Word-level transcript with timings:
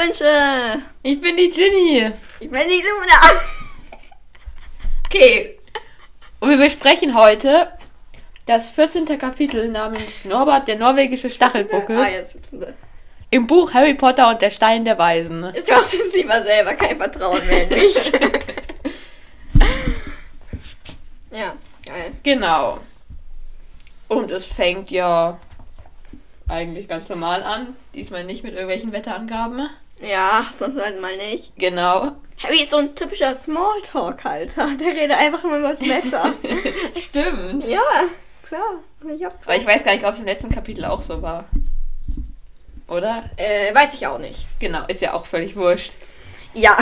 Wünsche. 0.00 0.82
Ich 1.02 1.20
bin 1.20 1.36
die 1.36 1.50
Ginny. 1.50 2.10
Ich 2.40 2.50
bin 2.50 2.68
die 2.68 2.82
Luna. 2.82 3.20
Okay. 5.12 5.58
Und 6.38 6.50
wir 6.50 6.56
besprechen 6.56 7.18
heute 7.18 7.68
das 8.46 8.70
14. 8.70 9.06
Kapitel 9.18 9.68
namens 9.68 10.24
Norbert, 10.24 10.68
der 10.68 10.76
norwegische 10.76 11.28
Stachelbuckel, 11.28 11.98
Ah, 11.98 12.08
jetzt 12.08 12.38
im 13.32 13.48
Buch 13.48 13.74
Harry 13.74 13.94
Potter 13.94 14.28
und 14.28 14.40
der 14.40 14.50
Stein 14.50 14.84
der 14.84 14.96
Weisen. 14.98 15.50
Jetzt 15.52 15.68
machst 15.68 15.94
du 15.94 15.96
es 15.98 16.12
lieber 16.14 16.40
selber, 16.44 16.74
kein 16.74 16.96
Vertrauen 16.96 17.44
mehr 17.44 17.64
in 17.64 17.68
mich. 17.70 18.12
ja, 21.32 21.56
geil. 21.86 22.12
Genau. 22.22 22.78
Und 24.06 24.30
es 24.30 24.46
fängt 24.46 24.92
ja 24.92 25.38
eigentlich 26.46 26.86
ganz 26.86 27.08
normal 27.08 27.42
an. 27.42 27.76
Diesmal 27.94 28.22
nicht 28.22 28.44
mit 28.44 28.52
irgendwelchen 28.52 28.92
Wetterangaben. 28.92 29.70
Ja, 30.00 30.46
sonst 30.58 30.80
halt 30.80 31.00
mal 31.00 31.16
nicht. 31.16 31.52
Genau. 31.56 32.12
Harry 32.42 32.62
ist 32.62 32.70
so 32.70 32.78
ein 32.78 32.94
typischer 32.94 33.34
Smalltalk-Halter. 33.34 34.70
Der 34.80 34.86
redet 34.94 35.16
einfach 35.16 35.44
immer 35.44 35.58
über 35.58 35.70
das 35.70 35.80
Wetter. 35.82 36.32
Stimmt. 36.98 37.66
ja, 37.66 37.82
klar. 38.46 38.80
Ich 39.16 39.24
hab, 39.24 39.34
Aber 39.44 39.56
ich 39.56 39.66
weiß 39.66 39.84
gar 39.84 39.92
nicht, 39.94 40.04
ob 40.06 40.14
es 40.14 40.20
im 40.20 40.26
letzten 40.26 40.50
Kapitel 40.50 40.84
auch 40.86 41.02
so 41.02 41.20
war. 41.22 41.44
Oder? 42.88 43.24
äh, 43.36 43.74
weiß 43.74 43.94
ich 43.94 44.06
auch 44.06 44.18
nicht. 44.18 44.46
Genau, 44.58 44.84
ist 44.88 45.00
ja 45.02 45.12
auch 45.14 45.26
völlig 45.26 45.54
wurscht. 45.56 45.92
Ja. 46.54 46.76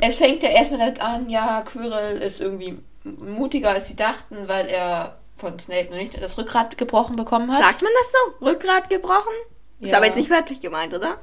Es 0.00 0.16
fängt 0.18 0.42
ja 0.42 0.48
erstmal 0.50 0.80
damit 0.80 1.00
an, 1.00 1.28
ja, 1.28 1.62
Quirrell 1.62 2.18
ist 2.22 2.40
irgendwie 2.40 2.78
mutiger 3.04 3.70
als 3.70 3.88
sie 3.88 3.96
dachten, 3.96 4.48
weil 4.48 4.66
er 4.68 5.18
von 5.36 5.58
Snape 5.58 5.90
noch 5.90 5.96
nicht 5.98 6.20
das 6.20 6.38
Rückgrat 6.38 6.78
gebrochen 6.78 7.16
bekommen 7.16 7.52
hat. 7.52 7.62
Sagt 7.62 7.82
man 7.82 7.92
das 8.00 8.12
so? 8.12 8.46
Rückgrat 8.46 8.88
gebrochen? 8.90 9.32
Ist 9.80 9.90
Ja. 9.90 9.98
aber 9.98 10.06
jetzt 10.06 10.16
nicht 10.16 10.30
wörtlich 10.30 10.60
gemeint, 10.60 10.94
oder? 10.94 11.18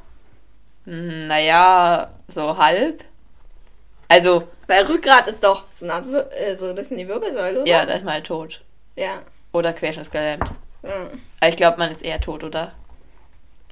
Naja, 0.85 2.11
so 2.27 2.57
halb. 2.57 3.03
Also, 4.07 4.47
Weil 4.67 4.85
Rückgrat 4.85 5.27
ist 5.27 5.43
doch 5.43 5.65
so, 5.71 5.87
eine 5.89 6.31
äh, 6.31 6.55
so 6.55 6.67
ein 6.67 6.75
bisschen 6.75 6.97
die 6.97 7.07
Wirbelsäule, 7.07 7.61
oder? 7.61 7.69
ja, 7.69 7.85
da 7.85 7.93
ist 7.93 8.05
mal 8.05 8.21
tot. 8.21 8.61
Ja. 8.95 9.21
Oder 9.51 9.73
querschnittsgelähmt. 9.73 10.49
ja. 10.83 10.89
Aber 11.39 11.49
ich 11.49 11.55
glaube, 11.55 11.77
man 11.77 11.91
ist 11.91 12.03
eher 12.03 12.21
tot, 12.21 12.43
oder? 12.43 12.71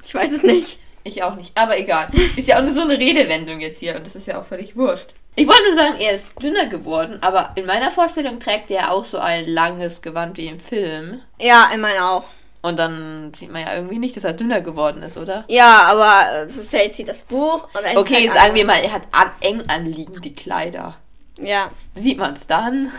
Ich 0.06 0.14
weiß 0.14 0.32
es 0.32 0.44
nicht. 0.44 0.80
Ich 1.06 1.22
auch 1.22 1.36
nicht, 1.36 1.56
aber 1.58 1.78
egal. 1.78 2.10
Ist 2.38 2.48
ja 2.48 2.58
auch 2.58 2.64
nur 2.64 2.74
so 2.74 2.82
eine 2.82 2.98
Redewendung 2.98 3.60
jetzt 3.60 3.80
hier 3.80 3.96
und 3.96 4.06
das 4.06 4.16
ist 4.16 4.26
ja 4.28 4.40
auch 4.40 4.46
völlig 4.46 4.78
wurscht. 4.78 5.10
Ich 5.36 5.48
wollte 5.48 5.64
nur 5.64 5.76
sagen, 5.76 5.96
er 6.00 6.14
ist 6.14 6.30
dünner 6.42 6.68
geworden, 6.68 7.18
aber 7.22 7.52
in 7.56 7.66
meiner 7.66 7.92
Vorstellung 7.92 8.40
trägt 8.40 8.72
er 8.72 8.92
auch 8.92 9.04
so 9.04 9.18
ein 9.18 9.48
langes 9.48 10.02
Gewand 10.02 10.38
wie 10.38 10.48
im 10.48 10.60
Film. 10.60 11.22
Ja, 11.40 11.70
ich 11.74 11.78
meine 11.78 12.06
auch. 12.06 12.24
Und 12.64 12.80
dann 12.80 13.34
sieht 13.34 13.52
man 13.52 13.62
ja 13.62 13.76
irgendwie 13.76 14.00
nicht, 14.00 14.16
dass 14.16 14.24
er 14.24 14.34
dünner 14.34 14.62
geworden 14.62 15.04
ist, 15.04 15.18
oder? 15.18 15.44
Ja, 15.50 15.84
aber 15.84 16.46
das 16.46 16.56
ist 16.56 16.72
ja 16.74 16.80
jetzt 16.80 16.96
hier 16.96 17.06
das 17.06 17.26
Buch. 17.26 17.68
Und 17.74 17.84
es 17.84 17.96
Okay, 17.98 18.24
ist 18.26 18.30
halt 18.32 18.40
sagen 18.40 18.56
wir 18.56 18.66
mal, 18.66 18.82
er 18.82 18.94
hat 18.94 19.04
an, 19.12 19.32
eng 19.42 19.64
anliegende 19.68 20.32
Kleider. 20.32 20.96
Ja. 21.38 21.70
Sieht 21.94 22.18
man 22.18 22.34
es 22.34 22.48
dann? 22.48 22.92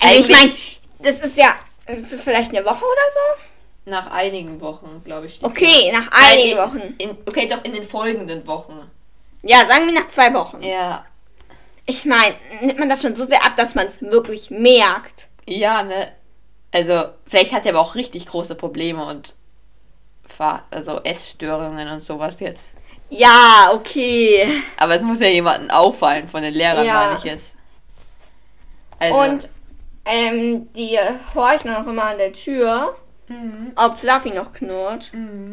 Also 0.00 0.20
ich 0.20 0.28
meine, 0.36 0.52
das 1.00 1.20
ist 1.20 1.36
ja 1.36 1.56
ist 1.86 2.12
das 2.12 2.20
vielleicht 2.22 2.50
eine 2.50 2.64
Woche 2.64 2.84
oder 2.84 3.06
so? 3.12 3.90
Nach 3.90 4.10
einigen 4.10 4.60
Wochen, 4.60 5.02
glaube 5.04 5.26
ich. 5.26 5.38
Okay, 5.42 5.92
nach 5.92 6.10
Nein, 6.10 6.32
einigen 6.32 6.50
in- 6.52 6.58
Wochen. 6.58 6.94
In, 6.98 7.10
okay, 7.26 7.46
doch 7.48 7.64
in 7.64 7.72
den 7.72 7.84
folgenden 7.84 8.46
Wochen. 8.46 8.80
Ja, 9.42 9.66
sagen 9.68 9.86
wir 9.86 9.94
nach 9.94 10.08
zwei 10.08 10.32
Wochen. 10.34 10.62
Ja. 10.62 11.04
Ich 11.86 12.04
meine, 12.04 12.34
nimmt 12.62 12.78
man 12.80 12.88
das 12.88 13.02
schon 13.02 13.14
so 13.14 13.24
sehr 13.24 13.44
ab, 13.44 13.54
dass 13.56 13.74
man 13.76 13.86
es 13.86 14.00
wirklich 14.02 14.50
merkt. 14.50 15.28
Ja, 15.46 15.84
ne? 15.84 16.08
Also, 16.76 17.04
vielleicht 17.26 17.52
hat 17.52 17.64
er 17.64 17.72
aber 17.72 17.80
auch 17.80 17.94
richtig 17.94 18.26
große 18.26 18.54
Probleme 18.54 19.02
und 19.06 19.34
also 20.70 21.00
Essstörungen 21.04 21.88
und 21.88 22.02
sowas 22.02 22.38
jetzt. 22.40 22.72
Ja, 23.08 23.70
okay. 23.72 24.46
Aber 24.76 24.96
es 24.96 25.00
muss 25.02 25.20
ja 25.20 25.28
jemandem 25.28 25.70
auffallen 25.70 26.28
von 26.28 26.42
den 26.42 26.52
Lehrern, 26.52 26.84
Ja. 26.84 26.94
meine 27.06 27.16
ich 27.16 27.24
jetzt. 27.24 27.54
Also, 28.98 29.18
Und 29.18 29.48
ähm, 30.04 30.68
die 30.74 30.98
horchen 31.34 31.74
auch 31.74 31.86
immer 31.86 32.04
an 32.04 32.18
der 32.18 32.34
Tür, 32.34 32.94
Mhm. 33.28 33.72
ob 33.76 33.96
Fluffy 33.96 34.30
noch 34.30 34.52
knurrt. 34.52 35.10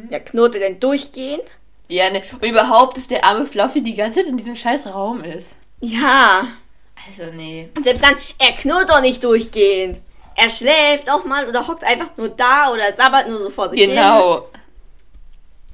Ja, 0.10 0.20
knurrt 0.20 0.56
er 0.56 0.60
denn 0.62 0.80
durchgehend? 0.82 1.44
ja, 1.88 2.10
ne? 2.10 2.22
Und 2.34 2.44
überhaupt, 2.44 2.98
dass 2.98 3.08
der 3.08 3.24
arme 3.24 3.46
Fluffy 3.46 3.82
die 3.82 3.96
ganze 3.96 4.20
Zeit 4.20 4.28
in 4.30 4.36
diesem 4.38 4.56
scheiß 4.56 4.88
Raum 4.88 5.24
ist. 5.24 5.56
Ja. 5.80 6.48
Also, 7.08 7.32
nee. 7.34 7.70
Und 7.78 7.84
selbst 7.86 8.04
dann, 8.04 8.16
er 8.40 8.52
knurrt 8.54 8.90
doch 8.90 9.02
nicht 9.02 9.24
durchgehend. 9.24 10.00
Er 10.36 10.50
schläft 10.50 11.10
auch 11.10 11.24
mal 11.26 11.48
oder 11.48 11.68
hockt 11.68 11.84
einfach 11.84 12.10
nur 12.18 12.30
da 12.30 12.72
oder 12.72 12.94
sabbert 12.96 13.28
nur 13.28 13.40
so 13.40 13.50
vor 13.50 13.70
sich 13.70 13.80
hin. 13.82 13.92
Genau. 13.92 14.48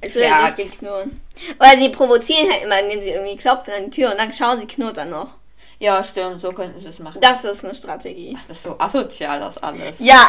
Es 0.00 0.14
will 0.14 0.22
Ja. 0.22 0.50
nicht 0.56 0.78
knurren. 0.78 1.20
Oder 1.58 1.78
sie 1.78 1.88
provozieren 1.90 2.50
halt 2.50 2.64
immer, 2.64 2.80
indem 2.80 3.02
sie 3.02 3.10
irgendwie 3.10 3.36
klopfen 3.36 3.72
an 3.74 3.84
die 3.86 3.90
Tür 3.90 4.10
und 4.12 4.18
dann 4.18 4.32
schauen 4.32 4.60
sie, 4.60 4.66
knurrt 4.66 4.96
dann 4.96 5.10
noch. 5.10 5.28
Ja, 5.78 6.04
stimmt, 6.04 6.40
so 6.42 6.52
könnten 6.52 6.78
sie 6.78 6.88
es 6.88 6.98
machen. 6.98 7.20
Das 7.22 7.42
ist 7.44 7.64
eine 7.64 7.74
Strategie. 7.74 8.36
Was 8.38 8.50
ist 8.50 8.62
so 8.62 8.76
asozial, 8.78 9.40
das 9.40 9.56
alles. 9.58 9.98
Ja. 10.00 10.28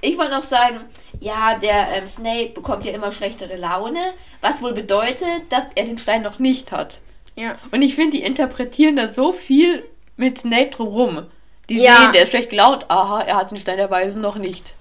Ich 0.00 0.16
wollte 0.18 0.32
noch 0.32 0.42
sagen, 0.42 0.80
ja, 1.20 1.58
der 1.58 1.88
ähm, 1.94 2.06
Snape 2.06 2.50
bekommt 2.50 2.84
ja 2.84 2.92
immer 2.92 3.12
schlechtere 3.12 3.56
Laune, 3.56 4.12
was 4.40 4.60
wohl 4.62 4.72
bedeutet, 4.72 5.50
dass 5.50 5.64
er 5.74 5.84
den 5.84 5.98
Stein 5.98 6.22
noch 6.22 6.38
nicht 6.38 6.72
hat. 6.72 7.00
Ja. 7.34 7.56
Und 7.70 7.82
ich 7.82 7.94
finde, 7.94 8.18
die 8.18 8.22
interpretieren 8.22 8.96
da 8.96 9.08
so 9.08 9.32
viel 9.32 9.84
mit 10.16 10.38
Snape 10.38 10.68
drumrum. 10.70 11.26
Die 11.68 11.78
Ja. 11.82 11.96
sehen, 11.96 12.12
der 12.12 12.22
ist 12.22 12.30
schlecht 12.30 12.50
gelaunt, 12.50 12.86
aha, 12.88 13.22
er 13.22 13.36
hat 13.36 13.50
den 13.50 13.58
Stein 13.58 13.76
der 13.78 13.90
Weisen 13.90 14.20
noch 14.20 14.36
nicht. 14.36 14.74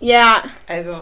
Ja. 0.00 0.42
Also, 0.68 1.00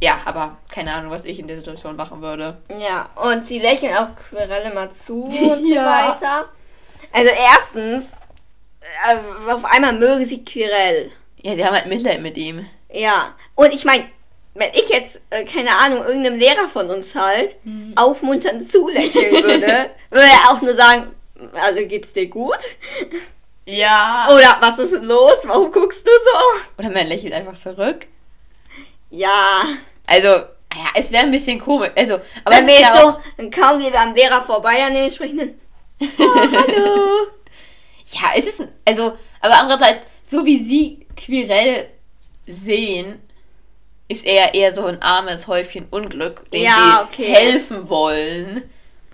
ja, 0.00 0.20
aber 0.24 0.56
keine 0.72 0.92
Ahnung, 0.94 1.10
was 1.10 1.24
ich 1.24 1.38
in 1.40 1.48
der 1.48 1.56
Situation 1.56 1.96
machen 1.96 2.20
würde. 2.22 2.58
Ja. 2.78 3.08
Und 3.16 3.44
sie 3.44 3.58
lächeln 3.58 3.96
auch 3.96 4.08
Quirelle 4.16 4.72
mal 4.72 4.90
zu 4.90 5.22
und 5.24 5.64
so 5.64 5.74
Ja. 5.74 6.08
weiter. 6.12 6.48
Also 7.12 7.30
erstens, 7.30 8.12
äh, 9.08 9.50
auf 9.50 9.64
einmal 9.64 9.94
mögen 9.94 10.24
sie 10.24 10.44
Quirell. 10.44 11.10
Ja, 11.42 11.54
sie 11.54 11.64
haben 11.64 11.74
halt 11.74 11.86
Mitleid 11.86 12.20
mit 12.20 12.36
ihm. 12.36 12.66
Ja. 12.92 13.34
Und 13.54 13.72
ich 13.72 13.84
meine, 13.84 14.04
wenn 14.54 14.70
ich 14.74 14.88
jetzt, 14.88 15.20
äh, 15.30 15.44
keine 15.44 15.76
Ahnung, 15.76 16.04
irgendeinem 16.04 16.38
Lehrer 16.38 16.68
von 16.68 16.90
uns 16.90 17.14
halt 17.14 17.56
aufmunternd 17.96 18.70
zulächeln 18.70 19.42
würde, 19.44 19.90
würde 20.10 20.26
er 20.26 20.50
auch 20.50 20.60
nur 20.62 20.74
sagen, 20.74 21.14
also 21.54 21.86
geht's 21.86 22.12
dir 22.12 22.26
gut? 22.28 22.58
Ja. 23.70 24.28
Oder 24.32 24.56
was 24.60 24.78
ist 24.78 24.94
denn 24.94 25.04
los? 25.04 25.36
Warum 25.44 25.70
guckst 25.70 26.06
du 26.06 26.10
so? 26.10 26.60
Oder 26.78 26.90
man 26.90 27.06
lächelt 27.06 27.34
einfach 27.34 27.54
zurück. 27.56 28.06
Ja. 29.10 29.62
Also, 30.06 30.28
ja, 30.28 30.90
es 30.94 31.10
wäre 31.12 31.24
ein 31.24 31.30
bisschen 31.30 31.58
komisch. 31.60 31.90
Also, 31.96 32.14
aber 32.44 32.56
Wenn 32.56 32.66
wir 32.66 32.78
jetzt 32.80 32.96
so, 32.98 33.16
kaum 33.60 33.78
gehen 33.78 33.92
wir 33.92 34.00
am 34.00 34.14
Lehrer 34.14 34.40
vorbei 34.42 34.82
an 34.84 34.94
dem 34.94 35.04
entsprechenden. 35.04 35.60
Oh, 36.18 36.34
hallo. 36.34 37.26
Ja, 38.06 38.30
es 38.36 38.46
ist, 38.46 38.60
ein- 38.62 38.72
also, 38.86 39.18
aber 39.40 39.58
andererseits, 39.58 40.06
so 40.24 40.44
wie 40.46 40.56
sie 40.62 41.06
Quirell 41.16 41.90
sehen, 42.46 43.20
ist 44.08 44.24
er 44.24 44.54
eher 44.54 44.72
so 44.72 44.84
ein 44.86 45.02
armes 45.02 45.46
Häufchen 45.46 45.86
Unglück, 45.90 46.48
dem 46.52 46.62
Ja, 46.62 47.06
sie 47.12 47.22
okay. 47.22 47.34
helfen 47.34 47.88
wollen 47.90 48.62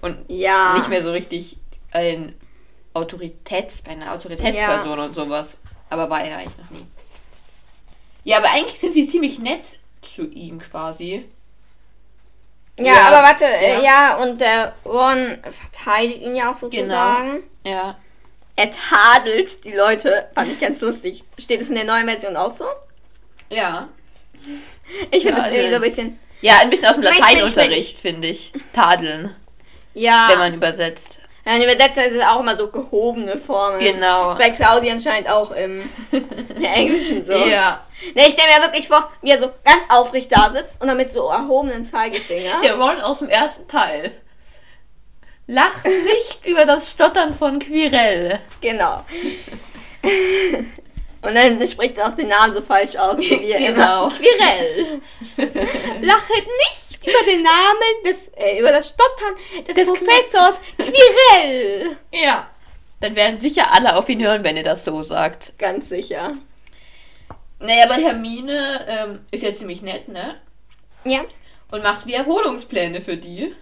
und 0.03 0.19
Ja. 0.29 0.75
nicht 0.75 0.89
mehr 0.89 1.03
so 1.03 1.11
richtig 1.11 1.57
ein 1.91 2.35
Autoritäts, 2.94 3.82
bei 3.82 3.91
einer 3.93 4.12
Autoritätsperson 4.12 4.99
und 4.99 5.12
sowas. 5.12 5.59
Aber 5.91 6.09
war 6.09 6.22
er 6.25 6.38
eigentlich 6.38 6.56
noch 6.59 6.71
nie. 6.71 6.87
Ja, 8.25 8.38
aber 8.38 8.50
eigentlich 8.50 8.81
sind 8.81 8.94
sie 8.94 9.06
ziemlich 9.06 9.38
nett 9.38 9.78
zu 10.00 10.27
ihm 10.31 10.59
quasi. 10.60 11.27
Ja, 12.78 12.84
Ja, 12.87 13.03
aber 13.09 13.22
warte, 13.28 13.44
äh, 13.44 13.75
ja. 13.75 13.82
ja, 13.82 14.17
und 14.17 14.41
der 14.41 14.75
Ron 14.85 15.38
verteidigt 15.50 16.23
ihn 16.23 16.35
ja 16.35 16.50
auch 16.50 16.56
sozusagen. 16.56 17.43
Ja. 17.64 17.96
Er 18.56 18.70
tadelt 18.70 19.64
die 19.64 19.73
Leute. 19.73 20.29
Fand 20.35 20.50
ich 20.52 20.61
ganz 20.61 20.81
lustig. 20.81 21.25
Steht 21.38 21.61
es 21.61 21.69
in 21.69 21.75
der 21.75 21.85
neuen 21.85 22.06
Version 22.08 22.37
auch 22.37 22.55
so? 22.55 22.64
Ja. 23.50 23.88
Ich 25.11 25.23
finde 25.25 25.38
Ja, 25.40 25.44
das 25.44 25.52
irgendwie 25.52 25.70
so 25.70 25.76
ein 25.76 25.81
bisschen. 25.82 26.19
Ja, 26.40 26.58
ein 26.61 26.70
bisschen 26.70 26.87
aus 26.87 26.94
dem 26.94 27.05
Lateinunterricht, 27.05 27.99
finde 27.99 28.29
ich. 28.29 28.52
Tadeln, 28.73 29.35
Ja. 29.94 30.29
wenn 30.31 30.38
man 30.38 30.55
übersetzt. 30.55 31.20
Ja 31.44 31.52
in 31.56 31.62
Übersetzung 31.62 32.05
ist 32.05 32.14
es 32.17 32.23
auch 32.25 32.41
immer 32.41 32.56
so 32.56 32.69
gehobene 32.70 33.37
Formen. 33.38 33.79
Genau. 33.79 34.31
Ist 34.31 34.38
bei 34.38 34.50
Claudia 34.50 34.93
anscheinend 34.94 35.29
auch 35.29 35.50
im, 35.50 35.79
in 36.11 36.62
der 36.62 36.75
Englischen 36.75 37.25
so. 37.25 37.32
Ja. 37.32 37.81
Ne, 38.14 38.23
ich 38.29 38.35
stelle 38.35 38.49
mir 38.58 38.67
wirklich 38.67 38.88
vor, 38.88 39.11
wie 39.23 39.31
er 39.31 39.41
so 39.41 39.46
ganz 39.64 39.82
aufrecht 39.88 40.31
da 40.37 40.50
sitzt 40.50 40.81
und 40.82 40.88
dann 40.88 40.96
mit 40.96 41.12
so 41.12 41.29
erhobenem 41.29 41.85
Zeigefinger. 41.87 42.61
Der 42.62 42.75
Ron 42.76 43.00
aus 43.00 43.20
dem 43.20 43.29
ersten 43.29 43.67
Teil. 43.69 44.12
Lacht 45.46 45.85
nicht 45.85 46.41
über 46.46 46.64
das 46.64 46.91
Stottern 46.91 47.35
von 47.35 47.58
Quirell. 47.58 48.38
Genau. 48.61 49.05
Und 51.23 51.35
dann 51.35 51.67
spricht 51.67 51.97
er 51.97 52.08
auch 52.08 52.12
den 52.17 52.29
Namen 52.29 52.52
so 52.52 52.61
falsch 52.61 52.97
aus, 52.97 53.19
wie 53.19 53.50
er 53.50 53.58
Genau. 53.58 54.06
immer. 54.08 54.12
Quirell. 54.17 55.00
Lachet 56.02 56.47
nicht 56.69 56.84
über 57.06 57.25
den 57.27 57.43
Namen 57.43 58.05
des, 58.05 58.29
äh, 58.37 58.59
über 58.59 58.71
das 58.71 58.91
Stottern 58.91 59.35
des, 59.67 59.75
Des 59.75 59.89
Professors 59.89 60.61
Quirell. 60.77 61.97
Ja. 62.12 62.51
Dann 63.01 63.17
werden 63.17 63.39
sicher 63.39 63.73
alle 63.73 63.97
auf 63.97 64.09
ihn 64.09 64.23
hören, 64.23 64.45
wenn 64.45 64.56
er 64.56 64.62
das 64.62 64.85
so 64.85 65.03
sagt. 65.03 65.59
Ganz 65.59 65.89
sicher. 65.91 66.35
Naja, 67.59 67.85
aber 67.85 67.95
Hermine 67.95 68.87
ähm, 68.89 69.21
ist 69.31 69.43
ja 69.43 69.55
ziemlich 69.55 69.83
nett, 69.83 70.09
ne? 70.09 70.41
Ja. 71.05 71.21
Und 71.71 71.83
macht 71.83 72.06
Wiederholungspläne 72.06 73.01
für 73.01 73.17
die. 73.17 73.55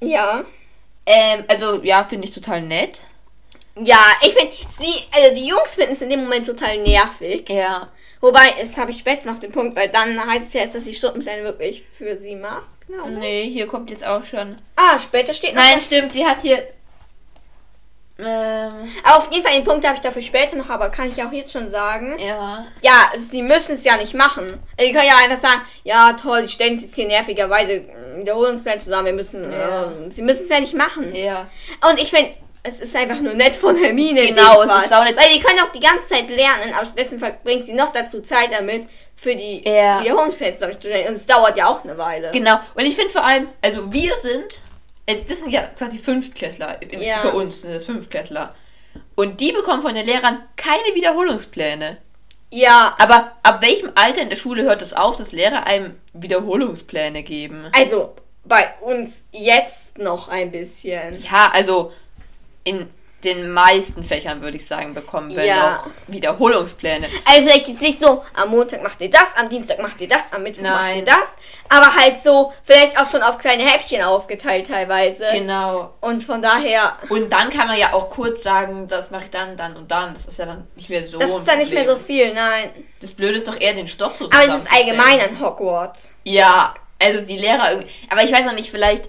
Ja. 0.00 0.44
Ähm, 1.06 1.44
also, 1.48 1.82
ja, 1.82 2.04
finde 2.04 2.28
ich 2.28 2.34
total 2.34 2.62
nett. 2.62 3.04
Ja, 3.76 3.98
ich 4.22 4.32
finde, 4.34 4.54
sie, 4.68 5.02
also 5.10 5.34
die 5.34 5.46
Jungs 5.46 5.74
finden 5.74 5.92
es 5.92 6.02
in 6.02 6.10
dem 6.10 6.22
Moment 6.24 6.46
total 6.46 6.78
nervig. 6.78 7.48
Ja. 7.48 7.88
Wobei, 8.24 8.54
das 8.58 8.78
habe 8.78 8.90
ich 8.90 8.98
später 8.98 9.30
noch 9.30 9.38
den 9.38 9.52
Punkt, 9.52 9.76
weil 9.76 9.90
dann 9.90 10.18
heißt 10.18 10.46
es 10.46 10.52
ja 10.54 10.62
erst, 10.62 10.74
dass 10.74 10.84
die 10.84 10.94
Stundenpläne 10.94 11.44
wirklich 11.44 11.82
für 11.82 12.16
sie 12.16 12.36
macht. 12.36 12.62
Genau. 12.88 13.06
Nee, 13.08 13.50
hier 13.50 13.66
kommt 13.66 13.90
jetzt 13.90 14.02
auch 14.06 14.24
schon. 14.24 14.56
Ah, 14.76 14.98
später 14.98 15.34
steht 15.34 15.54
noch 15.54 15.62
Nein, 15.62 15.78
stimmt, 15.80 16.12
sie 16.14 16.24
hat 16.24 16.40
hier. 16.40 16.66
Ähm, 18.18 18.72
Aber 19.02 19.18
auf 19.18 19.30
jeden 19.32 19.44
Fall 19.44 19.54
den 19.54 19.64
Punkt 19.64 19.84
habe 19.84 19.96
ich 19.96 20.00
dafür 20.00 20.22
später 20.22 20.56
noch, 20.56 20.70
aber 20.70 20.88
kann 20.88 21.10
ich 21.10 21.22
auch 21.22 21.32
jetzt 21.32 21.52
schon 21.52 21.68
sagen. 21.68 22.16
ja. 22.18 22.64
Ja, 22.80 23.10
sie 23.18 23.42
müssen 23.42 23.74
es 23.74 23.84
ja 23.84 23.96
nicht 23.98 24.14
machen. 24.14 24.58
Die 24.80 24.92
können 24.92 25.06
ja 25.08 25.16
einfach 25.16 25.40
sagen, 25.46 25.62
ja 25.82 26.12
toll, 26.14 26.42
die 26.42 26.48
stellen 26.48 26.78
jetzt 26.78 26.94
hier 26.94 27.08
nervigerweise 27.08 27.84
Wiederholungspläne 28.16 28.78
zusammen, 28.80 29.06
wir 29.06 29.12
müssen, 29.14 29.52
Ja. 29.52 29.90
äh, 29.90 30.10
sie 30.10 30.22
müssen 30.22 30.44
es 30.44 30.48
ja 30.48 30.60
nicht 30.60 30.74
machen. 30.74 31.14
Ja. 31.14 31.48
Und 31.90 31.98
ich 32.00 32.08
finde, 32.10 32.30
es 32.66 32.80
ist 32.80 32.96
einfach 32.96 33.20
nur 33.20 33.34
nett 33.34 33.54
von 33.56 33.76
Hermine. 33.76 34.22
in 34.22 34.34
Genau, 34.34 34.62
es 34.62 34.66
ist 34.66 34.72
Fall. 34.72 34.88
saunett. 34.88 35.16
Weil 35.16 35.32
die 35.34 35.40
können 35.40 35.60
auch 35.60 35.70
die 35.70 35.80
ganze 35.80 36.08
Zeit 36.08 36.28
lernen, 36.28 36.72
aber 36.74 36.86
stattdessen 36.86 37.18
verbringt 37.18 37.64
sie 37.66 37.74
noch 37.74 37.92
dazu 37.92 38.20
Zeit 38.22 38.48
damit, 38.52 38.88
für 39.16 39.36
die 39.36 39.62
Ja. 39.68 40.02
Wiederholungspläne 40.02 40.54
zusammenzustellen. 40.54 41.08
Und 41.08 41.14
es 41.14 41.26
dauert 41.26 41.56
ja 41.56 41.68
auch 41.68 41.84
eine 41.84 41.96
Weile. 41.96 42.30
Genau. 42.32 42.58
Und 42.74 42.84
ich 42.84 42.96
finde 42.96 43.10
vor 43.10 43.22
allem, 43.24 43.48
also 43.62 43.92
wir 43.92 44.14
sind, 44.16 44.60
also 45.08 45.22
das 45.28 45.40
sind 45.40 45.50
ja 45.50 45.62
quasi 45.78 45.98
Fünftklässler. 45.98 46.78
Ja. 46.98 47.18
Für 47.18 47.32
uns 47.32 47.62
sind 47.62 47.72
das 47.74 47.84
Fünftklässler. 47.84 48.54
Und 49.14 49.40
die 49.40 49.52
bekommen 49.52 49.82
von 49.82 49.94
den 49.94 50.06
Lehrern 50.06 50.42
keine 50.56 50.94
Wiederholungspläne. 50.94 51.98
Ja, 52.50 52.94
Aber 52.98 53.32
ab 53.42 53.60
welchem 53.62 53.90
Alter 53.94 54.22
in 54.22 54.30
der 54.30 54.36
Schule 54.36 54.62
hört 54.62 54.80
es 54.82 54.92
auf, 54.94 55.16
dass 55.16 55.32
Lehrer 55.32 55.66
einem 55.66 55.98
Wiederholungspläne 56.12 57.22
geben? 57.22 57.68
also 57.72 58.14
bei 58.44 58.68
uns 58.82 59.22
jetzt 59.32 59.96
noch 59.98 60.28
ein 60.28 60.50
bisschen. 60.50 61.16
Ja, 61.16 61.50
also 61.52 61.92
in 62.64 62.90
den 63.24 63.50
meisten 63.50 64.04
Fächern 64.04 64.42
würde 64.42 64.58
ich 64.58 64.66
sagen, 64.66 64.92
bekommen 64.92 65.34
wir 65.34 65.44
Ja. 65.44 65.70
noch 65.76 65.86
Wiederholungspläne. 66.08 67.08
Also 67.24 67.42
vielleicht 67.42 67.68
jetzt 67.68 67.80
nicht 67.80 67.98
so, 67.98 68.22
am 68.34 68.50
Montag 68.50 68.82
macht 68.82 69.00
ihr 69.00 69.08
das, 69.08 69.34
am 69.36 69.48
Dienstag 69.48 69.80
macht 69.80 69.98
ihr 70.00 70.08
das, 70.08 70.30
am 70.32 70.42
Mittwoch 70.42 70.62
macht 70.62 70.74
Nein. 70.74 70.98
ihr 70.98 71.04
das. 71.06 71.36
Aber 71.70 71.94
halt 71.94 72.22
so, 72.22 72.52
vielleicht 72.62 72.98
auch 73.00 73.10
schon 73.10 73.22
auf 73.22 73.38
kleine 73.38 73.64
Häppchen 73.64 74.02
aufgeteilt 74.02 74.66
teilweise. 74.66 75.26
Genau. 75.32 75.94
Und 76.02 76.22
von 76.22 76.42
daher, 76.42 76.98
Und 77.08 77.32
dann 77.32 77.48
kann 77.48 77.66
man 77.66 77.78
ja 77.78 77.94
auch 77.94 78.10
kurz 78.10 78.42
sagen, 78.42 78.88
das 78.88 79.10
mache 79.10 79.24
ich 79.24 79.30
dann, 79.30 79.56
dann 79.56 79.74
und 79.76 79.90
dann. 79.90 80.12
Das 80.12 80.26
ist 80.26 80.38
ja 80.38 80.44
dann 80.44 80.68
nicht 80.76 80.90
mehr 80.90 81.02
so. 81.02 81.18
das 81.18 81.30
ist 81.30 81.48
dann 81.48 81.58
nicht 81.58 81.72
mehr 81.72 81.86
so 81.86 81.96
viel, 81.96 82.34
nein. 82.34 82.70
Das 83.00 83.12
Blöde 83.12 83.36
ist 83.38 83.48
doch 83.48 83.58
eher 83.58 83.72
den 83.72 83.88
Stoff 83.88 84.16
so 84.16 84.26
Aber 84.26 84.54
es 84.54 84.64
ist 84.64 84.72
allgemein 84.72 85.20
an 85.20 85.40
Hogwarts. 85.40 86.10
Ja, 86.24 86.74
also 87.02 87.22
die 87.22 87.38
Lehrer 87.38 87.70
irgendwie. 87.72 87.92
Aber 88.10 88.22
ich 88.22 88.32
weiß 88.32 88.44
noch 88.44 88.54
nicht, 88.54 88.70
vielleicht, 88.70 89.08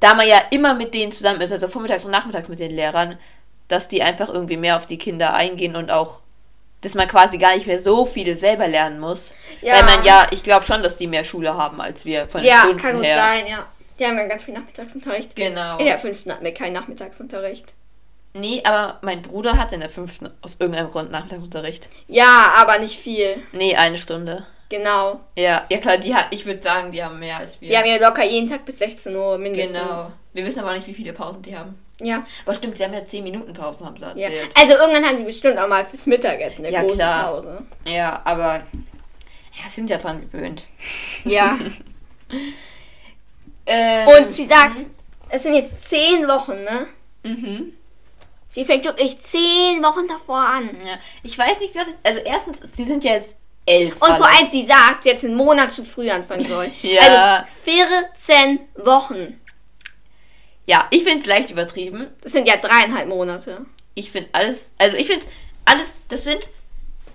da 0.00 0.14
man 0.14 0.28
ja 0.28 0.40
immer 0.50 0.74
mit 0.74 0.94
denen 0.94 1.12
zusammen 1.12 1.40
ist, 1.40 1.52
also 1.52 1.68
vormittags 1.68 2.04
und 2.04 2.10
nachmittags 2.10 2.48
mit 2.48 2.58
den 2.60 2.72
Lehrern, 2.72 3.18
dass 3.68 3.88
die 3.88 4.02
einfach 4.02 4.28
irgendwie 4.28 4.56
mehr 4.56 4.76
auf 4.76 4.86
die 4.86 4.98
Kinder 4.98 5.34
eingehen 5.34 5.74
und 5.76 5.90
auch, 5.90 6.20
dass 6.82 6.94
man 6.94 7.08
quasi 7.08 7.38
gar 7.38 7.54
nicht 7.54 7.66
mehr 7.66 7.78
so 7.78 8.06
viele 8.06 8.34
selber 8.34 8.68
lernen 8.68 9.00
muss. 9.00 9.32
Ja. 9.62 9.74
Weil 9.74 9.84
man 9.84 10.04
ja, 10.04 10.26
ich 10.30 10.42
glaube 10.42 10.66
schon, 10.66 10.82
dass 10.82 10.96
die 10.96 11.06
mehr 11.06 11.24
Schule 11.24 11.56
haben 11.56 11.80
als 11.80 12.04
wir 12.04 12.28
von 12.28 12.42
den 12.42 12.50
Ja, 12.50 12.60
Stunden 12.60 12.78
kann 12.78 12.96
gut 12.96 13.04
her. 13.04 13.16
sein, 13.16 13.46
ja. 13.46 13.66
Die 13.98 14.04
haben 14.04 14.18
ja 14.18 14.26
ganz 14.26 14.44
viel 14.44 14.52
Nachmittagsunterricht. 14.54 15.34
Genau. 15.34 15.78
In 15.78 15.86
der 15.86 15.98
fünften 15.98 16.30
hatten 16.30 16.44
wir 16.44 16.52
keinen 16.52 16.74
Nachmittagsunterricht. 16.74 17.72
Nee, 18.34 18.60
aber 18.64 18.98
mein 19.00 19.22
Bruder 19.22 19.56
hat 19.56 19.72
in 19.72 19.80
der 19.80 19.88
fünften 19.88 20.28
aus 20.42 20.56
irgendeinem 20.58 20.90
Grund 20.90 21.10
Nachmittagsunterricht. 21.10 21.88
Ja, 22.06 22.52
aber 22.58 22.78
nicht 22.78 22.98
viel. 22.98 23.42
Nee, 23.52 23.74
eine 23.74 23.96
Stunde. 23.96 24.46
Genau. 24.68 25.20
Ja, 25.36 25.64
ja 25.70 25.78
klar, 25.78 25.98
die 25.98 26.14
hat, 26.14 26.26
ich 26.30 26.44
würde 26.44 26.60
sagen, 26.62 26.90
die 26.90 27.02
haben 27.02 27.18
mehr 27.18 27.38
als 27.38 27.60
wir. 27.60 27.68
Die 27.68 27.76
haben 27.76 27.86
ja 27.86 27.96
locker 27.98 28.24
jeden 28.24 28.48
Tag 28.48 28.64
bis 28.64 28.78
16 28.78 29.14
Uhr 29.14 29.38
mindestens. 29.38 29.78
Genau. 29.78 30.12
Wir 30.32 30.44
wissen 30.44 30.60
aber 30.60 30.74
nicht, 30.74 30.86
wie 30.86 30.94
viele 30.94 31.12
Pausen 31.12 31.42
die 31.42 31.56
haben. 31.56 31.78
Ja. 32.00 32.26
Aber 32.44 32.54
stimmt, 32.54 32.76
sie 32.76 32.84
haben 32.84 32.92
ja 32.92 33.04
10 33.04 33.24
Minuten 33.24 33.52
Pausen, 33.52 33.86
haben 33.86 33.96
sie 33.96 34.04
ja. 34.04 34.10
erzählt. 34.10 34.54
Also 34.60 34.74
irgendwann 34.74 35.06
haben 35.06 35.18
sie 35.18 35.24
bestimmt 35.24 35.58
auch 35.58 35.68
mal 35.68 35.84
fürs 35.84 36.06
Mittagessen 36.06 36.64
eine 36.64 36.74
Ja, 36.74 36.82
große 36.82 36.96
klar. 36.96 37.32
Pause. 37.32 37.66
Ja, 37.86 38.20
aber 38.24 38.66
ja, 39.52 39.70
sind 39.70 39.88
ja 39.88 39.98
dran 39.98 40.20
gewöhnt. 40.20 40.64
Ja. 41.24 41.58
Ähm, 43.68 44.06
Und 44.06 44.28
sie 44.28 44.46
sagt, 44.46 44.76
es 45.28 45.42
sind 45.42 45.54
jetzt 45.54 45.88
10 45.88 46.28
Wochen, 46.28 46.62
ne? 46.62 46.86
mhm. 47.24 47.72
Sie 48.48 48.64
fängt 48.64 48.84
wirklich 48.84 49.18
10 49.18 49.82
Wochen 49.82 50.06
davor 50.08 50.38
an. 50.38 50.70
ja, 50.86 50.98
ich 51.22 51.36
weiß 51.36 51.58
nicht, 51.58 51.74
was. 51.74 51.88
Also 52.04 52.20
erstens, 52.20 52.60
sie 52.60 52.84
sind 52.84 53.02
ja 53.04 53.14
jetzt 53.14 53.36
elf. 53.66 53.94
Und 54.00 54.16
vor 54.16 54.26
allem, 54.26 54.48
sie 54.50 54.64
sagt, 54.64 55.02
sie 55.02 55.10
hätte 55.10 55.26
einen 55.26 55.36
Monat 55.36 55.74
schon 55.74 55.84
früher 55.86 56.14
anfangen 56.14 56.44
sollen. 56.44 56.72
Ja. 56.82 57.44
Also 57.44 57.52
14 57.64 58.60
Wochen. 58.76 59.40
Ja, 60.66 60.86
ich 60.90 61.04
finde 61.04 61.20
es 61.20 61.26
leicht 61.26 61.50
übertrieben. 61.50 62.06
Das 62.22 62.32
sind 62.32 62.48
ja 62.48 62.56
dreieinhalb 62.56 63.08
Monate. 63.08 63.66
Ich 63.94 64.10
finde 64.10 64.28
alles. 64.32 64.58
Also 64.78 64.96
ich 64.96 65.06
finde 65.06 65.26
alles. 65.64 65.94
Das 66.08 66.24
sind 66.24 66.48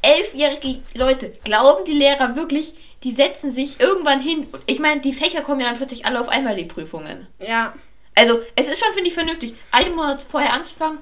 elfjährige 0.02 0.82
Leute. 0.96 1.30
Glauben 1.44 1.86
die 1.86 1.94
Lehrer 1.94 2.36
wirklich, 2.36 2.74
die 3.04 3.12
setzen 3.12 3.52
sich 3.52 3.80
irgendwann 3.80 4.20
hin? 4.20 4.48
Ich 4.68 4.80
meine, 4.80 5.02
die 5.02 5.12
Fächer 5.12 5.42
kommen 5.42 5.62
ja 5.62 5.68
dann 5.68 5.78
plötzlich 5.78 6.06
alle 6.06 6.20
auf 6.20 6.30
einmal, 6.30 6.56
die 6.56 6.66
Prüfungen. 6.66 7.28
Ja. 7.40 7.74
Also, 8.16 8.40
es 8.56 8.68
ist 8.68 8.84
schon, 8.84 8.94
finde 8.94 9.10
ich, 9.10 9.14
vernünftig. 9.14 9.54
Einen 9.72 9.96
Monat 9.96 10.22
vorher 10.22 10.54
anzufangen, 10.54 11.00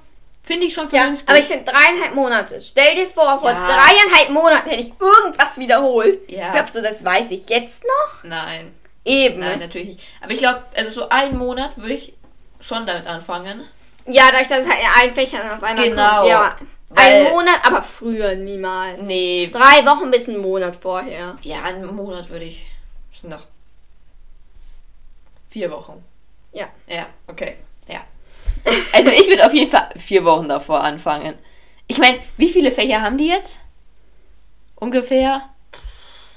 finde 0.50 0.66
ich 0.66 0.74
schon 0.74 0.86
Ja, 0.86 1.01
vernünftig. 1.01 1.30
aber 1.30 1.38
ich 1.38 1.46
finde 1.46 1.72
dreieinhalb 1.72 2.16
Monate. 2.16 2.60
Stell 2.60 2.96
dir 2.96 3.06
vor, 3.06 3.38
vor 3.40 3.51
Ja. 3.51 3.68
dreieinhalb 3.68 4.30
Monaten 4.31 4.68
hätte 4.68 4.81
ich 4.81 4.94
irgendwas 5.00 5.57
wiederholt. 5.60 6.28
Ja. 6.28 6.54
Glaubst 6.54 6.74
du, 6.75 6.81
das 6.81 7.04
weiß 7.06 7.30
ich 7.30 7.48
jetzt 7.50 7.84
noch? 7.84 8.24
Nein. 8.24 8.74
Eben. 9.06 9.40
Nein, 9.42 9.60
natürlich 9.60 9.90
nicht. 9.90 10.00
Aber 10.22 10.31
ich 10.31 10.40
glaube, 10.40 10.63
also 10.75 10.90
so 10.92 11.10
einen 11.10 11.38
Monat 11.38 11.78
würde 11.78 11.94
ich 11.94 12.13
schon 12.62 12.88
damit 12.88 13.06
anfangen. 13.06 13.63
Ja, 14.07 14.30
dadurch, 14.31 14.48
dass 14.48 14.66
es 14.66 14.68
halt 14.68 14.80
in 14.81 14.88
allen 15.00 15.13
Fächern 15.13 15.42
auf 15.51 15.62
einmal 15.62 15.88
Genau. 15.88 16.18
kommt. 16.18 16.30
Ja, 16.30 16.56
Weil- 16.90 17.25
ein 17.28 17.31
Monat, 17.31 17.60
aber 17.63 17.84
früher 17.84 18.34
niemals. 18.34 19.01
Nee. 19.01 19.50
Drei 19.54 19.86
Wochen 19.86 20.10
bis 20.10 20.28
einen 20.28 20.40
Monat 20.42 20.75
vorher. 20.75 21.38
Ja, 21.44 21.62
einen 21.62 21.96
Monat 21.96 22.28
würde 22.31 22.46
ich. 22.46 22.66
Das 23.12 23.22
sind 23.22 23.30
noch 23.30 23.46
vier 25.48 25.69
Wochen. 25.72 26.04
Ja. 26.51 26.68
Ja, 26.88 27.06
okay. 27.28 27.58
Also 28.94 29.10
ich 29.12 29.28
würde 29.28 29.46
auf 29.46 29.54
jeden 29.54 29.72
Fall 29.72 29.89
vier 29.98 30.24
Wochen 30.25 30.50
davor 30.50 30.82
anfangen. 30.84 31.36
Ich 31.88 31.98
meine, 31.98 32.20
wie 32.38 32.50
viele 32.50 32.72
Fächer 32.72 33.01
haben 33.01 33.18
die 33.18 33.28
jetzt? 33.28 33.60
Ungefähr? 34.75 35.42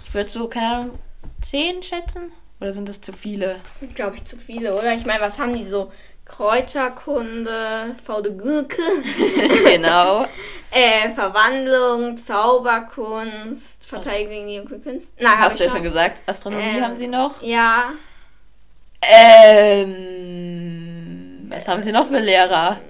Ich 0.05 0.15
würde 0.15 0.31
so, 0.31 0.49
keine 0.49 0.67
Ahnung, 0.67 0.99
zehn 1.43 1.83
schätzen? 1.83 2.33
Oder 2.61 2.73
sind 2.73 2.89
das 2.89 3.01
zu 3.01 3.13
viele? 3.13 3.59
Das 3.63 3.81
sind, 3.81 3.95
glaube 3.95 4.17
ich, 4.17 4.25
zu 4.25 4.37
viele, 4.37 4.75
oder? 4.75 4.95
Ich 4.95 5.05
meine, 5.05 5.21
was 5.21 5.39
haben 5.39 5.55
die 5.55 5.67
so? 5.67 5.91
Kräuterkunde, 6.25 7.97
Faude 8.05 8.33
Gurke, 8.33 8.81
genau. 9.65 10.25
äh, 10.71 11.11
Verwandlung, 11.15 12.17
Zauberkunst, 12.17 13.87
Verteidigung 13.87 14.47
gegen 14.47 14.69
die 14.69 14.79
Künste. 14.81 15.13
Na, 15.19 15.37
Hast 15.39 15.59
du 15.59 15.65
ja 15.65 15.71
schon 15.71 15.83
gesagt. 15.83 16.23
Astronomie 16.27 16.77
Ähm, 16.77 16.85
haben 16.85 16.97
sie 16.97 17.09
noch. 17.09 17.43
Ja. 17.43 17.93
Ähm, 19.03 20.92
was 21.63 21.69
haben 21.69 21.83
sie 21.83 21.93
noch 21.93 22.09
für 22.09 22.19
Lehrer? 22.19 22.81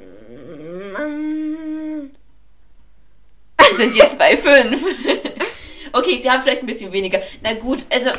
Wir 3.58 3.76
sind 3.76 3.94
jetzt 3.94 4.18
bei 4.18 4.36
fünf. 4.36 4.82
okay, 5.92 6.20
sie 6.22 6.30
haben 6.30 6.42
vielleicht 6.42 6.62
ein 6.62 6.66
bisschen 6.66 6.90
weniger. 6.90 7.20
Na 7.42 7.52
gut, 7.54 7.84
also 7.90 8.10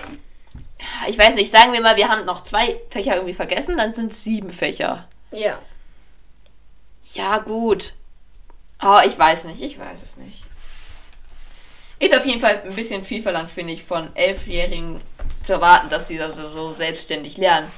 ich 1.08 1.18
weiß 1.18 1.34
nicht, 1.36 1.52
sagen 1.52 1.74
wir 1.74 1.82
mal, 1.82 1.96
wir 1.96 2.08
haben 2.08 2.26
noch 2.26 2.44
zwei 2.44 2.80
Fächer 2.88 3.16
irgendwie 3.16 3.34
vergessen, 3.34 3.78
dann 3.78 3.94
sind 3.94 4.12
es 4.12 4.24
sieben 4.24 4.52
Fächer. 4.52 5.08
Ja. 5.32 5.60
Ja, 7.14 7.40
gut. 7.40 7.94
Oh, 8.82 9.00
ich 9.06 9.18
weiß 9.18 9.46
nicht, 9.46 9.62
ich 9.62 9.80
weiß 9.80 10.04
es 10.04 10.18
nicht. 10.18 10.44
Ist 11.98 12.16
auf 12.16 12.26
jeden 12.26 12.42
Fall 12.42 12.62
ein 12.66 12.76
bisschen 12.76 13.04
viel 13.04 13.24
verlangt, 13.24 13.50
finde 13.50 13.74
ich, 13.74 13.84
von 13.84 14.16
Elfjährigen 14.16 15.02
zu 15.42 15.54
erwarten, 15.54 15.90
dass 15.90 16.08
die 16.08 16.18
das 16.18 16.36
so 16.36 16.72
selbstständig 16.72 17.38
lernen. 17.38 17.72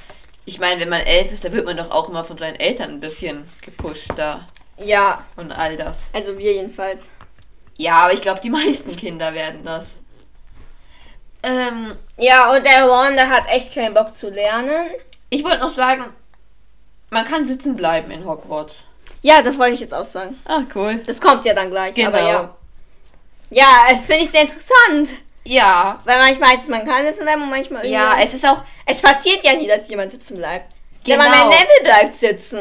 Ich 0.46 0.58
meine, 0.60 0.80
wenn 0.80 0.88
man 0.88 1.00
elf 1.00 1.32
ist, 1.32 1.44
da 1.44 1.52
wird 1.52 1.66
man 1.66 1.76
doch 1.76 1.90
auch 1.90 2.08
immer 2.08 2.24
von 2.24 2.38
seinen 2.38 2.54
Eltern 2.56 2.90
ein 2.92 3.00
bisschen 3.00 3.48
gepusht 3.60 4.08
da 4.16 4.48
Ja, 4.78 5.24
und 5.36 5.50
all 5.52 5.76
das. 5.76 6.08
also 6.12 6.38
wir 6.38 6.52
jedenfalls. 6.54 7.02
Ja, 7.76 8.04
aber 8.04 8.14
ich 8.14 8.20
glaube, 8.22 8.40
die 8.40 8.48
meisten 8.50 8.96
Kinder 8.96 9.34
werden 9.34 9.64
das. 9.64 9.98
Ähm, 11.42 11.92
Ja, 12.16 12.50
und 12.52 12.64
der 12.64 12.86
der 13.14 13.28
hat 13.28 13.48
echt 13.48 13.74
keinen 13.74 13.92
Bock 13.94 14.16
zu 14.16 14.30
lernen. 14.30 14.86
ich 15.30 15.44
wollte 15.44 15.58
noch 15.58 15.70
sagen, 15.70 16.04
man 17.10 17.24
kann 17.26 17.44
sitzen 17.44 17.76
bleiben 17.76 18.10
in 18.10 18.24
Hogwarts. 18.24 18.84
Ja, 19.22 19.42
das 19.42 19.58
wollte 19.58 19.74
ich 19.74 19.80
jetzt 19.80 19.94
auch 19.94 20.04
sagen. 20.04 20.38
Ah, 20.44 20.62
cool. 20.74 21.02
Das 21.06 21.20
kommt 21.20 21.44
ja 21.44 21.54
dann 21.54 21.70
gleich. 21.70 21.94
Genau. 21.94 22.08
Aber 22.08 22.20
ja. 22.20 22.56
Ja, 23.50 23.66
äh, 23.90 23.96
finde 23.96 24.24
ich 24.24 24.30
sehr 24.30 24.42
interessant. 24.42 25.08
Ja. 25.46 26.00
Weil 26.04 26.18
manchmal 26.18 26.50
heißt 26.50 26.64
es, 26.64 26.68
man 26.68 26.84
kann 26.84 27.06
sitzen 27.06 27.24
bleiben 27.24 27.42
und 27.42 27.50
manchmal 27.50 27.86
Ja, 27.86 28.16
es 28.22 28.34
ist 28.34 28.46
auch, 28.46 28.62
es 28.84 29.00
passiert 29.00 29.44
ja 29.44 29.54
nie, 29.54 29.66
dass 29.66 29.88
jemand 29.88 30.12
sitzen 30.12 30.36
bleibt. 30.36 30.64
Genau. 31.04 31.22
Wenn 31.22 31.30
man 31.30 31.48
Neville 31.48 31.82
bleibt 31.84 32.14
sitzen. 32.14 32.58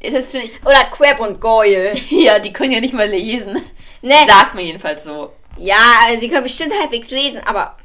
es 0.00 0.14
ist, 0.14 0.30
finde 0.30 0.46
ich, 0.46 0.64
Oder 0.64 0.84
Crab 0.84 1.20
und 1.20 1.40
Goyle. 1.40 1.92
ja, 2.10 2.38
die 2.38 2.52
können 2.52 2.72
ja 2.72 2.80
nicht 2.80 2.94
mal 2.94 3.08
lesen. 3.08 3.60
Ne? 4.02 4.14
Sagt 4.26 4.54
mir 4.54 4.62
jedenfalls 4.62 5.04
so. 5.04 5.32
Ja, 5.56 5.76
sie 6.18 6.28
können 6.28 6.44
bestimmt 6.44 6.72
halbwegs 6.78 7.10
lesen, 7.10 7.40
aber, 7.44 7.76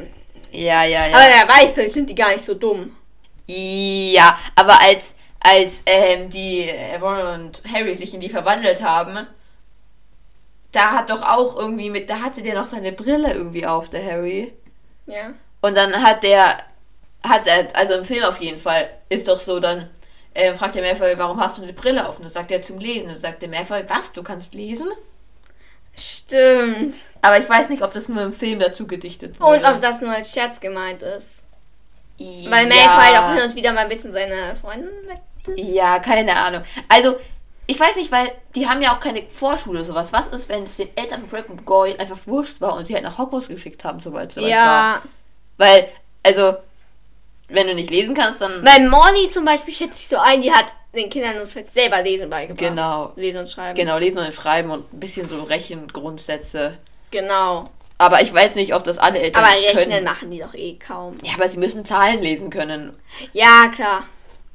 Ja, 0.52 0.84
ja, 0.84 1.08
ja. 1.08 1.18
aber 1.18 1.26
wer 1.26 1.48
weiß, 1.50 1.72
vielleicht 1.74 1.94
sind 1.94 2.10
die 2.10 2.16
gar 2.16 2.32
nicht 2.32 2.46
so 2.46 2.54
dumm. 2.54 2.96
Ja, 3.48 4.40
aber 4.56 4.80
als, 4.82 5.16
als 5.40 5.84
ähm, 5.86 6.30
die 6.30 6.70
Ron 7.02 7.20
und 7.34 7.62
Harry 7.72 7.96
sich 7.96 8.14
in 8.14 8.20
die 8.22 8.30
verwandelt 8.30 8.82
haben, 8.82 9.28
da 10.76 10.92
hat 10.92 11.10
doch 11.10 11.22
auch 11.22 11.58
irgendwie 11.58 11.90
mit, 11.90 12.10
da 12.10 12.22
hatte 12.22 12.42
der 12.42 12.56
noch 12.56 12.68
seine 12.68 12.92
Brille 12.92 13.34
irgendwie 13.34 13.66
auf, 13.66 13.90
der 13.90 14.04
Harry. 14.06 14.54
Ja. 15.06 15.34
Und 15.62 15.76
dann 15.78 16.04
hat 16.04 16.24
der, 16.24 16.58
hat 17.24 17.48
er, 17.48 17.68
also 17.76 17.94
im 17.96 18.06
Film 18.06 18.24
auf 18.24 18.40
jeden 18.42 18.60
Fall, 18.60 18.90
ist 19.10 19.28
doch 19.28 19.40
so, 19.40 19.60
dann 19.60 19.90
äh, 20.34 20.54
fragt 20.56 20.76
der 20.76 20.84
Malfoy, 20.84 21.18
warum 21.18 21.40
hast 21.40 21.58
du 21.58 21.64
eine 21.64 21.74
Brille 21.74 22.08
auf? 22.08 22.18
Und 22.18 22.24
das 22.26 22.34
sagt 22.34 22.52
er 22.52 22.62
zum 22.62 22.80
Lesen. 22.80 23.10
Das 23.10 23.22
sagt 23.22 23.42
der 23.42 23.50
Malfoy, 23.50 23.84
was, 23.88 24.12
du 24.14 24.22
kannst 24.22 24.54
lesen? 24.54 24.88
Stimmt. 25.98 26.98
Aber 27.22 27.40
ich 27.40 27.48
weiß 27.48 27.70
nicht, 27.70 27.82
ob 27.82 27.94
das 27.94 28.10
nur 28.10 28.22
im 28.22 28.34
Film 28.34 28.60
dazu 28.60 28.86
gedichtet 28.86 29.40
Und 29.40 29.46
wurde. 29.48 29.66
ob 29.66 29.82
das 29.82 30.02
nur 30.02 30.12
als 30.12 30.32
Scherz 30.32 30.60
gemeint 30.60 31.02
ist. 31.04 31.44
ja. 32.18 32.52
Weil 32.52 32.68
Malfoy 32.68 33.18
auch 33.18 33.34
hin 33.34 33.44
und 33.44 33.56
wieder 33.56 33.72
mal 33.72 33.82
ein 33.82 33.90
bisschen 33.90 34.12
seine 34.12 34.56
Freundin 34.62 34.90
weg. 35.08 35.22
Ja, 35.58 36.00
keine 36.00 36.36
Ahnung. 36.36 36.64
Also, 36.90 37.16
ich 37.68 37.80
weiß 37.80 37.96
nicht, 37.96 38.12
weil 38.12 38.32
die 38.54 38.68
haben 38.68 38.82
ja 38.82 38.94
auch 38.94 39.00
keine 39.00 39.24
Vorschule 39.30 39.80
oder 39.80 39.88
sowas. 39.88 40.14
Was 40.14 40.28
ist, 40.28 40.50
wenn 40.50 40.64
es 40.64 40.78
den 40.78 40.96
Eltern 40.96 41.26
von 41.26 41.42
und 41.44 41.66
Goyle 41.66 42.00
einfach 42.00 42.18
wurscht 42.26 42.62
war 42.62 42.76
und 42.76 42.86
sie 42.86 42.94
halt 42.94 43.04
nach 43.04 43.18
Hogwarts 43.18 43.48
geschickt 43.48 43.84
haben, 43.84 44.00
sobald 44.00 44.30
es 44.30 44.36
soweit 44.36 44.52
war? 44.52 44.58
Ja. 44.58 45.02
Weil, 45.58 45.88
also, 46.24 46.56
wenn 47.48 47.68
du 47.68 47.76
nicht 47.76 47.90
lesen 47.90 48.14
kannst, 48.14 48.42
dann... 48.42 48.64
Weil 48.66 48.88
Molly 48.88 49.30
zum 49.30 49.46
Beispiel 49.46 49.74
schätze 49.74 49.96
ich 49.96 50.08
so 50.08 50.18
ein, 50.18 50.42
die 50.42 50.52
hat 50.52 50.66
den 50.94 51.10
Kindern 51.10 51.38
notfalls 51.38 51.74
selber 51.74 52.02
Lesen 52.02 52.30
beigebracht. 52.30 52.60
Genau. 52.60 53.14
Lesen 53.16 53.40
und 53.40 53.50
Schreiben. 53.50 53.76
Genau, 53.76 53.98
lesen 53.98 54.20
und 54.20 54.34
schreiben 54.34 54.72
und 54.72 54.94
ein 54.94 55.00
bisschen 55.00 55.28
so 55.28 55.44
Rechengrundsätze. 55.44 56.78
Genau. 57.12 57.70
Aber 57.98 58.22
ich 58.22 58.34
weiß 58.34 58.56
nicht, 58.56 58.74
ob 58.76 58.84
das 58.84 58.98
alle 58.98 59.20
Eltern 59.20 59.44
Aber 59.44 59.54
Rechnen 59.54 59.90
können. 59.90 60.04
machen 60.04 60.32
die 60.32 60.40
doch 60.40 60.54
eh 60.54 60.76
kaum. 60.76 61.16
Ja, 61.24 61.34
aber 61.36 61.48
sie 61.48 61.58
müssen 61.60 61.86
Zahlen 61.86 62.22
lesen 62.22 62.50
können 62.50 62.94
Ja, 63.34 63.70
klar. 63.74 64.04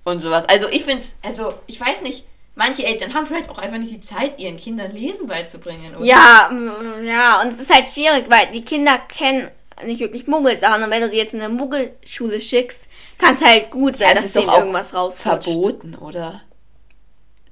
und 0.05 0.21
sowas. 0.21 0.47
Also 0.49 0.69
ich 0.69 0.85
finde 0.85 1.01
es, 1.01 1.17
also 1.25 1.55
ich 1.67 1.81
weiß 1.81 2.03
nicht, 2.03 2.25
manche 2.61 2.85
Eltern 2.85 3.15
haben 3.15 3.25
vielleicht 3.25 3.49
auch 3.49 3.57
einfach 3.57 3.79
nicht 3.79 3.91
die 3.91 4.01
Zeit, 4.01 4.39
ihren 4.39 4.59
Kindern 4.59 4.91
Lesen 4.93 5.27
beizubringen. 5.27 5.97
Oder? 5.97 6.05
Ja, 6.05 6.51
mm, 6.53 7.05
ja, 7.07 7.41
und 7.41 7.55
es 7.55 7.61
ist 7.61 7.75
halt 7.75 7.89
schwierig, 7.89 8.27
weil 8.29 8.53
die 8.53 8.63
Kinder 8.63 8.99
kennen 9.09 9.51
nicht 9.87 10.01
wirklich 10.01 10.27
Muggelsachen 10.27 10.83
und 10.85 10.91
wenn 10.91 11.01
du 11.01 11.09
die 11.09 11.17
jetzt 11.17 11.33
in 11.33 11.41
eine 11.41 11.49
Muggelschule 11.55 12.39
schickst, 12.39 12.85
kann 13.17 13.35
es 13.35 13.43
halt 13.43 13.71
gut 13.71 13.97
sein, 13.97 14.09
Ja, 14.09 14.15
das 14.15 14.23
dass 14.25 14.25
ist 14.27 14.37
doch 14.37 14.41
denen 14.43 14.51
auch 14.53 14.59
irgendwas 14.59 14.93
rausfällt. 14.95 15.43
verboten, 15.43 15.95
oder? 15.95 16.43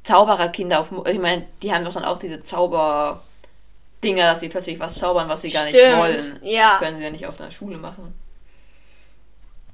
Zaubererkinder 0.05 0.81
auf, 0.81 0.91
ich 1.07 1.19
meine, 1.19 1.47
die 1.63 1.73
haben 1.73 1.87
doch 1.87 1.95
dann 1.95 2.05
auch 2.05 2.19
diese 2.19 2.45
Zauber 2.45 3.23
Dinger, 4.05 4.25
dass 4.31 4.41
sie 4.41 4.49
plötzlich 4.51 4.79
was 4.79 4.95
zaubern, 4.99 5.29
was 5.29 5.41
sie 5.41 5.51
gar 5.51 5.65
nicht 5.65 5.77
Stimmt, 5.77 5.99
wollen. 5.99 6.39
ja. 6.43 6.71
Das 6.73 6.79
können 6.81 6.99
sie 6.99 7.05
ja 7.05 7.11
nicht 7.11 7.27
auf 7.27 7.41
einer 7.41 7.51
Schule 7.51 7.79
machen. 7.79 8.15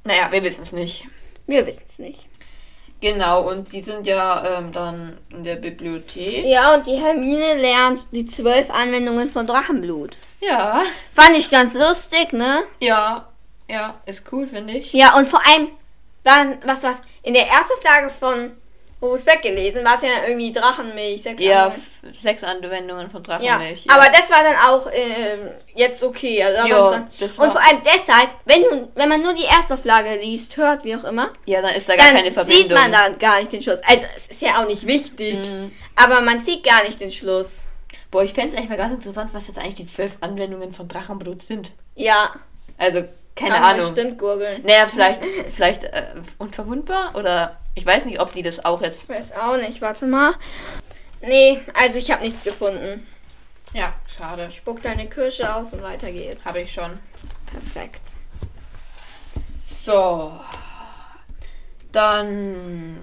Naja, 0.04 0.28
wir 0.30 0.42
wissen 0.44 0.62
es 0.62 0.70
nicht. 0.72 1.06
Wir 1.46 1.66
wissen 1.66 1.82
es 1.86 1.98
nicht. 1.98 2.26
Genau, 3.04 3.50
und 3.50 3.70
die 3.70 3.82
sind 3.82 4.06
ja 4.06 4.42
ähm, 4.56 4.72
dann 4.72 5.18
in 5.28 5.44
der 5.44 5.56
Bibliothek. 5.56 6.42
Ja, 6.46 6.74
und 6.74 6.86
die 6.86 6.96
Hermine 6.96 7.52
lernt 7.52 8.02
die 8.12 8.24
zwölf 8.24 8.70
Anwendungen 8.70 9.28
von 9.28 9.46
Drachenblut. 9.46 10.16
Ja, 10.40 10.82
Fand 11.12 11.36
ich 11.36 11.50
ganz 11.50 11.74
lustig, 11.74 12.32
ne? 12.32 12.62
ja, 12.80 13.28
ja, 13.68 14.00
ist 14.06 14.32
cool, 14.32 14.46
finde 14.46 14.72
ich. 14.72 14.94
Ja, 14.94 15.18
und 15.18 15.28
vor 15.28 15.42
allem, 15.46 15.68
dann, 16.22 16.56
was 16.64 16.82
was, 16.82 16.96
in 17.22 17.34
der 17.34 17.46
ersten 17.46 17.78
Flagge 17.82 18.08
von 18.08 18.52
Black 19.24 19.42
gelesen, 19.42 19.84
war 19.84 19.94
es 19.96 20.02
ja 20.02 20.08
dann 20.16 20.24
irgendwie 20.30 20.52
Drachenmilch, 20.52 21.22
sechs 21.22 21.42
Ja, 21.42 21.66
Anwendungen. 21.66 22.14
sechs 22.14 22.44
Anwendungen 22.44 23.10
von 23.10 23.22
Ja, 23.22 23.38
Drachenmilch. 23.38 23.90
aber 23.90 24.06
das 24.10 24.30
war 24.30 24.42
dann 24.42 24.56
auch 24.56 24.88
ähm, 24.92 25.50
jetzt 25.74 26.02
okay. 26.02 26.42
Also 26.42 26.68
Ja, 26.68 26.80
war's 26.80 26.90
dann, 26.92 27.08
und 27.46 27.52
vor 27.52 27.60
allem 27.60 27.80
deshalb, 27.84 28.30
wenn, 28.44 28.64
wenn 28.94 29.08
man 29.08 29.22
nur 29.22 29.34
die 29.34 29.44
erste 29.44 29.76
Flagge 29.76 30.16
liest, 30.20 30.56
hört, 30.56 30.84
wie 30.84 30.96
auch 30.96 31.04
immer, 31.04 31.30
ja, 31.46 31.60
dann 31.62 31.74
ist 31.74 31.88
da 31.88 31.96
gar 31.96 32.06
keine 32.12 32.32
Verbindung. 32.32 32.62
sieht 32.62 32.72
man 32.72 32.90
da 32.92 33.08
gar 33.10 33.38
nicht 33.40 33.52
den 33.52 33.62
Schluss. 33.62 33.80
Also 33.86 34.04
es 34.16 34.28
ist 34.28 34.40
ja 34.42 34.60
auch 34.62 34.66
nicht 34.66 34.86
wichtig, 34.86 35.34
Mhm. 35.36 35.70
aber 35.96 36.20
man 36.22 36.42
sieht 36.42 36.64
gar 36.64 36.84
nicht 36.84 37.00
den 37.00 37.10
Schluss. 37.10 37.66
Boah, 38.10 38.22
ich 38.22 38.32
fände 38.32 38.50
es 38.50 38.56
eigentlich 38.56 38.70
mal 38.70 38.76
ganz 38.78 38.94
interessant, 38.94 39.30
was 39.34 39.48
jetzt 39.48 39.58
eigentlich 39.58 39.74
die 39.74 39.86
zwölf 39.86 40.12
Anwendungen 40.20 40.72
von 40.72 40.86
Drachenblut 40.88 41.42
sind. 41.42 41.72
Ja, 41.96 42.30
Also, 42.78 43.04
keine 43.36 43.54
kann 43.54 43.64
Ahnung. 43.64 43.92
bestimmt 43.92 44.18
gurgeln. 44.18 44.62
Naja, 44.64 44.86
vielleicht, 44.86 45.20
vielleicht 45.54 45.82
äh, 45.84 46.04
unverwundbar 46.38 47.12
oder 47.16 47.56
ich 47.74 47.84
weiß 47.84 48.04
nicht, 48.04 48.20
ob 48.20 48.32
die 48.32 48.42
das 48.42 48.64
auch 48.64 48.82
jetzt. 48.82 49.04
Ich 49.04 49.08
weiß 49.08 49.32
auch 49.32 49.56
nicht, 49.56 49.80
warte 49.80 50.06
mal. 50.06 50.34
Nee, 51.20 51.60
also 51.74 51.98
ich 51.98 52.10
habe 52.10 52.22
nichts 52.22 52.42
gefunden. 52.44 53.06
Ja, 53.72 53.94
schade. 54.06 54.50
Spuck 54.52 54.82
deine 54.82 55.08
Kirsche 55.08 55.52
aus 55.52 55.72
und 55.72 55.82
weiter 55.82 56.12
geht's. 56.12 56.44
Habe 56.44 56.60
ich 56.60 56.72
schon. 56.72 56.98
Perfekt. 57.46 58.02
So. 59.64 60.38
Dann. 61.90 62.98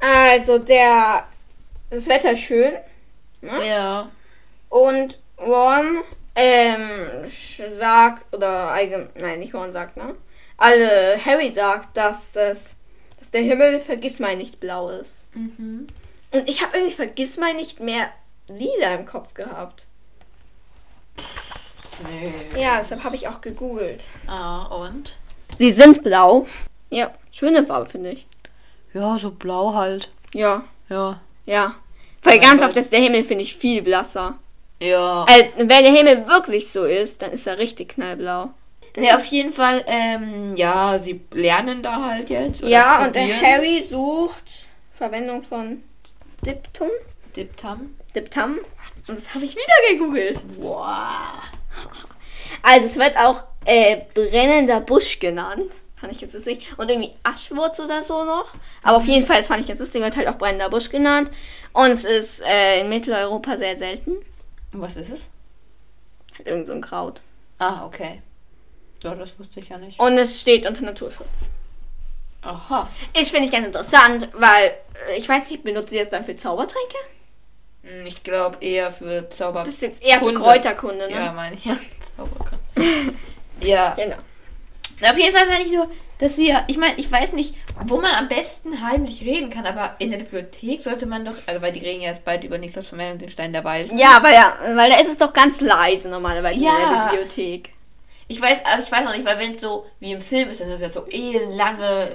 Also 0.00 0.58
der 0.58 1.24
das 1.90 2.06
Wetter 2.06 2.32
ist 2.32 2.40
schön 2.40 2.72
Ja. 3.42 4.08
und 4.68 5.18
Ron 5.38 6.02
ähm, 6.36 7.28
sagt 7.78 8.32
oder 8.34 8.70
allgemein 8.70 9.08
nein 9.16 9.38
nicht 9.40 9.52
Ron 9.54 9.72
sagt 9.72 9.96
ne 9.96 10.14
alle 10.60 11.18
Harry 11.24 11.50
sagt 11.50 11.96
dass 11.96 12.30
das 12.32 12.76
dass 13.18 13.30
der 13.32 13.42
Himmel 13.42 13.80
vergiss 13.80 14.18
mal 14.20 14.36
nicht 14.36 14.60
blau 14.60 14.88
ist 14.90 15.26
Mhm. 15.34 15.86
und 16.32 16.48
ich 16.48 16.62
habe 16.62 16.76
irgendwie 16.76 16.94
vergiss 16.94 17.36
mal 17.36 17.54
nicht 17.54 17.80
mehr 17.80 18.10
lila 18.48 18.94
im 18.94 19.06
Kopf 19.06 19.34
gehabt 19.34 19.86
Nee. 22.08 22.60
ja 22.60 22.78
deshalb 22.78 23.04
habe 23.04 23.16
ich 23.16 23.28
auch 23.28 23.40
gegoogelt 23.40 24.04
Ah, 24.26 24.64
und? 24.66 25.16
sie 25.58 25.72
sind 25.72 26.02
blau 26.02 26.46
ja 26.90 27.12
schöne 27.30 27.64
Farbe 27.64 27.88
finde 27.90 28.10
ich 28.12 28.26
Ja, 28.94 29.18
so 29.18 29.30
blau 29.30 29.74
halt. 29.74 30.10
ja 30.32 30.64
Ja. 30.88 31.20
ja 31.46 31.74
weil 32.22 32.38
Mein 32.38 32.40
ganz 32.48 32.60
Gott. 32.60 32.70
oft 32.70 32.78
ist 32.78 32.92
der 32.92 33.00
Himmel 33.00 33.22
finde 33.24 33.44
ich 33.44 33.54
viel 33.54 33.82
blasser 33.82 34.38
Ja. 34.80 35.26
äh, 35.28 35.50
wenn 35.58 35.68
der 35.84 35.92
Himmel 35.92 36.26
wirklich 36.26 36.72
so 36.72 36.84
ist 36.84 37.20
dann 37.22 37.32
ist 37.32 37.46
er 37.46 37.58
richtig 37.58 37.90
knallblau 37.90 38.50
Ne, 39.00 39.16
auf 39.16 39.24
jeden 39.26 39.52
Fall, 39.52 39.84
ähm, 39.86 40.54
ja, 40.56 40.98
sie 40.98 41.20
lernen 41.32 41.82
da 41.82 42.04
halt 42.04 42.30
jetzt. 42.30 42.62
Ja, 42.62 43.04
und 43.04 43.14
der. 43.14 43.40
Harry 43.40 43.82
sucht 43.82 44.44
Verwendung 44.92 45.42
von 45.42 45.82
Diptum, 46.44 46.90
Diptam. 47.36 47.94
Diptam. 48.14 48.58
Und 49.06 49.18
das 49.18 49.34
habe 49.34 49.44
ich 49.44 49.54
wieder 49.54 49.92
gegoogelt. 49.92 50.40
Wow. 50.58 51.42
Also 52.62 52.86
es 52.86 52.96
wird 52.96 53.16
auch 53.16 53.44
äh, 53.64 54.02
brennender 54.14 54.80
Busch 54.80 55.18
genannt. 55.18 55.76
Fand 55.96 56.12
ich 56.12 56.20
jetzt 56.20 56.34
lustig. 56.34 56.72
Und 56.76 56.90
irgendwie 56.90 57.12
Aschwurz 57.22 57.78
oder 57.78 58.02
so 58.02 58.24
noch. 58.24 58.52
Aber 58.82 58.98
auf 58.98 59.06
jeden 59.06 59.26
Fall, 59.26 59.38
das 59.38 59.48
fand 59.48 59.60
ich 59.60 59.66
ganz 59.66 59.80
lustig, 59.80 60.02
wird 60.02 60.16
halt 60.16 60.28
auch 60.28 60.38
brennender 60.38 60.70
Busch 60.70 60.90
genannt. 60.90 61.30
Und 61.72 61.90
es 61.90 62.04
ist 62.04 62.40
äh, 62.42 62.80
in 62.80 62.88
Mitteleuropa 62.88 63.56
sehr 63.58 63.76
selten. 63.76 64.16
Und 64.72 64.80
was 64.80 64.96
ist 64.96 65.10
es? 65.10 65.28
Halt 66.36 66.48
irgend 66.48 66.66
so 66.66 66.72
ein 66.72 66.80
Kraut. 66.80 67.20
Ah, 67.58 67.84
okay. 67.84 68.22
Ja, 69.02 69.14
das 69.14 69.38
wusste 69.38 69.60
ich 69.60 69.68
ja 69.68 69.78
nicht. 69.78 69.98
Und 69.98 70.18
es 70.18 70.40
steht 70.40 70.66
unter 70.66 70.82
Naturschutz. 70.82 71.48
Aha. 72.42 72.88
Ich 73.14 73.30
finde 73.30 73.46
ich 73.46 73.52
ganz 73.52 73.66
interessant, 73.66 74.28
weil 74.34 74.74
äh, 75.10 75.18
ich 75.18 75.28
weiß 75.28 75.50
nicht, 75.50 75.62
benutzt 75.62 75.92
ihr 75.92 76.00
das 76.00 76.10
dann 76.10 76.24
für 76.24 76.36
Zaubertränke? 76.36 76.96
Hm, 77.82 78.06
Ich 78.06 78.22
glaube 78.22 78.58
eher 78.60 78.90
für 78.92 79.28
Zauber. 79.30 79.60
Das 79.60 79.74
ist 79.74 79.82
jetzt 79.82 80.02
eher 80.02 80.18
Kunde. 80.18 80.34
für 80.38 80.44
Kräuterkunde, 80.46 81.08
ne? 81.08 81.14
Ja, 81.14 81.32
meine 81.32 81.56
ich 81.56 81.64
ja. 81.64 81.76
Zauberkunde. 82.16 82.58
ja. 83.62 83.94
Genau. 83.94 84.16
Auf 85.02 85.16
jeden 85.18 85.34
Fall 85.34 85.46
meine 85.48 85.64
ich 85.64 85.72
nur, 85.72 85.90
dass 86.18 86.36
sie 86.36 86.48
ja, 86.48 86.64
ich 86.66 86.76
meine, 86.76 86.94
ich 86.98 87.10
weiß 87.10 87.32
nicht, 87.32 87.54
wo 87.86 87.98
man 88.00 88.14
am 88.14 88.28
besten 88.28 88.82
heimlich 88.86 89.22
reden 89.24 89.48
kann, 89.48 89.64
aber 89.66 89.96
in 89.98 90.10
der 90.10 90.18
Bibliothek 90.18 90.82
sollte 90.82 91.06
man 91.06 91.24
doch, 91.24 91.36
also 91.46 91.62
weil 91.62 91.72
die 91.72 91.80
reden 91.80 92.02
ja 92.02 92.10
jetzt 92.10 92.24
bald 92.26 92.44
über 92.44 92.58
Niklas 92.58 92.86
Flamel 92.88 93.12
und 93.12 93.22
den 93.22 93.30
Stein 93.30 93.54
der 93.54 93.64
Weisen. 93.64 93.96
Ja, 93.96 94.16
aber 94.18 94.30
ja, 94.30 94.58
weil 94.74 94.90
da 94.90 94.98
ist 95.00 95.08
es 95.10 95.16
doch 95.16 95.32
ganz 95.32 95.62
leise 95.62 96.10
normalerweise 96.10 96.58
in 96.58 96.64
Ja. 96.64 97.08
der 97.08 97.16
Bibliothek. 97.16 97.70
Ich 98.30 98.40
weiß, 98.40 98.58
aber 98.64 98.80
ich 98.82 98.90
weiß 98.92 99.06
auch 99.08 99.12
nicht, 99.12 99.24
weil 99.24 99.38
wenn 99.38 99.52
es 99.54 99.60
so 99.60 99.86
wie 99.98 100.12
im 100.12 100.20
Film 100.20 100.50
ist, 100.50 100.60
dann 100.60 100.68
ist 100.68 100.76
es 100.76 100.80
ja 100.82 100.88
so 100.90 101.04
ellenlange 101.10 102.12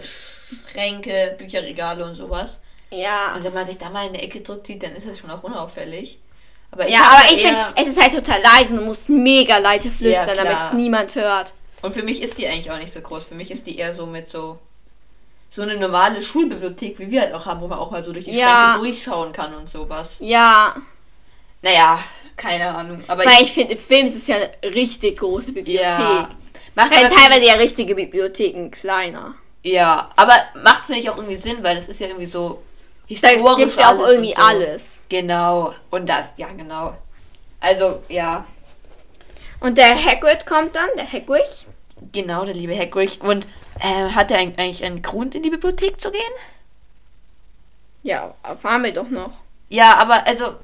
Schränke, 0.72 1.36
Bücherregale 1.38 2.06
und 2.06 2.14
sowas. 2.16 2.62
Ja. 2.90 3.36
Und 3.36 3.44
wenn 3.44 3.54
man 3.54 3.66
sich 3.66 3.78
da 3.78 3.90
mal 3.90 4.08
in 4.08 4.14
der 4.14 4.24
Ecke 4.24 4.42
zurückzieht, 4.42 4.82
dann 4.84 4.96
ist 4.96 5.06
das 5.08 5.20
schon 5.20 5.30
auch 5.30 5.44
unauffällig. 5.44 6.18
Aber 6.72 6.88
Ja, 6.88 7.02
aber 7.02 7.26
ich 7.32 7.42
finde, 7.42 7.66
es 7.76 7.88
ist 7.88 8.02
halt 8.02 8.14
total 8.14 8.42
leise 8.42 8.74
und 8.74 8.78
du 8.78 8.86
musst 8.86 9.10
mega 9.10 9.58
leise 9.58 9.92
flüstern, 9.92 10.28
Ja, 10.38 10.44
damit 10.44 10.58
es 10.62 10.74
niemand 10.74 11.14
hört. 11.16 11.52
Und 11.82 11.94
für 11.94 12.04
mich 12.04 12.22
ist 12.22 12.38
die 12.38 12.48
eigentlich 12.48 12.72
auch 12.72 12.78
nicht 12.78 12.94
so 12.94 13.02
groß. 13.02 13.26
Für 13.26 13.36
mich 13.36 13.52
ist 13.52 13.68
die 13.68 13.78
eher 13.78 13.94
so 13.94 14.06
mit 14.06 14.30
so 14.30 14.58
so 15.50 15.62
eine 15.62 15.78
normale 15.78 16.22
Schulbibliothek, 16.22 17.00
wie 17.00 17.12
wir 17.12 17.22
halt 17.22 17.34
auch 17.34 17.46
haben, 17.46 17.62
wo 17.62 17.68
man 17.68 17.80
auch 17.80 17.92
mal 17.92 18.04
so 18.04 18.12
durch 18.12 18.26
die 18.26 18.32
Ja. 18.38 18.74
Schränke 18.74 18.80
durchschauen 18.80 19.32
kann 19.34 19.54
und 19.54 19.70
sowas. 19.70 20.18
Ja, 20.20 20.76
Naja, 21.62 22.00
keine 22.38 22.76
Ahnung. 22.76 23.04
Aber 23.08 23.26
weil 23.26 23.42
ich 23.44 23.52
finde, 23.52 23.74
im 23.74 23.80
Film 23.80 24.08
ist 24.08 24.16
es 24.16 24.28
ja 24.28 24.36
eine 24.36 24.74
richtig 24.76 25.18
große 25.20 25.52
Bibliothek. 25.52 25.82
ja. 25.82 26.30
Macht 26.76 26.92
aber, 26.98 27.08
teilweise 27.10 27.46
ja 27.46 27.54
richtige 27.54 27.96
Bibliotheken 27.96 28.70
kleiner. 28.70 29.36
ja, 29.64 30.10
aber 30.18 30.34
macht 30.64 30.86
finde 30.86 31.02
ich 31.02 31.10
auch 31.10 31.16
irgendwie 31.18 31.38
Sinn, 31.38 31.58
weil 31.64 31.78
es 31.78 31.88
ist 31.88 32.00
ja 32.02 32.08
irgendwie 32.08 32.26
so 32.26 32.62
Da 33.22 33.30
historisch 33.30 33.56
gibt 33.58 33.72
es 33.72 33.78
ja 33.78 33.92
auch 33.94 34.00
irgendwie 34.08 34.34
so. 34.34 34.42
alles. 34.42 35.00
Genau. 35.08 35.74
Und 35.90 36.10
das, 36.10 36.34
ja, 36.38 36.48
genau. 36.50 36.98
Also, 37.62 38.02
ja, 38.10 38.46
Und 39.62 39.78
der 39.78 39.96
Hagrid 39.96 40.46
kommt 40.46 40.76
dann, 40.76 40.90
der 40.98 41.10
Hagrid. 41.12 41.66
genau, 42.12 42.44
der 42.46 42.54
liebe 42.54 42.78
Hagrid. 42.78 43.22
Und 43.22 43.48
Ähm, 43.82 44.14
hat 44.16 44.32
er 44.32 44.38
eigentlich 44.40 44.84
einen 44.86 45.02
Grund, 45.02 45.36
in 45.36 45.44
die 45.44 45.50
Bibliothek 45.50 46.00
zu 46.00 46.10
gehen? 46.12 46.22
Ja, 48.04 48.34
erfahren 48.44 48.84
wir 48.84 48.94
doch 48.94 49.10
noch. 49.10 49.32
Ja, 49.70 49.96
aber 49.96 50.26
also. 50.28 50.56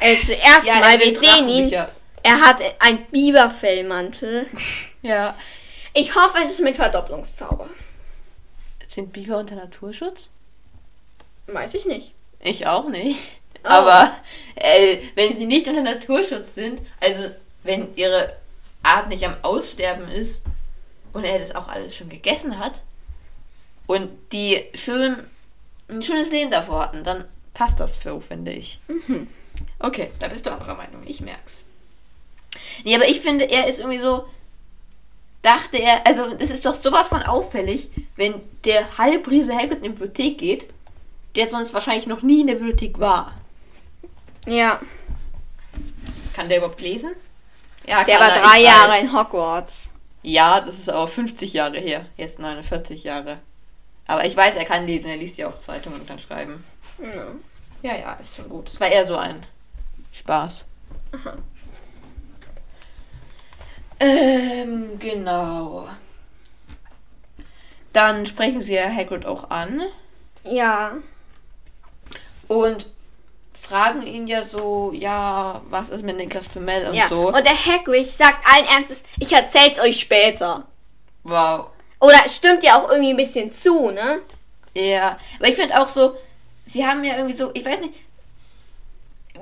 Äh, 0.00 0.16
zuerst 0.24 0.66
Ja, 0.66 0.80
mal, 0.80 0.98
wir 0.98 1.18
sehen 1.18 1.48
ihn. 1.48 1.70
Er 1.70 2.40
hat 2.40 2.60
ein 2.80 3.06
Biberfellmantel. 3.06 4.46
Ja. 5.02 5.36
Ich 5.94 6.14
hoffe, 6.14 6.38
es 6.44 6.52
ist 6.52 6.60
mit 6.62 6.76
Verdopplungszauber. 6.76 7.70
Sind 8.86 9.12
Biber 9.12 9.38
unter 9.38 9.54
Naturschutz? 9.54 10.28
Weiß 11.46 11.74
ich 11.74 11.86
nicht. 11.86 12.12
Ich 12.40 12.66
auch 12.66 12.88
nicht. 12.88 13.18
Oh. 13.64 13.68
Aber 13.68 14.16
äh, 14.56 14.98
wenn 15.14 15.36
sie 15.36 15.46
nicht 15.46 15.66
unter 15.68 15.82
Naturschutz 15.82 16.54
sind, 16.54 16.82
also 17.00 17.30
wenn 17.62 17.94
ihre 17.96 18.36
Art 18.82 19.08
nicht 19.08 19.24
am 19.24 19.36
Aussterben 19.42 20.08
ist 20.08 20.44
und 21.12 21.24
er 21.24 21.38
das 21.38 21.54
auch 21.54 21.68
alles 21.68 21.96
schon 21.96 22.08
gegessen 22.08 22.58
hat 22.58 22.82
und 23.86 24.10
die 24.32 24.64
schön 24.74 25.16
ein 25.88 26.02
schönes 26.02 26.30
Leben 26.30 26.50
davor 26.50 26.82
hatten, 26.82 27.04
dann 27.04 27.24
passt 27.54 27.80
das 27.80 28.00
so, 28.02 28.20
finde 28.20 28.52
ich. 28.52 28.78
Okay, 29.78 30.10
da 30.18 30.28
bist 30.28 30.46
du 30.46 30.50
anderer 30.52 30.74
Meinung, 30.74 31.02
ich 31.06 31.20
merk's. 31.20 31.62
Nee, 32.84 32.94
aber 32.94 33.08
ich 33.08 33.20
finde, 33.20 33.44
er 33.50 33.66
ist 33.68 33.78
irgendwie 33.78 33.98
so, 33.98 34.26
dachte 35.42 35.76
er, 35.78 36.06
also 36.06 36.34
das 36.34 36.50
ist 36.50 36.64
doch 36.64 36.74
sowas 36.74 37.08
von 37.08 37.22
auffällig, 37.22 37.88
wenn 38.16 38.34
der 38.64 38.96
Halbriese 38.98 39.54
Hagrid 39.54 39.78
in 39.78 39.82
die 39.82 39.88
Bibliothek 39.90 40.38
geht, 40.38 40.66
der 41.36 41.46
sonst 41.46 41.74
wahrscheinlich 41.74 42.06
noch 42.06 42.22
nie 42.22 42.40
in 42.40 42.46
der 42.46 42.54
Bibliothek 42.54 42.98
war. 42.98 43.34
Ja, 44.46 44.80
Kann 46.34 46.48
der 46.48 46.58
überhaupt 46.58 46.80
lesen? 46.80 47.12
Ja, 47.86 48.04
der 48.04 48.18
war 48.20 48.30
drei 48.30 48.60
Jahre 48.60 48.92
weiß. 48.92 49.02
in 49.02 49.12
Hogwarts. 49.12 49.88
Ja, 50.22 50.56
das 50.60 50.78
ist 50.78 50.88
aber 50.88 51.06
50 51.06 51.52
Jahre 51.52 51.78
her. 51.78 52.06
Jetzt 52.16 52.38
49 52.38 53.04
Jahre. 53.04 53.38
Aber 54.06 54.24
ich 54.24 54.36
weiß, 54.36 54.56
er 54.56 54.64
kann 54.64 54.86
lesen. 54.86 55.08
Er 55.08 55.16
liest 55.16 55.36
ja 55.38 55.48
auch 55.48 55.54
Zeitungen 55.56 56.00
und 56.00 56.06
kann 56.06 56.18
schreiben. 56.18 56.64
Ja. 57.00 57.26
Ja, 57.86 57.94
ja, 57.94 58.12
ist 58.14 58.34
schon 58.34 58.48
gut. 58.48 58.66
Das 58.66 58.80
war 58.80 58.88
eher 58.88 59.04
so 59.04 59.16
ein 59.16 59.40
Spaß. 60.12 60.64
Ähm, 64.00 64.98
genau. 64.98 65.86
Dann 67.92 68.26
sprechen 68.26 68.60
sie 68.60 68.74
ja 68.74 68.90
Hagrid 68.92 69.24
auch 69.24 69.50
an 69.50 69.82
Ja. 70.42 70.94
und 72.48 72.88
fragen 73.54 74.02
ihn 74.02 74.26
ja 74.26 74.42
so, 74.42 74.90
ja, 74.92 75.62
was 75.70 75.90
ist 75.90 76.02
mit 76.02 76.16
Niklas 76.16 76.48
Flamel 76.48 76.88
und 76.88 76.94
ja. 76.94 77.06
so. 77.08 77.28
Und 77.28 77.46
der 77.46 77.64
Hagrid 77.66 78.12
sagt 78.12 78.44
allen 78.52 78.66
Ernstes, 78.66 79.04
ich 79.20 79.32
erzähl's 79.32 79.78
euch 79.78 80.00
später. 80.00 80.66
wow. 81.22 81.66
Oder 82.00 82.18
es 82.26 82.34
stimmt 82.36 82.64
ja 82.64 82.78
auch 82.78 82.90
irgendwie 82.90 83.10
ein 83.10 83.16
bisschen 83.16 83.52
zu, 83.52 83.90
ne? 83.92 84.20
Ja, 84.74 85.18
aber 85.38 85.48
ich 85.48 85.54
finde 85.54 85.80
auch 85.80 85.88
so, 85.88 86.16
sie 86.66 86.86
haben 86.86 87.02
ja 87.04 87.16
irgendwie 87.16 87.36
so, 87.36 87.50
ich 87.54 87.64
weiß 87.64 87.80
nicht, 87.80 87.94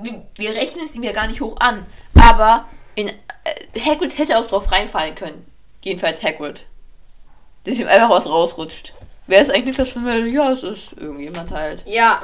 wir, 0.01 0.25
wir 0.35 0.51
rechnen 0.51 0.85
es 0.85 0.95
ihm 0.95 1.03
ja 1.03 1.11
gar 1.11 1.27
nicht 1.27 1.41
hoch 1.41 1.57
an, 1.59 1.85
aber 2.17 2.69
in 2.95 3.09
äh, 3.09 3.79
Hagrid 3.79 4.17
hätte 4.17 4.37
auch 4.37 4.45
drauf 4.45 4.71
reinfallen 4.71 5.15
können. 5.15 5.45
Jedenfalls 5.83 6.23
Hagrid. 6.23 6.65
Dass 7.65 7.79
ihm 7.79 7.87
einfach 7.87 8.09
was 8.09 8.27
rausrutscht. 8.27 8.93
Wer 9.27 9.41
ist 9.41 9.51
eigentlich 9.51 9.75
das 9.75 9.91
Familie? 9.91 10.27
Ja, 10.27 10.51
es 10.51 10.63
ist 10.63 10.93
irgendjemand 10.93 11.51
halt. 11.51 11.83
Ja. 11.85 12.21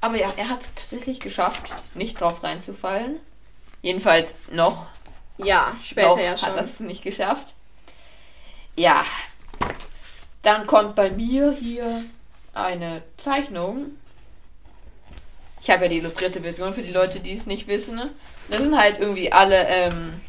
Aber 0.00 0.16
ja, 0.16 0.32
er 0.36 0.48
hat 0.48 0.62
es 0.62 0.74
tatsächlich 0.74 1.20
geschafft, 1.20 1.72
nicht 1.94 2.20
drauf 2.20 2.42
reinzufallen. 2.42 3.20
Jedenfalls 3.82 4.34
noch. 4.50 4.86
Ja, 5.38 5.76
später 5.82 6.08
noch 6.10 6.18
ja 6.18 6.30
hat 6.32 6.40
schon. 6.40 6.56
er 6.56 6.62
es 6.62 6.80
nicht 6.80 7.02
geschafft. 7.02 7.54
Ja. 8.76 9.04
Dann 10.42 10.66
kommt 10.66 10.94
bei 10.94 11.10
mir 11.10 11.52
hier 11.52 12.04
eine 12.52 13.02
Zeichnung. 13.16 13.96
Ich 15.64 15.70
habe 15.70 15.84
ja 15.84 15.88
die 15.88 15.96
illustrierte 15.96 16.42
Version 16.42 16.74
für 16.74 16.82
die 16.82 16.92
Leute, 16.92 17.20
die 17.20 17.32
es 17.32 17.46
nicht 17.46 17.66
wissen. 17.68 17.94
Ne? 17.96 18.10
Da 18.50 18.58
sind 18.58 18.76
halt 18.78 19.00
irgendwie 19.00 19.32
alle 19.32 19.66
ähm, 19.66 20.20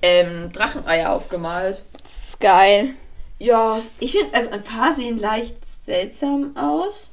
ähm, 0.00 0.52
Dracheneier 0.52 1.10
aufgemalt. 1.10 1.84
Das 2.00 2.28
ist 2.28 2.40
geil. 2.40 2.94
Ja, 3.40 3.80
ich 3.98 4.12
finde, 4.12 4.32
also 4.32 4.50
ein 4.50 4.62
paar 4.62 4.94
sehen 4.94 5.18
leicht 5.18 5.56
seltsam 5.84 6.56
aus. 6.56 7.10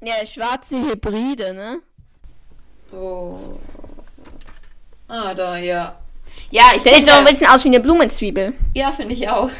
Ja, 0.00 0.14
schwarze 0.24 0.80
Hybride, 0.80 1.52
ne? 1.52 1.80
Oh. 2.90 3.58
Ah, 5.08 5.34
da, 5.34 5.58
ja. 5.58 5.98
Ja, 6.50 6.70
ich 6.74 6.82
Der 6.84 6.94
sieht 6.94 7.04
so 7.04 7.12
ein 7.12 7.26
bisschen 7.26 7.48
aus 7.48 7.64
wie 7.64 7.68
eine 7.68 7.80
Blumenzwiebel. 7.80 8.54
Ja, 8.72 8.92
finde 8.92 9.12
ich 9.12 9.28
auch. 9.28 9.50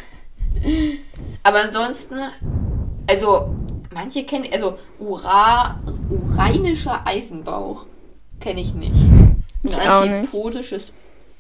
Aber 1.42 1.60
ansonsten, 1.60 2.18
also, 3.06 3.54
manche 3.92 4.24
kenne 4.24 4.46
ich, 4.48 4.54
also 4.54 4.78
Ura, 4.98 5.78
urainischer 6.10 7.06
Eisenbauch 7.06 7.86
kenne 8.40 8.60
ich 8.60 8.74
nicht. 8.74 8.92
Ein 8.94 9.44
Ich 9.64 9.76
nicht. 9.76 9.88
antipodisches 9.88 10.92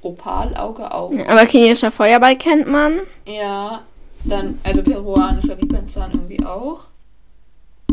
Opalauge 0.02 0.92
auch. 0.92 1.12
Ja, 1.12 1.28
aber 1.28 1.46
chinesischer 1.46 1.90
Feuerball 1.90 2.36
kennt 2.36 2.66
man. 2.68 3.00
Ja, 3.26 3.82
dann, 4.24 4.58
also 4.64 4.82
peruanischer 4.82 5.60
Vipernzahn 5.60 6.10
irgendwie 6.12 6.44
auch. 6.44 6.84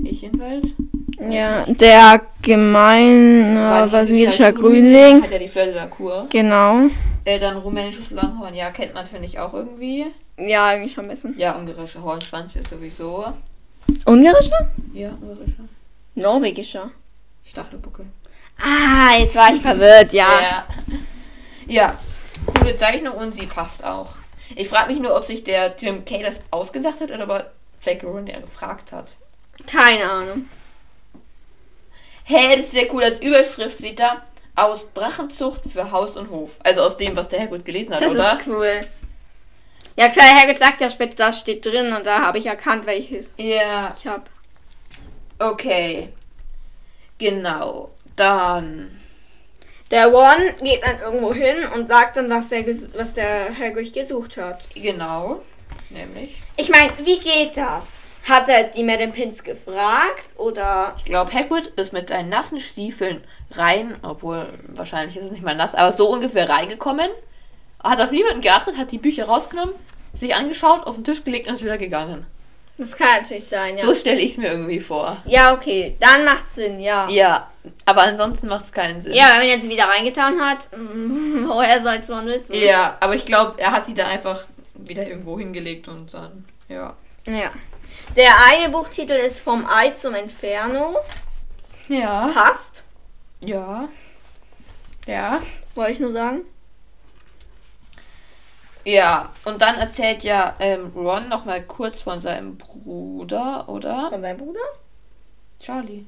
Ich 0.04 0.22
jedenfalls. 0.22 0.70
Ja, 1.30 1.66
der 1.68 2.22
gemeine 2.42 3.88
Walisischer 3.92 4.54
Grünling. 4.54 5.24
Hat 5.24 5.32
ja 5.32 5.40
die 5.40 5.48
Fleur 5.48 5.66
de 5.66 5.76
la 5.76 5.88
Cour. 5.88 6.28
Genau. 6.30 6.88
Äh, 7.26 7.40
dann 7.40 7.58
rumänisches 7.58 8.12
Langhorn, 8.12 8.56
ja, 8.56 8.72
kennt 8.72 8.94
man, 8.94 9.06
finde 9.06 9.26
ich 9.26 9.40
auch 9.40 9.54
irgendwie. 9.54 10.06
Ja, 10.38 10.68
eigentlich 10.68 10.94
schon 10.94 11.06
ein 11.06 11.10
bisschen. 11.10 11.38
Ja, 11.38 11.58
ungarischer 11.58 12.02
Hornschwanz 12.02 12.56
ist 12.56 12.70
sowieso. 12.70 13.26
Ungarischer? 14.06 14.70
Ja, 14.94 15.10
ungarischer. 15.22 15.64
Norwegischer. 16.16 16.92
Stachelbuckel. 17.46 18.06
Ah, 18.62 19.18
jetzt 19.18 19.36
war 19.36 19.54
ich 19.54 19.62
verwirrt, 19.62 20.12
ja. 20.14 20.28
Ja. 20.42 20.68
Ja, 21.68 22.00
coole 22.46 22.76
Zeichnung 22.76 23.16
und 23.16 23.34
sie 23.34 23.46
passt 23.46 23.84
auch. 23.84 24.16
Ich 24.56 24.68
frage 24.68 24.92
mich 24.92 25.02
nur, 25.02 25.16
ob 25.16 25.24
sich 25.24 25.44
der 25.44 25.76
Jim 25.78 26.04
Kay 26.04 26.24
das 26.24 26.42
ausgedacht 26.52 27.00
hat 27.00 27.12
oder 27.12 27.24
ob 27.24 27.30
er. 27.30 27.52
Rowling 28.04 28.26
der 28.26 28.42
gefragt 28.42 28.92
hat. 28.92 29.16
Keine 29.66 30.10
Ahnung. 30.10 30.50
Hey, 32.26 32.56
das 32.56 32.66
ist 32.66 32.72
sehr 32.72 32.94
cool. 32.94 33.04
Als 33.04 33.20
Überschrift 33.22 33.80
steht 33.80 34.00
da 34.00 34.22
aus 34.56 34.92
Drachenzucht 34.94 35.62
für 35.72 35.92
Haus 35.92 36.18
und 36.18 36.30
Hof. 36.30 36.58
Also 36.64 36.82
aus 36.82 36.98
dem, 36.98 37.16
was 37.16 37.30
der 37.30 37.40
Hagrid 37.42 37.64
gelesen 37.66 37.96
hat, 37.96 38.02
Das 38.02 38.12
oder? 38.12 38.34
ist 38.34 38.48
cool. 38.48 38.82
Ja, 40.00 40.08
klar, 40.10 40.28
Herrgott 40.28 40.60
sagt 40.60 40.80
ja 40.80 40.90
später, 40.90 41.16
das 41.18 41.40
steht 41.40 41.66
drin 41.66 41.92
und 41.92 42.06
da 42.06 42.22
habe 42.22 42.38
ich 42.38 42.46
erkannt, 42.46 42.86
welches 42.86 43.32
Ja, 43.38 43.94
ich 43.98 44.08
habe. 44.08 44.24
okay. 45.40 46.10
Genau. 47.18 47.92
Dann. 48.16 48.98
Der 49.92 50.14
One 50.14 50.54
geht 50.62 50.84
dann 50.86 51.02
irgendwo 51.02 51.34
hin 51.34 51.58
und 51.76 51.88
sagt 51.88 52.16
dann, 52.16 52.30
dass 52.30 52.48
der, 52.50 52.66
ges- 52.66 52.88
was 52.96 53.14
der 53.14 53.50
Hagrid 53.58 53.92
gesucht 53.94 54.38
hat. 54.38 54.62
Genau. 54.74 55.42
Nämlich. 55.90 56.38
Ich 56.56 56.70
meine, 56.70 56.94
wie 57.04 57.20
geht 57.20 57.58
das? 57.58 58.06
Hat 58.28 58.48
er 58.48 58.66
die 58.66 58.84
Madame 58.84 59.12
Pins 59.12 59.44
gefragt 59.44 60.28
oder... 60.38 60.94
Ich 60.98 61.06
glaube, 61.06 61.34
Hagrid 61.34 61.68
ist 61.76 61.92
mit 61.92 62.08
seinen 62.10 62.30
nassen 62.30 62.60
Stiefeln 62.62 63.22
rein, 63.52 63.98
obwohl 64.04 64.48
wahrscheinlich 64.68 65.18
ist 65.18 65.26
es 65.26 65.32
nicht 65.32 65.44
mal 65.44 65.56
nass, 65.56 65.76
aber 65.76 65.92
so 65.92 66.10
ungefähr 66.10 66.48
reingekommen. 66.48 67.10
Hat 67.84 68.00
auf 68.00 68.12
niemanden 68.12 68.42
geachtet, 68.42 68.78
hat 68.78 68.92
die 68.92 68.98
Bücher 68.98 69.26
rausgenommen, 69.26 69.74
sich 70.14 70.36
angeschaut, 70.36 70.86
auf 70.86 70.96
den 70.96 71.04
Tisch 71.04 71.24
gelegt 71.24 71.48
und 71.48 71.54
ist 71.56 71.64
wieder 71.64 71.78
gegangen. 71.78 72.26
Das 72.78 72.96
kann 72.96 73.22
natürlich 73.22 73.46
sein, 73.46 73.78
ja. 73.78 73.86
So 73.86 73.94
stelle 73.94 74.22
ich 74.22 74.32
es 74.32 74.38
mir 74.38 74.52
irgendwie 74.52 74.80
vor. 74.80 75.18
Ja, 75.26 75.54
okay, 75.54 75.98
dann 76.00 76.24
macht 76.24 76.48
Sinn, 76.48 76.80
ja. 76.80 77.10
Ja, 77.10 77.52
aber 77.86 78.04
ansonsten 78.04 78.48
macht 78.48 78.66
es 78.66 78.72
keinen 78.72 79.02
Sinn. 79.02 79.12
Ja, 79.14 79.34
wenn 79.38 79.50
er 79.50 79.60
sie 79.60 79.70
wieder 79.70 79.84
reingetan 79.84 80.40
hat, 80.40 80.70
woher 81.46 81.82
soll 81.84 81.96
es 81.96 82.08
man 82.08 82.26
wissen? 82.26 82.54
Ja, 82.56 82.96
aber 83.02 83.16
ich 83.16 83.26
glaube, 83.26 83.60
er 83.60 83.72
hat 83.72 83.86
sie 83.86 83.94
da 83.94 84.08
einfach 84.08 84.46
wieder 84.76 85.06
irgendwo 85.06 85.38
hingelegt 85.38 85.90
und 85.90 86.14
dann, 86.14 86.46
ja. 86.70 86.94
Ja. 87.26 87.52
Der 88.16 88.32
eine 88.50 88.70
Buchtitel 88.70 89.12
ist 89.12 89.42
Vom 89.42 89.68
Ei 89.70 89.90
zum 89.90 90.16
Inferno. 90.16 90.96
Ja. 91.90 92.30
Passt, 92.34 92.84
Ja. 93.42 93.90
Ja. 95.06 95.42
wollte 95.76 95.92
ich 95.92 96.00
nur 96.00 96.12
sagen. 96.14 96.42
Ja, 98.86 99.32
und 99.46 99.62
dann 99.62 99.76
erzählt 99.76 100.24
ja 100.24 100.56
ähm, 100.60 100.92
Ron 100.96 101.28
nochmal 101.30 101.64
kurz 101.64 102.02
von 102.02 102.22
seinem 102.22 102.58
Bruder, 102.58 103.68
oder? 103.68 104.10
Von 104.10 104.22
seinem 104.22 104.38
Bruder? 104.38 104.60
Charlie. 105.60 106.06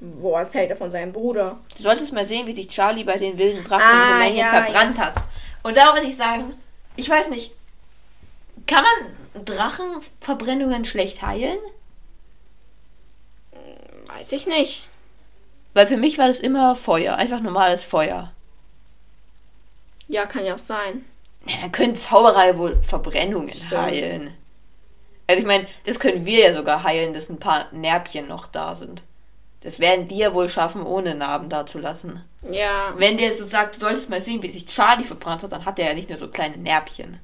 Wo 0.00 0.34
erzählt 0.34 0.70
er 0.70 0.76
von 0.76 0.90
seinem 0.90 1.12
Bruder? 1.12 1.58
Du 1.76 1.82
solltest 1.82 2.12
mal 2.14 2.24
sehen, 2.24 2.46
wie 2.46 2.54
sich 2.54 2.68
Charlie 2.68 3.04
bei 3.04 3.18
den 3.18 3.36
wilden 3.36 3.62
Drachen 3.64 3.82
Ah, 3.82 4.24
ja, 4.24 4.46
verbrannt 4.46 4.98
hat. 4.98 5.14
Und 5.62 5.76
da 5.76 5.92
muss 5.92 6.04
ich 6.04 6.16
sagen, 6.16 6.54
ich 6.96 7.08
weiß 7.08 7.28
nicht, 7.28 7.52
kann 8.66 8.82
man 8.82 9.44
Drachenverbrennungen 9.44 10.86
schlecht 10.86 11.20
heilen? 11.22 11.58
Weiß 14.06 14.32
ich 14.32 14.46
nicht. 14.46 14.88
Weil 15.74 15.86
für 15.86 15.96
mich 15.96 16.18
war 16.18 16.28
das 16.28 16.40
immer 16.40 16.74
Feuer, 16.74 17.16
einfach 17.16 17.40
normales 17.40 17.84
Feuer. 17.84 18.32
Ja, 20.10 20.26
kann 20.26 20.44
ja 20.44 20.54
auch 20.56 20.58
sein. 20.58 21.04
Ja, 21.46 21.56
dann 21.62 21.72
können 21.72 21.94
Zauberei 21.96 22.58
wohl 22.58 22.82
Verbrennungen 22.82 23.54
Stimmt. 23.54 23.76
heilen. 23.76 24.34
Also 25.28 25.40
ich 25.42 25.46
meine, 25.46 25.66
das 25.86 26.00
können 26.00 26.26
wir 26.26 26.40
ja 26.48 26.52
sogar 26.52 26.82
heilen, 26.82 27.14
dass 27.14 27.28
ein 27.28 27.38
paar 27.38 27.66
Närbchen 27.72 28.26
noch 28.26 28.48
da 28.48 28.74
sind. 28.74 29.04
Das 29.60 29.78
werden 29.78 30.08
die 30.08 30.16
ja 30.16 30.34
wohl 30.34 30.48
schaffen, 30.48 30.82
ohne 30.82 31.14
Narben 31.14 31.48
da 31.48 31.64
zu 31.64 31.78
lassen. 31.78 32.24
Ja. 32.50 32.92
Wenn 32.96 33.16
der 33.16 33.32
so 33.32 33.44
sagt, 33.44 33.76
du 33.76 33.80
solltest 33.80 34.10
mal 34.10 34.20
sehen, 34.20 34.42
wie 34.42 34.50
sich 34.50 34.66
Charlie 34.66 35.04
verbrannt 35.04 35.44
hat, 35.44 35.52
dann 35.52 35.64
hat 35.64 35.78
er 35.78 35.88
ja 35.88 35.94
nicht 35.94 36.08
nur 36.08 36.18
so 36.18 36.28
kleine 36.28 36.56
Närbchen. 36.56 37.20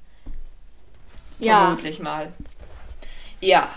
Ja. 1.40 1.62
Vermutlich 1.62 1.98
mal. 1.98 2.32
Ja. 3.40 3.68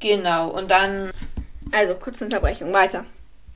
Genau, 0.00 0.48
und 0.50 0.70
dann, 0.70 1.12
Also, 1.70 1.94
kurze 1.94 2.24
Unterbrechung, 2.24 2.72
weiter. 2.72 3.04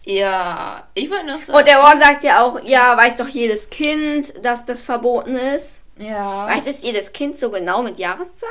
Ja, 0.07 0.87
ich 0.95 1.11
wollte 1.11 1.27
noch 1.27 1.39
sagen. 1.39 1.59
Und 1.59 1.67
der 1.69 1.79
Ron 1.79 1.99
sagt 1.99 2.25
ja 2.25 2.43
auch, 2.43 2.59
ja, 2.65 2.97
weiß 2.97 3.17
doch 3.19 3.29
jedes 3.29 3.69
Kind, 3.69 4.33
dass 4.43 4.65
das 4.65 4.83
verboten 4.83 5.37
ist. 5.37 5.81
ja. 5.99 6.47
Weiß 6.49 6.67
es 6.67 6.83
jedes 6.83 7.13
Kind 7.13 7.37
so 7.37 7.51
genau 7.51 7.83
mit 7.83 7.99
Jahreszahl? 7.99 8.49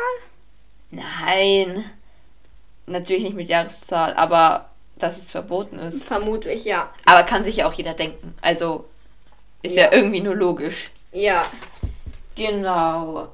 Nein. 0.91 1.89
Natürlich 2.87 3.23
nicht 3.23 3.35
mit 3.35 3.49
Jahreszahl, 3.49 4.13
aber 4.13 4.69
dass 4.97 5.17
es 5.17 5.31
verboten 5.31 5.79
ist. 5.79 6.03
Vermutlich, 6.03 6.65
ja. 6.65 6.91
Aber 7.05 7.23
kann 7.23 7.43
sich 7.43 7.55
ja 7.57 7.67
auch 7.67 7.73
jeder 7.73 7.93
denken. 7.93 8.35
Also 8.41 8.85
ist 9.63 9.75
ja, 9.75 9.85
Ja. 9.85 9.93
irgendwie 9.93 10.21
nur 10.21 10.35
logisch. 10.35 10.91
Ja. 11.11 11.45
Genau. 12.35 13.29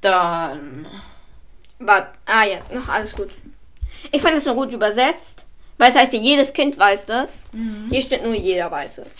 Dann. 0.00 0.86
Warte. 1.78 2.18
Ah 2.26 2.44
ja, 2.44 2.58
noch 2.72 2.88
alles 2.88 3.14
gut. 3.14 3.30
Ich 4.12 4.22
fand 4.22 4.36
das 4.36 4.44
nur 4.44 4.54
gut 4.54 4.72
übersetzt. 4.72 5.44
Weil 5.80 5.88
es 5.92 5.96
heißt 5.96 6.12
ja, 6.12 6.20
jedes 6.20 6.52
Kind 6.52 6.76
weiß 6.76 7.06
das. 7.06 7.44
Hier 7.88 8.02
steht 8.02 8.22
nur, 8.22 8.34
jeder 8.34 8.70
weiß 8.70 8.98
es. 8.98 9.14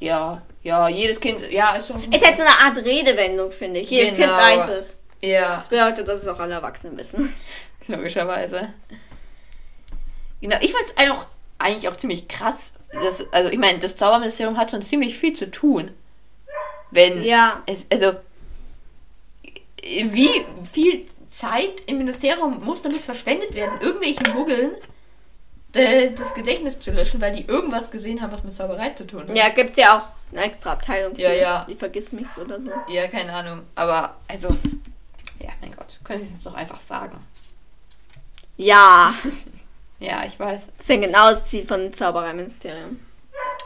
Ja, 0.00 0.42
ja, 0.64 0.88
jedes 0.88 1.20
Kind. 1.20 1.48
Ja, 1.52 1.76
ist 1.76 1.86
schon. 1.86 2.02
Ist 2.12 2.26
halt 2.26 2.36
so 2.36 2.42
eine 2.42 2.58
Art 2.66 2.84
Redewendung, 2.84 3.52
finde 3.52 3.78
ich. 3.78 3.88
Jedes 3.88 4.16
Genau. 4.16 4.36
Kind 4.36 4.58
weiß 4.58 4.68
es. 4.70 4.96
Ja, 5.20 5.58
Das 5.58 5.68
bedeutet, 5.68 6.08
dass 6.08 6.22
es 6.22 6.26
auch 6.26 6.40
alle 6.40 6.54
Erwachsenen 6.54 6.98
wissen. 6.98 7.32
logischerweise. 7.86 8.74
Genau, 10.40 10.56
ich 10.60 10.72
fand 10.72 10.84
es 10.84 11.10
auch 11.12 11.26
eigentlich 11.58 11.88
auch 11.88 11.96
ziemlich 11.96 12.26
krass. 12.26 12.74
Dass, 12.92 13.32
also, 13.32 13.48
ich 13.48 13.58
meine, 13.58 13.78
das 13.78 13.96
Zauberministerium 13.96 14.56
hat 14.58 14.72
schon 14.72 14.82
ziemlich 14.82 15.16
viel 15.16 15.34
zu 15.34 15.48
tun. 15.48 15.92
Wenn. 16.90 17.22
Ja. 17.22 17.62
Es, 17.66 17.86
also, 17.88 18.16
wie 19.84 20.44
viel 20.72 21.06
Zeit 21.30 21.82
im 21.86 21.98
Ministerium 21.98 22.64
muss 22.64 22.82
damit 22.82 23.00
verschwendet 23.00 23.54
werden, 23.54 23.80
irgendwelchen 23.80 24.34
Muggeln 24.34 24.72
das 25.72 26.34
Gedächtnis 26.34 26.78
zu 26.78 26.90
löschen, 26.92 27.20
weil 27.20 27.32
die 27.32 27.46
irgendwas 27.46 27.90
gesehen 27.90 28.20
haben, 28.20 28.32
was 28.32 28.44
mit 28.44 28.54
Zauberei 28.54 28.90
zu 28.90 29.06
tun 29.06 29.26
hat? 29.28 29.36
Ja, 29.36 29.48
gibt's 29.48 29.76
ja 29.76 29.98
auch 29.98 30.32
eine 30.32 30.44
extra 30.44 30.72
Abteilung 30.72 31.14
für. 31.14 31.22
Ja, 31.22 31.32
ja. 31.32 31.66
Die 31.68 31.74
vergisst 31.74 32.12
mich 32.12 32.26
oder 32.38 32.60
so. 32.60 32.70
Ja, 32.88 33.08
keine 33.08 33.32
Ahnung. 33.32 33.62
Aber, 33.74 34.16
also, 34.28 34.48
ja, 35.40 35.50
mein 35.60 35.74
Gott, 35.76 35.98
können 36.04 36.20
Sie 36.20 36.34
es 36.36 36.42
doch 36.42 36.54
einfach 36.54 36.80
sagen. 36.80 37.18
Ja. 38.56 39.12
Ja, 39.98 40.24
ich 40.24 40.36
weiß. 40.36 40.62
Das 40.66 40.80
ist 40.80 40.88
ja 40.88 40.96
genau 40.96 41.30
das 41.30 41.46
Ziel 41.46 41.64
von 41.64 41.78
dem 41.78 41.92
Zaubereiministerium. 41.92 42.98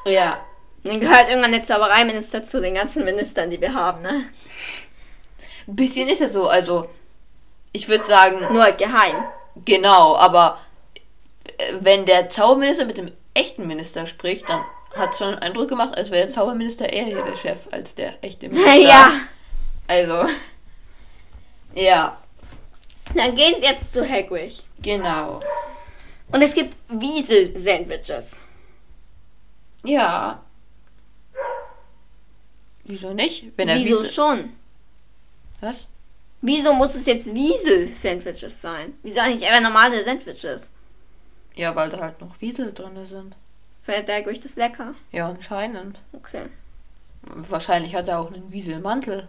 Ja, 0.05 0.39
dann 0.85 1.01
gehört 1.01 1.31
irgendwann 1.31 1.53
der 1.53 1.63
Zaubereiminister 1.63 2.45
zu 2.45 2.61
den 2.61 2.75
ganzen 2.75 3.07
Ministern, 3.07 3.49
die 3.49 3.59
wir 3.59 3.73
haben, 3.73 4.03
ne? 4.03 4.27
ein 5.67 5.77
bisschen 5.77 6.09
ist 6.09 6.21
es 6.21 6.33
so. 6.33 6.49
Also, 6.49 6.89
ich 7.73 7.89
würde 7.89 8.05
sagen, 8.05 8.53
Nur 8.53 8.63
halt 8.63 8.79
geheim. 8.79 9.17
genau, 9.65 10.17
aber 10.17 10.59
äh, 10.59 10.66
wenn 11.81 12.07
der 12.07 12.31
Zauberminister 12.31 12.85
mit 12.85 12.99
dem 12.99 13.13
echten 13.35 13.67
Minister 13.67 14.07
spricht, 14.07 14.49
dann 14.49 14.65
hat 14.95 15.13
es 15.13 15.19
schon 15.19 15.29
einen 15.29 15.39
Eindruck 15.39 15.69
gemacht, 15.69 15.97
als 15.97 16.11
wäre 16.11 16.23
der 16.23 16.31
Zauberminister 16.31 16.91
eher 16.93 17.05
hier 17.05 17.23
der 17.23 17.37
Chef 17.37 17.67
als 17.71 17.95
der 17.95 18.23
echte 18.25 18.49
Minister. 18.51 18.75
ja. 18.81 19.21
Also, 19.89 20.27
ja, 21.75 22.17
Dann 23.15 23.37
gehen 23.37 23.55
sie 23.61 23.67
jetzt 23.67 23.93
zu 23.93 24.09
Hagrid. 24.09 24.63
genau. 24.83 25.41
Und 26.33 26.43
es 26.43 26.55
gibt 26.55 26.75
Wiesel-Sandwiches. 26.89 28.37
Ja. 29.85 30.43
Wieso 32.85 33.13
nicht? 33.15 33.53
Wenn 33.57 33.69
er 33.69 33.77
Wieso 33.77 34.01
Wiesel- 34.03 34.13
schon? 34.13 34.53
Was? 35.61 35.89
Wieso 36.43 36.73
muss 36.75 36.95
es 36.95 37.07
jetzt 37.07 37.33
Wiesel-Sandwiches 37.35 38.61
sein? 38.61 38.95
Wieso 39.03 39.21
eigentlich 39.21 39.49
einfach 39.49 39.63
normale 39.63 40.03
Sandwiches? 40.05 40.71
Ja, 41.57 41.75
weil 41.75 41.91
da 41.91 41.99
halt 41.99 42.21
noch 42.21 42.41
Wiesel 42.41 42.73
drin 42.73 43.07
sind. 43.07 43.35
Findet 43.83 44.09
der 44.09 44.17
Hagrid 44.17 44.45
das 44.45 44.57
lecker? 44.57 44.95
Ja, 45.13 45.29
anscheinend. 45.29 45.99
Okay. 46.13 46.47
Wahrscheinlich 47.23 47.95
hat 47.95 48.09
er 48.09 48.21
auch 48.21 48.33
einen 48.33 48.53
Wieselmantel. 48.53 49.27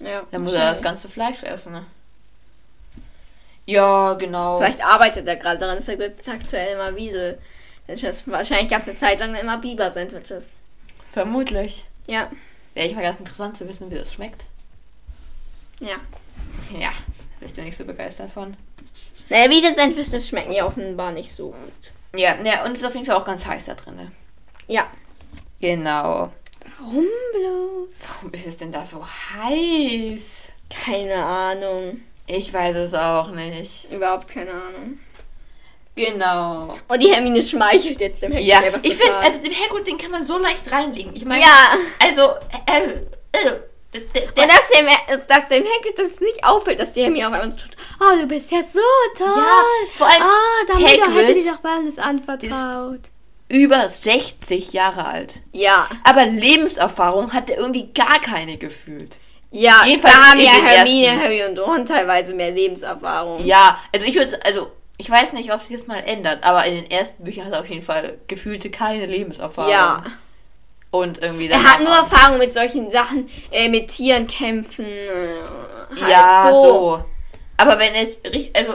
Ja. 0.00 0.22
Dann 0.30 0.42
muss 0.42 0.54
er 0.54 0.70
das 0.70 0.82
ganze 0.82 1.08
Fleisch 1.08 1.42
essen. 1.42 1.74
Ne? 1.74 1.86
Ja, 3.66 4.14
genau. 4.14 4.58
Vielleicht 4.58 4.84
arbeitet 4.84 5.26
er 5.28 5.36
gerade 5.36 5.58
daran, 5.58 5.76
dass 5.76 5.88
er 5.88 5.96
gibt 5.96 6.28
aktuell 6.28 6.74
immer 6.74 6.96
Wiesel. 6.96 7.38
Sandwiches. 7.86 8.28
Wahrscheinlich 8.28 8.68
gab 8.68 8.82
es 8.82 8.88
eine 8.88 8.96
Zeit 8.96 9.20
lang 9.20 9.34
immer 9.34 9.58
Biber-Sandwiches. 9.58 10.50
Vermutlich. 11.12 11.84
Ja. 12.08 12.30
Wäre 12.74 12.88
ich 12.88 12.94
mal 12.94 13.02
ganz 13.02 13.18
interessant 13.18 13.56
zu 13.56 13.68
wissen, 13.68 13.90
wie 13.90 13.96
das 13.96 14.12
schmeckt. 14.12 14.46
Ja. 15.80 15.96
Ja, 16.78 16.90
bist 17.40 17.56
du 17.56 17.62
nicht 17.62 17.76
so 17.76 17.84
begeistert 17.84 18.32
von. 18.32 18.56
Naja, 19.28 19.50
Wiesel-Sandwiches 19.50 20.28
schmecken 20.28 20.52
ja 20.52 20.66
offenbar 20.66 21.12
nicht 21.12 21.34
so 21.34 21.48
gut. 21.50 22.18
Ja, 22.20 22.36
ja, 22.44 22.64
und 22.64 22.72
es 22.72 22.78
ist 22.78 22.84
auf 22.84 22.94
jeden 22.94 23.06
Fall 23.06 23.16
auch 23.16 23.24
ganz 23.24 23.46
heiß 23.46 23.64
da 23.66 23.74
drin. 23.74 23.96
ne? 23.96 24.12
Ja. 24.68 24.86
Genau. 25.60 26.30
Warum 26.78 27.06
bloß? 27.32 27.96
Warum 28.08 28.32
ist 28.32 28.46
es 28.46 28.56
denn 28.56 28.72
da 28.72 28.84
so 28.84 29.04
heiß? 29.04 30.48
Keine 30.68 31.16
Ahnung. 31.16 32.02
Ich 32.26 32.52
weiß 32.52 32.76
es 32.76 32.94
auch 32.94 33.30
nicht. 33.30 33.90
Überhaupt 33.90 34.28
keine 34.28 34.50
Ahnung. 34.50 34.98
Genau. 35.96 36.76
Und 36.88 37.02
die 37.02 37.12
Hermine 37.12 37.40
schmeichelt 37.42 38.00
jetzt 38.00 38.22
dem 38.22 38.32
Hagrid 38.32 38.46
Ja, 38.46 38.60
einfach 38.60 38.80
ich 38.82 38.96
finde, 38.96 39.16
also 39.18 39.40
den 39.40 39.52
Hagrid, 39.52 39.86
den 39.86 39.98
kann 39.98 40.10
man 40.10 40.24
so 40.24 40.38
leicht 40.38 40.70
reinlegen. 40.70 41.14
Ich 41.14 41.24
meine, 41.24 41.42
ja. 41.42 41.76
also, 42.02 42.30
äh, 42.66 43.04
äh, 43.32 43.60
der, 43.92 44.44
Und 44.44 44.50
dass 44.50 44.68
dem, 44.70 44.86
dass 45.28 45.48
dem 45.48 45.64
Hagrid 45.64 45.98
das 45.98 46.20
nicht 46.20 46.42
auffällt, 46.42 46.80
dass 46.80 46.94
die 46.94 47.02
Hermine 47.02 47.28
auf 47.28 47.32
einmal 47.34 47.50
so 47.52 47.58
tut, 47.58 47.73
oh, 48.00 48.20
du 48.20 48.26
bist 48.26 48.50
ja 48.50 48.58
so 48.60 48.80
toll. 49.16 49.26
Ja, 49.36 49.62
vor 49.96 50.06
allem 50.06 50.22
Ah, 50.22 50.66
Dumbledore 50.68 51.02
Hagrid 51.10 51.26
hätte 51.28 51.34
dir 51.40 51.52
doch 51.52 51.62
mal 51.62 51.78
alles 51.78 51.98
anvertraut. 51.98 53.00
über 53.48 53.88
60 53.88 54.72
Jahre 54.72 55.04
alt. 55.06 55.40
Ja. 55.52 55.88
Aber 56.04 56.24
Lebenserfahrung 56.26 57.32
hat 57.32 57.50
er 57.50 57.58
irgendwie 57.58 57.92
gar 57.92 58.18
keine 58.20 58.56
gefühlt. 58.56 59.18
Ja, 59.50 59.84
Jedenfalls 59.86 60.14
da 60.16 60.22
haben 60.30 60.40
ja 60.40 60.50
Hermine, 60.50 61.06
ersten. 61.06 61.22
Harry 61.22 61.44
und 61.44 61.58
Ron 61.60 61.86
teilweise 61.86 62.34
mehr 62.34 62.50
Lebenserfahrung. 62.50 63.44
Ja, 63.46 63.78
also 63.94 64.04
ich 64.06 64.16
würde, 64.16 64.38
also 64.44 64.72
ich 64.96 65.08
weiß 65.08 65.32
nicht, 65.32 65.52
ob 65.52 65.60
sich 65.62 65.76
das 65.76 65.86
mal 65.86 65.98
ändert, 66.00 66.42
aber 66.42 66.64
in 66.66 66.74
den 66.74 66.90
ersten 66.90 67.22
Büchern 67.22 67.46
hat 67.46 67.52
er 67.52 67.60
auf 67.60 67.68
jeden 67.68 67.82
Fall 67.82 68.18
gefühlte 68.26 68.70
keine 68.70 69.06
Lebenserfahrung. 69.06 69.70
Ja. 69.70 70.02
Und 70.90 71.18
irgendwie 71.22 71.46
Er 71.48 71.58
danach 71.58 71.72
hat 71.74 71.80
nur. 71.80 71.90
Erfahrung 71.94 72.38
mit 72.38 72.52
solchen 72.54 72.90
Sachen, 72.90 73.28
äh, 73.50 73.68
mit 73.68 73.88
Tieren 73.88 74.26
kämpfen. 74.26 74.86
Äh, 74.86 76.00
halt 76.00 76.10
Ja, 76.10 76.48
so. 76.52 77.04
Aber 77.56 77.78
wenn 77.78 77.94
es 77.94 78.20
richtig, 78.24 78.54
also 78.56 78.74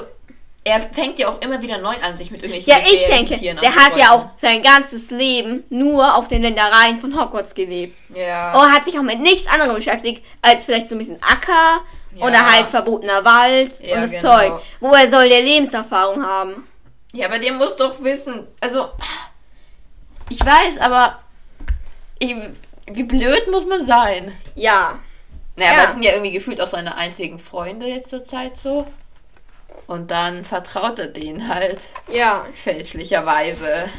er 0.63 0.79
fängt 0.79 1.17
ja 1.19 1.29
auch 1.29 1.41
immer 1.41 1.61
wieder 1.61 1.77
neu 1.77 1.95
an, 2.03 2.15
sich 2.15 2.31
mit 2.31 2.43
irgendwelchen 2.43 2.69
Ja, 2.69 2.79
ich 2.85 3.05
denke, 3.05 3.37
der 3.59 3.75
hat 3.75 3.95
ja 3.97 4.11
auch 4.11 4.27
sein 4.37 4.61
ganzes 4.61 5.09
Leben 5.09 5.63
nur 5.69 6.15
auf 6.15 6.27
den 6.27 6.41
Ländereien 6.41 6.97
von 6.99 7.19
Hogwarts 7.19 7.55
gelebt. 7.55 7.97
Ja. 8.13 8.53
Und 8.53 8.71
hat 8.73 8.85
sich 8.85 8.97
auch 8.99 9.03
mit 9.03 9.19
nichts 9.19 9.47
anderem 9.47 9.75
beschäftigt, 9.75 10.23
als 10.41 10.65
vielleicht 10.65 10.89
so 10.89 10.95
ein 10.95 10.99
bisschen 10.99 11.21
Acker 11.23 11.81
Ja. 12.15 12.25
oder 12.25 12.45
halt 12.51 12.67
verbotener 12.69 13.23
Wald 13.23 13.79
Ja, 13.81 13.95
und 13.95 14.01
das 14.03 14.11
genau. 14.11 14.37
Zeug. 14.37 14.61
Woher 14.79 15.09
soll 15.09 15.29
der 15.29 15.41
Lebenserfahrung 15.41 16.23
haben? 16.25 16.67
Ja, 17.13 17.27
aber 17.27 17.39
der 17.39 17.53
muss 17.53 17.75
doch 17.75 18.03
wissen, 18.03 18.45
also 18.61 18.89
ich 20.29 20.45
weiß, 20.45 20.77
aber 20.79 21.19
ich, 22.19 22.35
wie 22.91 23.03
blöd 23.03 23.47
muss 23.49 23.65
man 23.65 23.83
sein? 23.83 24.31
Ja. 24.55 24.99
Naja, 25.59 25.71
Ja. 25.73 25.77
aber 25.79 25.87
es 25.89 25.93
sind 25.93 26.03
ja 26.03 26.11
irgendwie 26.13 26.31
gefühlt 26.31 26.59
auch 26.61 26.67
seine 26.67 26.95
einzigen 26.95 27.37
Freunde 27.39 27.85
jetzt 27.87 28.09
zur 28.09 28.23
Zeit 28.25 28.57
so. 28.57 28.87
Und 29.87 30.11
dann 30.11 30.45
vertraut 30.45 30.99
er 30.99 31.07
denen 31.07 31.47
halt 31.47 31.85
Ja. 32.11 32.45
fälschlicherweise. 32.53 33.89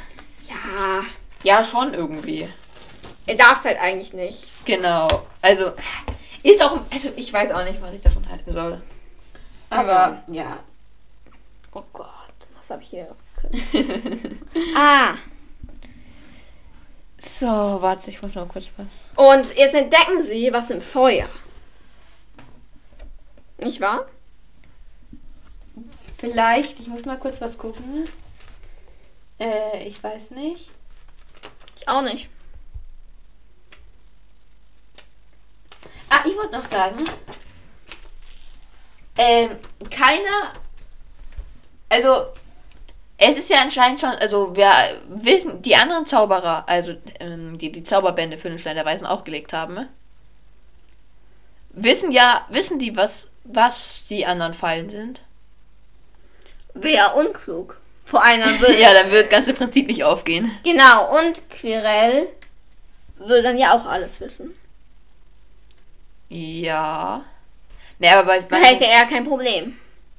Ja. 0.48 1.04
Ja, 1.42 1.64
schon 1.64 1.94
irgendwie. 1.94 2.48
Er 3.26 3.34
darf 3.36 3.58
es 3.60 3.64
halt 3.64 3.78
eigentlich 3.80 4.12
nicht. 4.12 4.48
Genau. 4.64 5.08
Also, 5.42 5.72
ist 6.42 6.62
auch, 6.62 6.80
also 6.92 7.10
ich 7.16 7.32
weiß 7.32 7.52
auch 7.52 7.64
nicht, 7.64 7.80
was 7.80 7.94
ich 7.94 8.00
davon 8.02 8.28
halten 8.28 8.50
soll. 8.52 8.80
Aber, 9.68 10.22
ja. 10.28 10.58
Oh 11.72 11.82
Gott, 11.92 12.08
was 12.58 12.70
habe 12.70 12.82
ich 12.82 12.88
hier? 12.90 13.08
ah. 14.76 15.14
So, 17.16 17.46
warte, 17.46 18.10
ich 18.10 18.20
muss 18.22 18.34
mal 18.34 18.46
kurz 18.46 18.70
was. 18.76 18.86
Und 19.16 19.56
jetzt 19.56 19.74
entdecken 19.74 20.22
sie 20.22 20.50
was 20.52 20.70
im 20.70 20.80
Feuer. 20.80 21.28
Nicht 23.62 23.80
wahr? 23.80 24.06
Vielleicht, 26.18 26.80
ich 26.80 26.86
muss 26.88 27.04
mal 27.04 27.18
kurz 27.18 27.40
was 27.40 27.56
gucken. 27.56 28.08
Äh, 29.38 29.86
ich 29.86 30.02
weiß 30.02 30.32
nicht. 30.32 30.70
Ich 31.76 31.88
auch 31.88 32.02
nicht. 32.02 32.28
Ja, 36.10 36.24
ich 36.26 36.36
wollte 36.36 36.58
noch 36.58 36.68
sagen, 36.68 37.04
ähm, 39.16 39.50
keiner, 39.90 40.52
also 41.88 42.26
es 43.16 43.38
ist 43.38 43.50
ja 43.50 43.62
anscheinend 43.62 44.00
schon, 44.00 44.10
also 44.10 44.54
wir 44.56 44.70
wissen, 45.08 45.62
die 45.62 45.76
anderen 45.76 46.06
Zauberer, 46.06 46.68
also 46.68 46.94
ähm, 47.20 47.56
die 47.58 47.70
die 47.72 47.82
Zauberbände 47.82 48.38
für 48.38 48.50
den 48.50 48.58
Stein 48.58 48.76
der 48.76 48.84
Weisen 48.84 49.06
aufgelegt 49.06 49.52
haben, 49.52 49.88
wissen 51.70 52.12
ja, 52.12 52.46
wissen 52.50 52.78
die, 52.78 52.96
was, 52.96 53.28
was 53.52 54.02
die 54.08 54.26
anderen 54.26 54.54
Fallen 54.54 54.90
sind? 54.90 55.22
Wäre 56.74 57.14
unklug. 57.14 57.78
Vor 58.04 58.24
allem 58.24 58.42
würde. 58.60 58.80
ja, 58.80 58.92
dann 58.92 59.06
würde 59.06 59.20
das 59.22 59.30
ganze 59.30 59.54
Prinzip 59.54 59.86
nicht 59.88 60.04
aufgehen. 60.04 60.50
Genau, 60.64 61.18
und 61.18 61.48
Quirell 61.50 62.28
würde 63.16 63.42
dann 63.42 63.58
ja 63.58 63.74
auch 63.74 63.86
alles 63.86 64.20
wissen. 64.20 64.54
Ja. 66.28 67.24
Ne, 67.98 68.08
aber 68.16 68.24
bei, 68.24 68.40
Da 68.40 68.56
hätte 68.56 68.86
er 68.86 69.06
kein 69.06 69.24
Problem. 69.26 69.76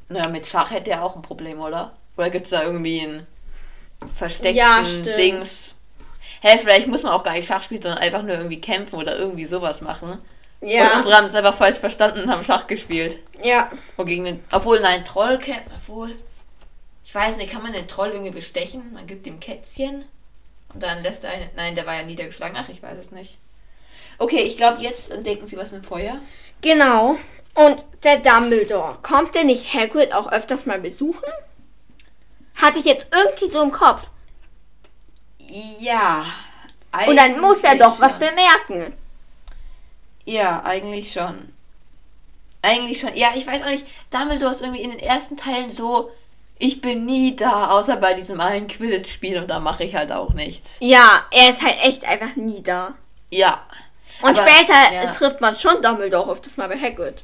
na, 0.10 0.28
mit 0.28 0.46
Schach 0.46 0.72
hätte 0.72 0.92
er 0.92 1.04
auch 1.04 1.16
ein 1.16 1.22
Problem, 1.22 1.60
oder? 1.60 1.94
Oder 2.18 2.30
gibt 2.30 2.46
es 2.46 2.52
da 2.52 2.64
irgendwie 2.64 3.02
ein 3.02 3.26
versteckten 4.14 4.56
Ja, 4.58 4.84
stimmt. 4.86 5.18
Dings? 5.18 5.74
Hä, 6.42 6.58
vielleicht 6.60 6.88
muss 6.88 7.04
man 7.04 7.14
auch 7.14 7.24
gar 7.24 7.34
nicht 7.34 7.48
Schach 7.48 7.64
spielen, 7.64 7.82
sondern 7.82 8.02
einfach 8.02 8.22
nur 8.24 8.36
irgendwie 8.36 8.60
kämpfen 8.62 8.96
oder 9.00 9.18
irgendwie 9.18 9.46
sowas 9.46 9.82
machen. 9.82 10.18
Und 10.62 10.70
Ja. 10.70 10.98
unsere 10.98 11.18
haben 11.18 11.26
es 11.26 11.36
einfach 11.36 11.56
falsch 11.56 11.78
verstanden 11.78 12.22
und 12.22 12.32
haben 12.32 12.46
Schach 12.46 12.68
gespielt. 12.68 13.20
Ja. 13.42 13.72
Und 13.98 14.06
gegen 14.06 14.26
den, 14.26 14.44
obwohl, 14.52 14.80
nein, 14.80 15.04
Troll 15.04 15.38
kämpfen, 15.40 15.72
obwohl, 15.76 16.16
ich 17.04 17.14
weiß 17.14 17.38
nicht, 17.38 17.52
kann 17.52 17.64
man 17.64 17.74
den 17.74 17.88
Troll 17.88 18.10
irgendwie 18.10 18.32
bestechen? 18.32 18.94
Man 18.94 19.08
gibt 19.08 19.26
ihm 19.28 19.40
Kätzchen 19.40 20.06
und 20.74 20.82
dann 20.84 21.02
lässt 21.04 21.24
er 21.24 21.32
einen, 21.32 21.50
nein, 21.56 21.76
der 21.76 21.86
war 21.86 21.96
ja 21.96 22.04
niedergeschlagen, 22.04 22.56
ach, 22.58 22.70
ich 22.70 22.82
weiß 22.82 22.98
es 23.00 23.12
nicht. 23.12 23.38
Okay, 24.20 24.42
ich 24.44 24.56
glaube, 24.56 24.82
jetzt 24.82 25.12
entdecken 25.12 25.48
sie 25.48 25.58
was 25.58 25.72
mit 25.72 25.84
dem 25.84 25.88
Feuer. 25.88 26.20
Genau. 26.62 27.18
Und 27.56 27.84
der 28.04 28.18
Dumbledore, 28.18 29.00
kommt 29.02 29.34
der 29.34 29.44
nicht 29.44 29.74
Hagrid 29.74 30.14
auch 30.14 30.32
öfters 30.32 30.66
mal 30.66 30.80
besuchen? 30.80 31.28
Hatte 32.56 32.80
ich 32.80 32.86
jetzt 32.86 33.08
irgendwie 33.12 33.50
so 33.50 33.64
im 33.64 33.72
Kopf. 33.72 34.10
Ja. 35.80 36.26
Und 37.08 37.18
dann 37.18 37.42
muss 37.42 37.64
er 37.64 37.76
doch 37.76 38.00
was 38.00 38.20
bemerken. 38.20 38.94
Ja, 40.26 40.64
eigentlich 40.64 41.12
schon. 41.14 41.50
Eigentlich 42.62 43.00
schon. 43.00 43.16
Ja, 43.16 43.30
ich 43.36 43.48
weiß 43.48 43.64
auch 43.64 43.68
nicht. 43.70 43.86
Dumbledore 44.12 44.54
ist 44.54 44.62
irgendwie 44.62 44.82
in 44.84 44.92
den 44.92 45.00
ersten 45.00 45.36
Teilen 45.36 45.72
so, 45.72 46.12
ich 46.60 46.80
bin 46.82 47.06
nie 47.06 47.36
da, 47.36 47.72
außer 47.72 47.96
bei 47.98 48.14
diesem 48.14 48.40
einen 48.40 48.68
Quidditch-Spiel 48.68 49.40
und 49.40 49.48
da 49.50 49.60
mache 49.60 49.84
ich 49.84 49.96
halt 49.96 50.12
auch 50.12 50.34
nichts. 50.34 50.78
Ja, 50.80 51.24
er 51.32 51.50
ist 51.50 51.62
halt 51.62 51.78
echt 51.84 52.06
einfach 52.06 52.36
nie 52.36 52.62
da. 52.62 52.94
Ja. 53.32 53.62
Und 54.22 54.38
Aber- 54.38 54.48
später 54.48 54.94
ja. 54.94 55.12
trifft 55.12 55.42
man 55.42 55.56
schon 55.56 55.82
Dumbledore 55.82 56.32
öfters 56.32 56.58
mal 56.58 56.68
bei 56.70 56.78
Hagrid. 56.80 57.24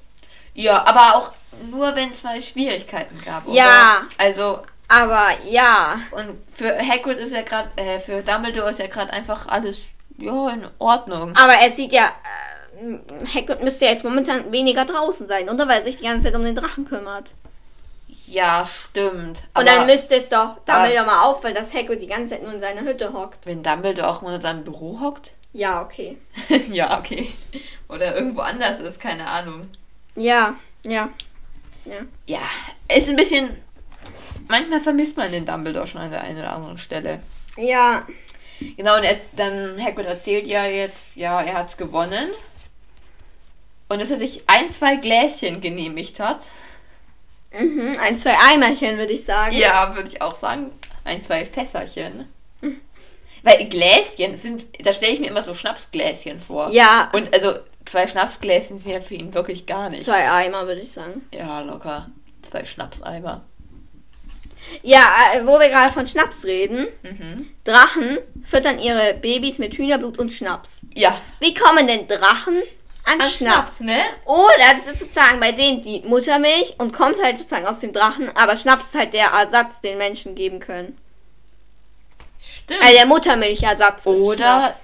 Ja, 0.56 0.84
aber 0.88 1.16
auch 1.16 1.32
nur, 1.70 1.94
wenn 1.96 2.10
es 2.10 2.24
mal 2.24 2.42
Schwierigkeiten 2.42 3.22
gab. 3.24 3.46
Oder? 3.48 3.56
Ja. 3.56 4.02
Also, 4.18 4.64
Aber 4.88 5.30
ja. 5.48 6.00
und 6.12 6.42
für 6.52 6.76
Hagrid 6.80 7.20
ist 7.20 7.34
ja 7.34 7.44
gerade, 7.44 7.70
äh, 7.76 8.00
für 8.00 8.24
Dumbledore 8.24 8.72
ist 8.72 8.80
ja 8.80 8.88
gerade 8.88 9.14
einfach 9.14 9.48
alles, 9.48 9.90
ja, 10.18 10.50
in 10.50 10.66
Ordnung. 10.80 11.36
Aber 11.36 11.54
er 11.54 11.70
sieht 11.76 11.92
ja, 11.92 12.12
Hagrid 13.34 13.64
müsste 13.64 13.86
ja 13.86 13.92
jetzt 13.92 14.04
momentan 14.04 14.52
weniger 14.52 14.86
draußen 14.86 15.28
sein, 15.28 15.50
oder? 15.50 15.68
Weil 15.68 15.80
er 15.80 15.84
sich 15.84 15.98
die 15.98 16.04
ganze 16.04 16.26
Zeit 16.26 16.36
um 16.36 16.44
den 16.44 16.56
Drachen 16.56 16.86
kümmert. 16.86 17.34
Ja, 18.28 18.66
stimmt. 18.66 19.44
Und 19.58 19.68
dann 19.68 19.86
müsste 19.86 20.16
es 20.16 20.28
doch 20.30 20.58
Dumbledore 20.66 21.06
mal 21.06 21.24
auffallen, 21.24 21.56
dass 21.56 21.74
Hagrid 21.74 22.02
die 22.02 22.08
ganze 22.08 22.32
Zeit 22.32 22.44
nur 22.44 22.54
in 22.54 22.60
seiner 22.60 22.82
Hütte 22.82 23.14
hockt. 23.14 23.46
wenn 23.46 23.64
Dumbledore 23.64 24.10
auch 24.10 24.22
mal 24.22 24.36
in 24.36 24.42
seinem 24.42 24.64
Büro 24.64 25.00
hockt? 25.00 25.32
Ja, 25.54 25.82
okay. 25.82 26.18
ja, 26.72 27.00
okay. 27.00 27.34
Oder 27.90 28.16
irgendwo 28.16 28.42
anders 28.42 28.80
ist, 28.80 29.00
keine 29.00 29.26
Ahnung. 29.26 29.68
Ja, 30.16 30.54
ja. 30.84 31.10
Ja. 31.86 31.96
Ja, 32.28 32.42
ist 32.96 33.10
ein 33.10 33.16
bisschen. 33.16 33.56
Manchmal 34.48 34.82
vermisst 34.82 35.18
man 35.18 35.32
den 35.32 35.46
Dumbledore 35.46 35.88
schon 35.88 36.02
an 36.02 36.12
der 36.12 36.22
einen 36.22 36.38
oder 36.38 36.52
anderen 36.54 36.78
Stelle. 36.78 37.22
Ja. 37.56 38.06
Genau, 38.76 38.98
und 38.98 39.04
er, 39.04 39.16
dann 39.36 39.82
Hagrid 39.84 40.06
erzählt 40.06 40.46
ja 40.46 40.66
jetzt, 40.66 41.16
ja, 41.16 41.42
er 41.42 41.56
hat's 41.56 41.78
gewonnen. 41.78 42.30
Und 43.90 44.00
dass 44.02 44.12
er 44.12 44.18
sich 44.18 44.44
ein, 44.48 44.68
zwei 44.70 44.98
Gläschen 44.98 45.62
genehmigt 45.62 46.20
hat. 46.20 46.40
Mhm. 47.58 47.98
Ein, 48.02 48.18
zwei 48.20 48.38
Eimerchen, 48.38 48.98
würde 48.98 49.14
ich 49.14 49.24
sagen. 49.24 49.56
Ja, 49.56 49.96
würde 49.96 50.10
ich 50.10 50.22
auch 50.22 50.36
sagen. 50.36 50.72
Ein, 51.04 51.22
zwei 51.22 51.46
Fässerchen. 51.46 52.28
Weil 53.44 53.66
Gläschen 53.70 54.38
sind, 54.38 54.66
da 54.84 54.94
stelle 54.94 55.14
ich 55.14 55.20
mir 55.20 55.28
immer 55.28 55.42
so 55.42 55.54
Schnapsgläschen 55.54 56.42
vor. 56.42 56.70
Ja. 56.72 57.10
Und 57.14 57.34
also 57.34 57.60
zwei 57.86 58.08
Schnapsgläschen 58.08 58.78
sind 58.78 58.92
ja 58.92 59.00
für 59.00 59.16
ihn 59.16 59.34
wirklich 59.34 59.66
gar 59.66 59.90
nichts. 59.90 60.06
Zwei 60.06 60.30
Eimer, 60.30 60.68
würde 60.68 60.82
ich 60.82 60.92
sagen. 60.92 61.26
Ja, 61.34 61.62
locker. 61.62 62.10
Zwei 62.42 62.66
Schnapseimer. 62.66 63.46
Ja, 64.84 65.06
äh, 65.34 65.46
wo 65.46 65.60
wir 65.60 65.70
gerade 65.70 65.94
von 65.94 66.08
Schnaps 66.08 66.44
reden. 66.44 66.88
Mhm. 67.04 67.48
Drachen 67.64 68.18
füttern 68.44 68.80
ihre 68.80 69.14
Babys 69.14 69.60
mit 69.60 69.78
Hühnerblut 69.78 70.18
und 70.20 70.32
Schnaps. 70.32 70.80
Ja. 70.94 71.20
Wie 71.40 71.54
kommen 71.54 71.88
denn 71.88 72.08
Drachen 72.08 72.62
an, 73.08 73.22
An 73.22 73.30
Schnaps? 73.30 73.78
Schnaps, 73.78 73.80
ne? 73.80 74.00
Oder 74.26 74.76
das 74.76 74.88
ist 74.88 75.00
sozusagen 75.00 75.40
bei 75.40 75.52
denen 75.54 75.82
die 75.82 76.02
Muttermilch 76.02 76.76
und 76.78 76.92
kommt 76.92 77.22
halt 77.24 77.38
sozusagen 77.38 77.66
aus 77.66 77.80
dem 77.80 77.94
Drachen, 77.94 78.30
aber 78.36 78.56
Schnaps 78.58 78.86
ist 78.88 78.96
halt 78.96 79.14
der 79.14 79.28
Ersatz, 79.28 79.80
den 79.82 79.98
Menschen 79.98 80.36
geben 80.36 80.60
können. 80.60 80.98
Stimmt. 82.40 82.84
Also 82.84 82.96
der 82.98 83.06
Muttermilchersatz 83.06 84.06
ist 84.06 84.20
Oder- 84.20 84.36
Schnaps. 84.38 84.84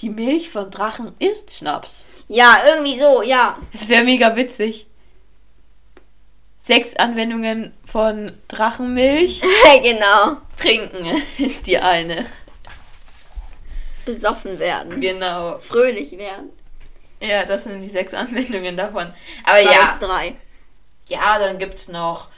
Die 0.00 0.08
Milch 0.08 0.48
von 0.48 0.70
Drachen 0.70 1.12
ist 1.18 1.52
Schnaps. 1.54 2.06
Ja, 2.26 2.62
irgendwie 2.66 2.98
so, 2.98 3.20
ja. 3.22 3.58
Das 3.72 3.88
wäre 3.88 4.04
mega 4.04 4.34
witzig. 4.36 4.86
Sechs 6.58 6.96
Anwendungen 6.96 7.74
von 7.84 8.32
Drachenmilch. 8.48 9.42
genau. 9.82 10.38
Trinken 10.56 11.22
ist 11.38 11.66
die 11.66 11.76
eine. 11.78 12.24
Besoffen 14.06 14.58
werden. 14.58 14.98
Genau. 15.00 15.58
Fröhlich 15.58 16.12
werden. 16.16 16.50
Ja, 17.22 17.44
das 17.44 17.64
sind 17.64 17.80
die 17.80 17.88
sechs 17.88 18.12
Anwendungen 18.22 18.76
davon. 18.76 19.12
Aber 19.44 19.54
War 19.54 19.60
ja, 19.60 19.88
jetzt 19.88 20.02
drei. 20.02 20.34
ja, 21.08 21.38
dann 21.38 21.58
gibt's 21.58 21.88
noch 21.88 22.28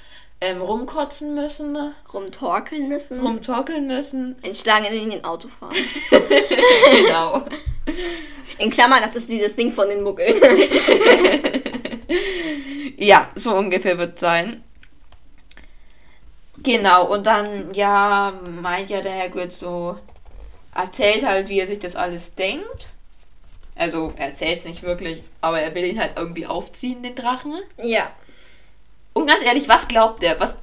ähm, 0.40 0.60
rumkotzen 0.60 1.34
müssen? 1.34 1.76
Rumtorkeln 2.12 2.88
müssen. 2.88 3.20
rumtorkeln 3.20 3.86
müssen. 3.86 4.36
In 4.42 4.54
Schlangenlinien 4.54 5.24
Auto 5.24 5.48
fahren. 5.48 5.74
genau. 6.90 7.44
In 8.58 8.70
Klammern, 8.70 9.02
das 9.02 9.16
ist 9.16 9.28
dieses 9.28 9.56
Ding 9.56 9.72
von 9.72 9.88
den 9.88 10.02
Muggeln. 10.02 10.34
Ja, 12.96 13.30
so 13.34 13.54
ungefähr 13.56 13.98
wird 13.98 14.18
sein. 14.18 14.62
Genau, 16.62 17.12
und 17.12 17.26
dann, 17.26 17.74
ja, 17.74 18.32
meint 18.62 18.88
ja 18.88 19.00
der 19.00 19.18
Hagrid 19.18 19.52
so, 19.52 19.98
erzählt 20.74 21.26
halt, 21.26 21.48
wie 21.48 21.58
er 21.58 21.66
sich 21.66 21.80
das 21.80 21.96
alles 21.96 22.34
denkt. 22.34 22.88
Also, 23.76 24.12
er 24.16 24.28
erzählt 24.28 24.58
es 24.58 24.64
nicht 24.64 24.82
wirklich, 24.82 25.22
aber 25.40 25.60
er 25.60 25.74
will 25.74 25.84
ihn 25.84 25.98
halt 25.98 26.12
irgendwie 26.16 26.46
aufziehen, 26.46 27.02
den 27.02 27.14
Drachen. 27.14 27.54
ja. 27.78 28.10
Und 29.16 29.28
ganz 29.28 29.44
ehrlich, 29.44 29.68
was 29.68 29.86
glaubt 29.86 30.24
er? 30.24 30.40
Was 30.40 30.56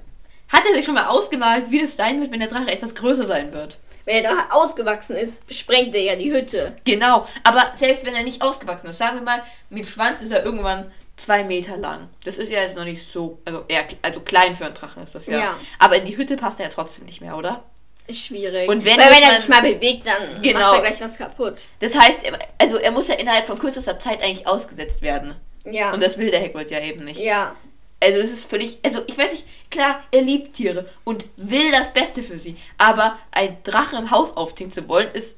hat 0.50 0.66
er 0.68 0.76
sich 0.76 0.84
schon 0.84 0.96
mal 0.96 1.06
ausgemalt, 1.06 1.72
wie 1.72 1.80
das 1.80 1.96
sein 1.96 2.20
wird, 2.20 2.32
wenn 2.32 2.42
der 2.42 2.50
Drache 2.50 2.70
etwas 2.70 2.96
größer 2.96 3.24
sein 3.24 3.54
wird? 3.54 3.80
Wenn 4.04 4.22
der 4.22 4.34
Drache 4.34 4.52
ausgewachsen 4.52 5.16
ist, 5.16 5.42
sprengt 5.50 5.96
er 5.96 6.02
ja 6.02 6.16
die 6.18 6.34
Hütte. 6.34 6.76
Genau, 6.84 7.26
aber 7.44 7.72
selbst 7.76 8.06
wenn 8.06 8.14
er 8.14 8.24
nicht 8.24 8.42
ausgewachsen 8.42 8.88
ist, 8.88 8.98
sagen 8.98 9.16
wir 9.16 9.24
mal, 9.24 9.42
mit 9.70 9.88
Schwanz 9.88 10.22
ist 10.22 10.32
er 10.32 10.44
irgendwann 10.44 10.92
zwei 11.16 11.44
Meter 11.44 11.78
lang. 11.78 12.10
Das 12.26 12.38
ist 12.38 12.52
ja 12.52 12.62
jetzt 12.62 12.76
noch 12.76 12.84
nicht 12.84 13.02
so, 13.08 13.40
also 13.46 13.64
eher, 13.68 13.86
also 14.02 14.20
klein 14.20 14.56
für 14.56 14.66
einen 14.66 14.74
Drachen 14.74 15.04
ist 15.04 15.16
das 15.16 15.28
ja. 15.28 15.38
Ja. 15.38 15.56
Aber 15.80 15.96
in 15.96 16.06
die 16.06 16.18
Hütte 16.18 16.36
passt 16.36 16.60
er 16.60 16.66
ja 16.66 16.72
trotzdem 16.72 17.06
nicht 17.06 17.22
mehr, 17.22 17.38
oder? 17.38 17.64
Ist 18.12 18.26
schwierig. 18.28 18.70
Und 18.70 18.84
wenn 18.86 18.98
Weil 19.00 19.10
wenn 19.12 19.24
er 19.24 19.38
sich 19.40 19.48
mal 19.50 19.62
bewegt, 19.62 20.06
dann 20.06 20.42
Genau. 20.42 20.60
macht 20.60 20.76
er 20.76 20.82
gleich 20.90 21.02
was 21.02 21.18
kaputt. 21.18 21.64
Das 21.80 21.98
heißt, 21.98 22.24
er- 22.24 22.38
also 22.58 22.78
er 22.78 22.92
muss 22.92 23.08
ja 23.08 23.16
innerhalb 23.16 23.46
von 23.48 23.58
kürzester 23.58 23.98
Zeit 24.00 24.22
eigentlich 24.22 24.46
ausgesetzt 24.48 25.02
werden. 25.02 25.36
Ja. 25.66 25.92
Und 25.94 26.02
das 26.04 26.18
will 26.18 26.30
der 26.32 26.42
Hagrid 26.42 26.70
ja 26.72 26.80
eben 26.80 27.04
nicht. 27.06 27.20
ja. 27.20 27.56
Also 28.04 28.18
es 28.18 28.32
ist 28.32 28.50
völlig, 28.50 28.80
also 28.84 29.04
ich 29.06 29.16
weiß 29.16 29.32
nicht, 29.32 29.46
klar, 29.70 30.02
er 30.12 30.24
liebt 30.24 30.56
Tiere 30.56 30.90
und 31.04 31.26
will 31.38 31.70
das 31.72 31.94
Beste 31.94 32.24
für 32.24 32.40
sie. 32.40 32.58
Aber 32.80 33.20
ein 33.30 33.58
Drachen 33.64 34.00
im 34.00 34.10
Haus 34.10 34.36
aufziehen 34.36 34.72
zu 34.72 34.88
wollen, 34.90 35.10
ist 35.14 35.38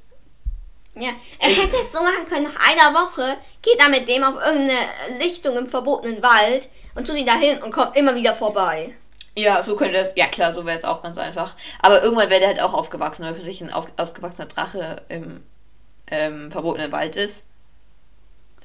Ja. 0.96 1.10
Er 1.40 1.50
hätte 1.50 1.76
es 1.76 1.92
so 1.92 2.02
machen 2.02 2.26
können, 2.30 2.44
nach 2.54 2.60
einer 2.72 2.94
Woche 2.98 3.36
geht 3.62 3.80
er 3.80 3.90
mit 3.90 4.08
dem 4.08 4.24
auf 4.24 4.36
irgendeine 4.36 4.78
Lichtung 5.20 5.58
im 5.58 5.68
verbotenen 5.68 6.22
Wald 6.24 6.70
und 6.96 7.06
tut 7.06 7.18
ihn 7.18 7.26
dahin 7.26 7.62
und 7.64 7.72
kommt 7.72 7.98
immer 7.98 8.16
wieder 8.16 8.34
vorbei. 8.34 8.94
Ja, 9.36 9.64
so 9.64 9.76
könnte 9.76 9.98
es. 9.98 10.14
Ja, 10.16 10.28
klar, 10.28 10.54
so 10.54 10.66
wäre 10.66 10.78
es 10.78 10.84
auch 10.84 11.02
ganz 11.02 11.18
einfach. 11.18 11.56
Aber 11.82 12.04
irgendwann 12.04 12.30
wäre 12.30 12.40
der 12.40 12.50
halt 12.50 12.62
auch 12.62 12.74
aufgewachsen, 12.74 13.26
weil 13.26 13.34
für 13.34 13.42
sich 13.42 13.62
ein 13.62 13.74
auf, 13.74 13.88
ausgewachsener 13.98 14.48
Drache 14.48 15.02
im 15.10 15.42
ähm, 16.12 16.52
verbotenen 16.52 16.92
Wald 16.92 17.16
ist. 17.16 17.46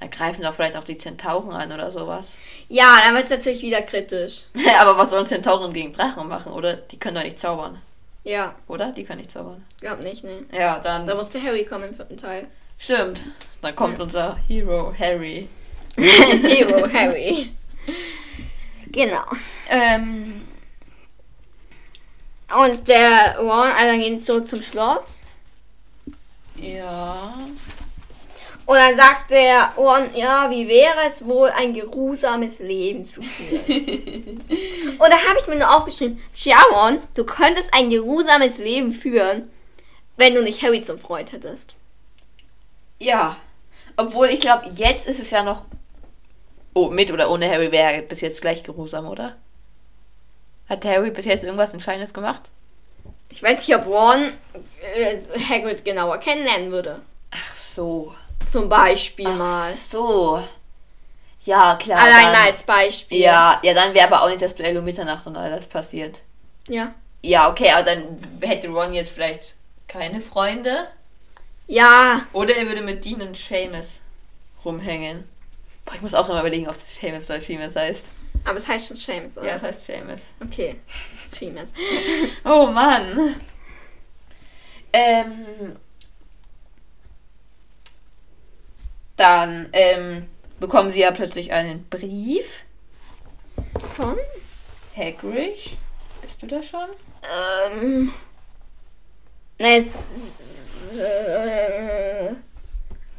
Dann 0.00 0.10
greifen 0.10 0.42
doch 0.42 0.54
vielleicht 0.54 0.76
auch 0.76 0.84
die 0.84 0.98
Zentauren 0.98 1.50
an 1.52 1.72
oder 1.72 1.90
sowas. 1.90 2.38
Ja, 2.68 3.00
dann 3.02 3.14
wird 3.14 3.24
es 3.24 3.30
natürlich 3.30 3.62
wieder 3.62 3.82
kritisch. 3.82 4.42
Aber 4.80 4.96
was 4.98 5.10
sollen 5.10 5.26
Zentauren 5.26 5.72
gegen 5.72 5.92
Drachen 5.92 6.28
machen, 6.28 6.52
oder? 6.52 6.74
Die 6.74 6.98
können 6.98 7.16
doch 7.16 7.24
nicht 7.24 7.38
zaubern, 7.38 7.80
Ja, 8.22 8.54
oder? 8.68 8.92
Die 8.92 9.04
können 9.04 9.18
nicht 9.18 9.32
zaubern. 9.32 9.64
glaub 9.80 10.02
nicht, 10.02 10.22
ne. 10.22 10.44
Ja, 10.52 10.78
dann. 10.78 11.06
Da 11.06 11.14
musste 11.14 11.42
Harry 11.42 11.64
kommen 11.64 11.88
im 11.88 11.94
vierten 11.94 12.16
Teil. 12.16 12.46
Stimmt. 12.78 13.22
Dann 13.62 13.74
kommt 13.74 13.98
unser 14.00 14.36
Hero 14.46 14.94
Harry. 14.96 15.48
Hero 15.96 16.86
Harry. 16.92 17.52
Genau. 18.90 19.24
Ähm, 19.68 20.47
Und 22.56 22.88
der 22.88 23.38
Ron, 23.38 23.50
also 23.50 23.86
dann 23.86 24.00
gehen 24.00 24.18
sie 24.18 24.24
zurück 24.24 24.48
zum 24.48 24.62
Schloss. 24.62 25.22
ja. 26.56 27.34
Und 28.68 28.76
dann 28.76 28.96
sagt 28.96 29.30
der 29.30 29.72
Ron, 29.78 30.14
ja, 30.14 30.50
wie 30.50 30.68
wäre 30.68 31.06
es 31.06 31.24
wohl, 31.24 31.48
ein 31.48 31.72
geruhsames 31.72 32.58
Leben 32.58 33.08
zu 33.08 33.22
führen? 33.22 34.42
Und 34.98 35.08
da 35.08 35.16
habe 35.26 35.38
ich 35.40 35.46
mir 35.46 35.56
nur 35.56 35.74
aufgeschrieben, 35.74 36.22
tja, 36.36 36.58
Ron, 36.74 36.98
du 37.16 37.24
könntest 37.24 37.72
ein 37.72 37.88
geruhsames 37.88 38.58
Leben 38.58 38.92
führen, 38.92 39.50
wenn 40.18 40.34
du 40.34 40.42
nicht 40.42 40.62
Harry 40.62 40.82
zum 40.82 40.98
Freund 40.98 41.32
hättest. 41.32 41.76
Ja. 42.98 43.38
Obwohl, 43.96 44.26
ich 44.28 44.40
glaube, 44.40 44.68
jetzt 44.74 45.08
ist 45.08 45.20
es 45.20 45.30
ja 45.30 45.42
noch. 45.42 45.64
Oh, 46.74 46.90
mit 46.90 47.10
oder 47.10 47.30
ohne 47.30 47.48
Harry 47.50 47.72
wäre 47.72 48.02
bis 48.02 48.20
jetzt 48.20 48.42
gleich 48.42 48.62
geruhsam, 48.64 49.06
oder? 49.06 49.38
Hat 50.68 50.84
Harry 50.84 51.10
bis 51.10 51.24
jetzt 51.24 51.44
irgendwas 51.44 51.72
Entscheidendes 51.72 52.12
gemacht? 52.12 52.50
Ich 53.30 53.42
weiß 53.42 53.66
nicht, 53.66 53.76
ob 53.76 53.86
Ron 53.86 54.32
äh, 54.94 55.16
Hagrid 55.48 55.84
genauer 55.84 56.18
kennenlernen 56.18 56.70
würde. 56.70 57.00
Ach 57.30 57.52
so. 57.52 58.14
Zum 58.46 58.68
Beispiel 58.68 59.28
Ach 59.28 59.36
mal. 59.36 59.72
so. 59.72 60.42
Ja, 61.44 61.76
klar. 61.76 62.00
Allein 62.02 62.32
dann, 62.32 62.46
als 62.46 62.62
Beispiel. 62.62 63.20
Ja, 63.20 63.60
ja, 63.62 63.74
dann 63.74 63.94
wäre 63.94 64.06
aber 64.06 64.22
auch 64.22 64.28
nicht 64.28 64.42
das 64.42 64.54
Duell 64.54 64.76
um 64.76 64.84
Mitternacht 64.84 65.26
und 65.26 65.36
all 65.36 65.50
das 65.50 65.66
passiert. 65.66 66.20
Ja. 66.68 66.94
Ja, 67.22 67.50
okay, 67.50 67.70
aber 67.70 67.84
dann 67.84 68.18
hätte 68.42 68.68
Ron 68.68 68.92
jetzt 68.92 69.10
vielleicht 69.10 69.54
keine 69.86 70.20
Freunde. 70.20 70.88
Ja. 71.66 72.22
Oder 72.32 72.56
er 72.56 72.66
würde 72.66 72.82
mit 72.82 73.04
Dean 73.04 73.22
und 73.22 73.36
Seamus 73.36 74.00
rumhängen. 74.64 75.24
Boah, 75.84 75.94
ich 75.94 76.02
muss 76.02 76.14
auch 76.14 76.28
immer 76.28 76.40
überlegen, 76.40 76.68
ob 76.68 76.74
es 76.74 76.96
Seamus 76.96 77.24
oder 77.24 77.40
Seamus 77.40 77.76
heißt. 77.76 78.06
Aber 78.44 78.58
es 78.58 78.66
heißt 78.66 78.88
schon 78.88 78.96
Seamus, 78.96 79.36
oder? 79.36 79.48
Ja, 79.48 79.54
es 79.56 79.62
heißt 79.62 79.84
Seamus. 79.84 80.34
Okay. 80.42 80.76
Seamus. 81.32 81.70
Oh 82.44 82.66
Mann. 82.66 83.36
Ähm. 84.92 85.76
Dann 89.16 89.68
ähm, 89.72 90.28
bekommen 90.60 90.90
sie 90.90 91.00
ja 91.00 91.10
plötzlich 91.10 91.52
einen 91.52 91.88
Brief. 91.88 92.64
Von? 93.96 94.16
Hagrid. 94.96 95.76
Bist 96.22 96.42
du 96.42 96.46
da 96.46 96.62
schon? 96.62 96.88
Ähm. 97.72 98.12
Ne, 99.58 99.78
es, 99.78 99.94
äh, 100.96 102.34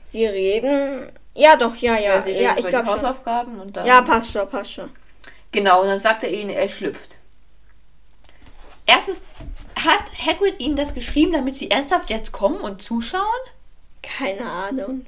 sie 0.05 0.25
reden. 0.25 1.11
Ja, 1.33 1.57
doch, 1.57 1.75
ja, 1.75 1.97
ja. 1.97 2.21
sie 2.21 2.31
Ja, 2.31 2.51
reden 2.51 2.59
ich 2.59 2.67
glaube 2.67 2.85
schon. 2.85 2.95
Hausaufgaben 2.95 3.59
und 3.59 3.75
dann. 3.75 3.85
Ja, 3.85 4.01
passt 4.01 4.31
schon, 4.31 4.49
passt 4.49 4.71
schon. 4.71 4.89
Genau, 5.51 5.81
und 5.81 5.87
dann 5.87 5.99
sagt 5.99 6.23
er 6.23 6.31
ihnen, 6.31 6.49
er 6.51 6.69
schlüpft. 6.69 7.17
Erstens, 8.85 9.21
hat 9.75 10.11
Hagrid 10.25 10.59
ihnen 10.59 10.75
das 10.75 10.93
geschrieben, 10.93 11.33
damit 11.33 11.57
sie 11.57 11.71
ernsthaft 11.71 12.09
jetzt 12.09 12.31
kommen 12.31 12.59
und 12.61 12.81
zuschauen? 12.81 13.23
Keine 14.01 14.49
Ahnung. 14.49 15.05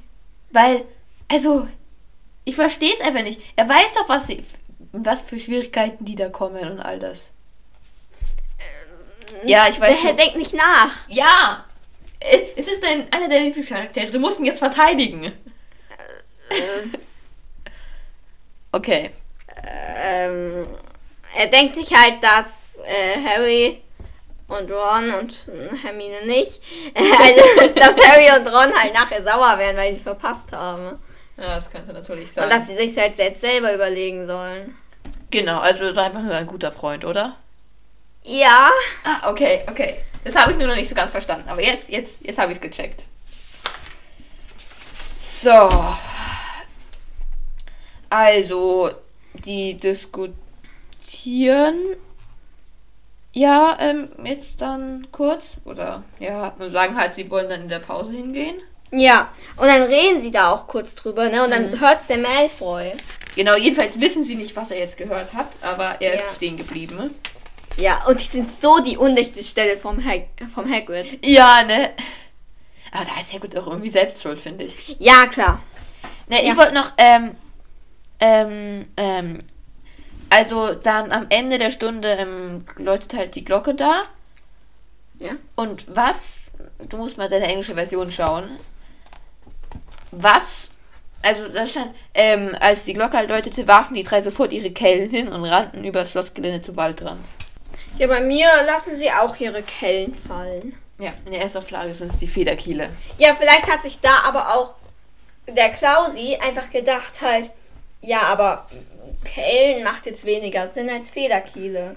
Weil, 0.52 0.86
also, 1.28 1.68
ich 2.46 2.56
verstehe 2.56 2.94
es 2.94 3.02
einfach 3.02 3.24
nicht. 3.24 3.42
Er 3.56 3.68
weiß 3.68 3.94
doch, 3.94 4.10
was, 4.10 4.28
sie, 4.28 4.44
was 4.92 5.22
für 5.22 5.40
Schwierigkeiten 5.40 6.06
die 6.06 6.16
da 6.16 6.30
kommen 6.30 6.70
und 6.70 6.80
all 6.80 7.00
das. 7.00 7.30
Ja, 9.46 9.68
ich 9.70 9.80
weiß 9.80 10.02
Der 10.04 10.14
denkt 10.14 10.38
nicht 10.38 10.54
nach. 10.54 10.92
Ja! 11.08 11.66
Äh, 12.20 12.40
Es 12.56 12.68
ist 12.68 12.84
dein, 12.84 13.12
einer 13.12 13.30
deiner 13.30 13.46
Lieblingscharaktere. 13.46 14.12
Du 14.12 14.20
musst 14.20 14.40
ihn 14.40 14.46
jetzt 14.46 14.60
verteidigen. 14.60 15.32
Okay. 18.74 19.12
Ähm, 19.64 20.68
er 21.36 21.48
denkt 21.48 21.76
sich 21.76 21.94
halt, 21.94 22.24
dass 22.24 22.76
äh, 22.86 23.18
Harry 23.24 23.82
und 24.48 24.70
Ron 24.70 25.14
und 25.14 25.48
Hermine 25.82 26.26
nicht, 26.26 26.62
also, 26.96 27.70
dass 27.74 28.08
Harry 28.08 28.30
und 28.38 28.48
Ron 28.48 28.74
halt 28.74 28.94
nachher 28.94 29.24
sauer 29.24 29.58
werden, 29.58 29.78
weil 29.78 29.92
sie 29.92 29.98
es 29.98 30.02
verpasst 30.02 30.52
haben. 30.52 31.00
Ja, 31.38 31.56
das 31.56 31.72
könnte 31.72 31.94
natürlich 31.94 32.32
sein. 32.32 32.44
Und 32.44 32.50
dass 32.52 32.68
sie 32.68 32.76
sich 32.76 32.98
halt 32.98 33.16
selbst 33.16 33.42
selber 33.42 33.74
überlegen 33.74 34.28
sollen. 34.28 34.76
genau, 35.32 35.60
also 35.60 35.92
sei 35.94 36.04
einfach 36.04 36.22
nur 36.22 36.36
ein 36.36 36.48
guter 36.48 36.72
Freund, 36.72 37.06
oder? 37.06 37.38
Ja. 38.24 38.70
Ah, 39.04 39.32
okay, 39.32 39.64
okay. 39.70 40.04
Das 40.24 40.36
habe 40.36 40.52
ich 40.52 40.58
nur 40.58 40.68
noch 40.68 40.76
nicht 40.76 40.90
so 40.90 40.96
ganz 40.96 41.12
verstanden. 41.12 41.50
Aber 41.50 41.64
jetzt, 41.64 41.90
jetzt, 41.90 42.22
jetzt 42.26 42.38
habe 42.38 42.52
ich 42.52 42.58
es 42.58 42.62
gecheckt. 42.62 43.06
So. 45.20 45.70
Also, 48.10 48.92
die 49.34 49.76
diskutieren. 49.80 50.36
Ja, 53.34 53.78
ähm, 53.80 54.10
jetzt 54.24 54.62
dann 54.62 55.08
kurz. 55.12 55.58
Oder, 55.66 56.04
ja, 56.20 56.54
und 56.60 56.70
sagen 56.70 56.98
halt, 56.98 57.14
sie 57.14 57.30
wollen 57.32 57.50
dann 57.50 57.62
in 57.62 57.70
der 57.70 57.80
Pause 57.80 58.12
hingehen. 58.14 58.56
Ja. 58.92 59.30
Und 59.56 59.68
dann 59.68 59.84
reden 59.84 60.22
sie 60.22 60.32
da 60.32 60.52
auch 60.52 60.68
kurz 60.68 60.96
drüber, 60.96 61.30
ne? 61.30 61.44
Und 61.46 61.52
dann 61.52 61.80
hört's 61.80 62.08
der 62.08 62.18
Malfoy. 62.18 62.92
Genau, 63.36 63.56
jedenfalls 63.56 63.98
wissen 64.02 64.26
sie 64.26 64.36
nicht, 64.36 64.54
was 64.58 64.72
er 64.72 64.80
jetzt 64.80 64.98
gehört 64.98 65.34
hat, 65.34 65.48
aber 65.62 65.96
er 66.02 66.16
Ja. 66.16 66.20
ist 66.22 66.36
stehen 66.36 66.58
geblieben. 66.58 66.98
ne? 66.98 67.12
Ja, 67.78 68.06
und 68.06 68.20
die 68.20 68.26
sind 68.28 68.50
so 68.62 68.80
die 68.84 68.98
undichte 68.98 69.42
Stelle 69.42 69.78
vom, 69.78 70.04
Hag 70.04 70.24
vom 70.54 70.70
Hagrid. 70.70 71.26
Ja, 71.26 71.64
ne? 71.64 71.92
Aber 72.92 73.06
da 73.06 73.22
ist 73.22 73.32
Hagrid 73.34 73.58
auch 73.58 73.68
irgendwie 73.68 73.90
selbst 73.90 74.22
schuld, 74.22 74.42
finde 74.42 74.66
ich. 74.66 74.98
Ja, 75.00 75.26
klar. 75.28 75.64
Ne, 76.28 76.42
ich 76.42 76.50
Ja. 76.50 76.58
wollte 76.58 76.74
noch, 76.74 76.92
ähm, 76.98 77.32
ähm, 78.22 78.86
ähm, 78.96 79.40
also 80.30 80.74
dann 80.76 81.12
am 81.12 81.26
Ende 81.30 81.58
der 81.58 81.72
Stunde 81.72 82.08
ähm, 82.08 82.66
läutet 82.78 83.14
halt 83.14 83.36
die 83.36 83.44
Glocke 83.44 83.76
da. 83.76 84.04
Ja. 85.20 85.32
Und 85.56 85.94
was, 85.94 86.52
du 86.90 86.98
musst 86.98 87.18
mal 87.18 87.28
deine 87.28 87.48
englische 87.48 87.76
Version 87.76 88.12
schauen. 88.12 88.50
Was, 90.12 90.72
also 91.22 91.50
da 91.50 91.68
stand, 91.68 91.94
ähm, 92.14 92.56
als 92.60 92.86
die 92.86 92.94
Glocke 92.94 93.18
halt 93.18 93.30
läutete, 93.30 93.68
warfen 93.68 93.94
die 93.94 94.04
drei 94.04 94.22
sofort 94.22 94.54
ihre 94.54 94.72
Kellen 94.72 95.10
hin 95.10 95.28
und 95.28 95.44
rannten 95.44 95.84
über 95.84 96.02
das 96.02 96.12
Schlossgelände 96.12 96.62
zum 96.62 96.78
Waldrand. 96.78 97.26
Ja, 97.98 98.08
bei 98.08 98.22
mir 98.22 98.48
lassen 98.66 98.98
sie 98.98 99.12
auch 99.12 99.36
ihre 99.38 99.64
Kellen 99.64 100.16
fallen. 100.16 100.76
Ja, 100.98 101.14
in 101.26 101.34
der 101.34 101.42
Erstauflage 101.42 101.94
sind 101.94 102.12
es 102.12 102.18
die 102.18 102.28
Federkiele. 102.28 102.90
Ja, 103.18 103.36
vielleicht 103.36 103.70
hat 103.70 103.82
sich 103.82 104.00
da 104.00 104.20
aber 104.24 104.56
auch 104.56 104.76
der 105.48 105.70
Klausi 105.70 106.38
einfach 106.42 106.70
gedacht 106.70 107.22
halt, 107.22 107.50
ja, 108.02 108.24
aber 108.24 108.68
Kellen 109.24 109.84
macht 109.84 110.06
jetzt 110.06 110.26
weniger 110.26 110.68
Sinn 110.68 110.90
als 110.90 111.10
Federkiele. 111.10 111.96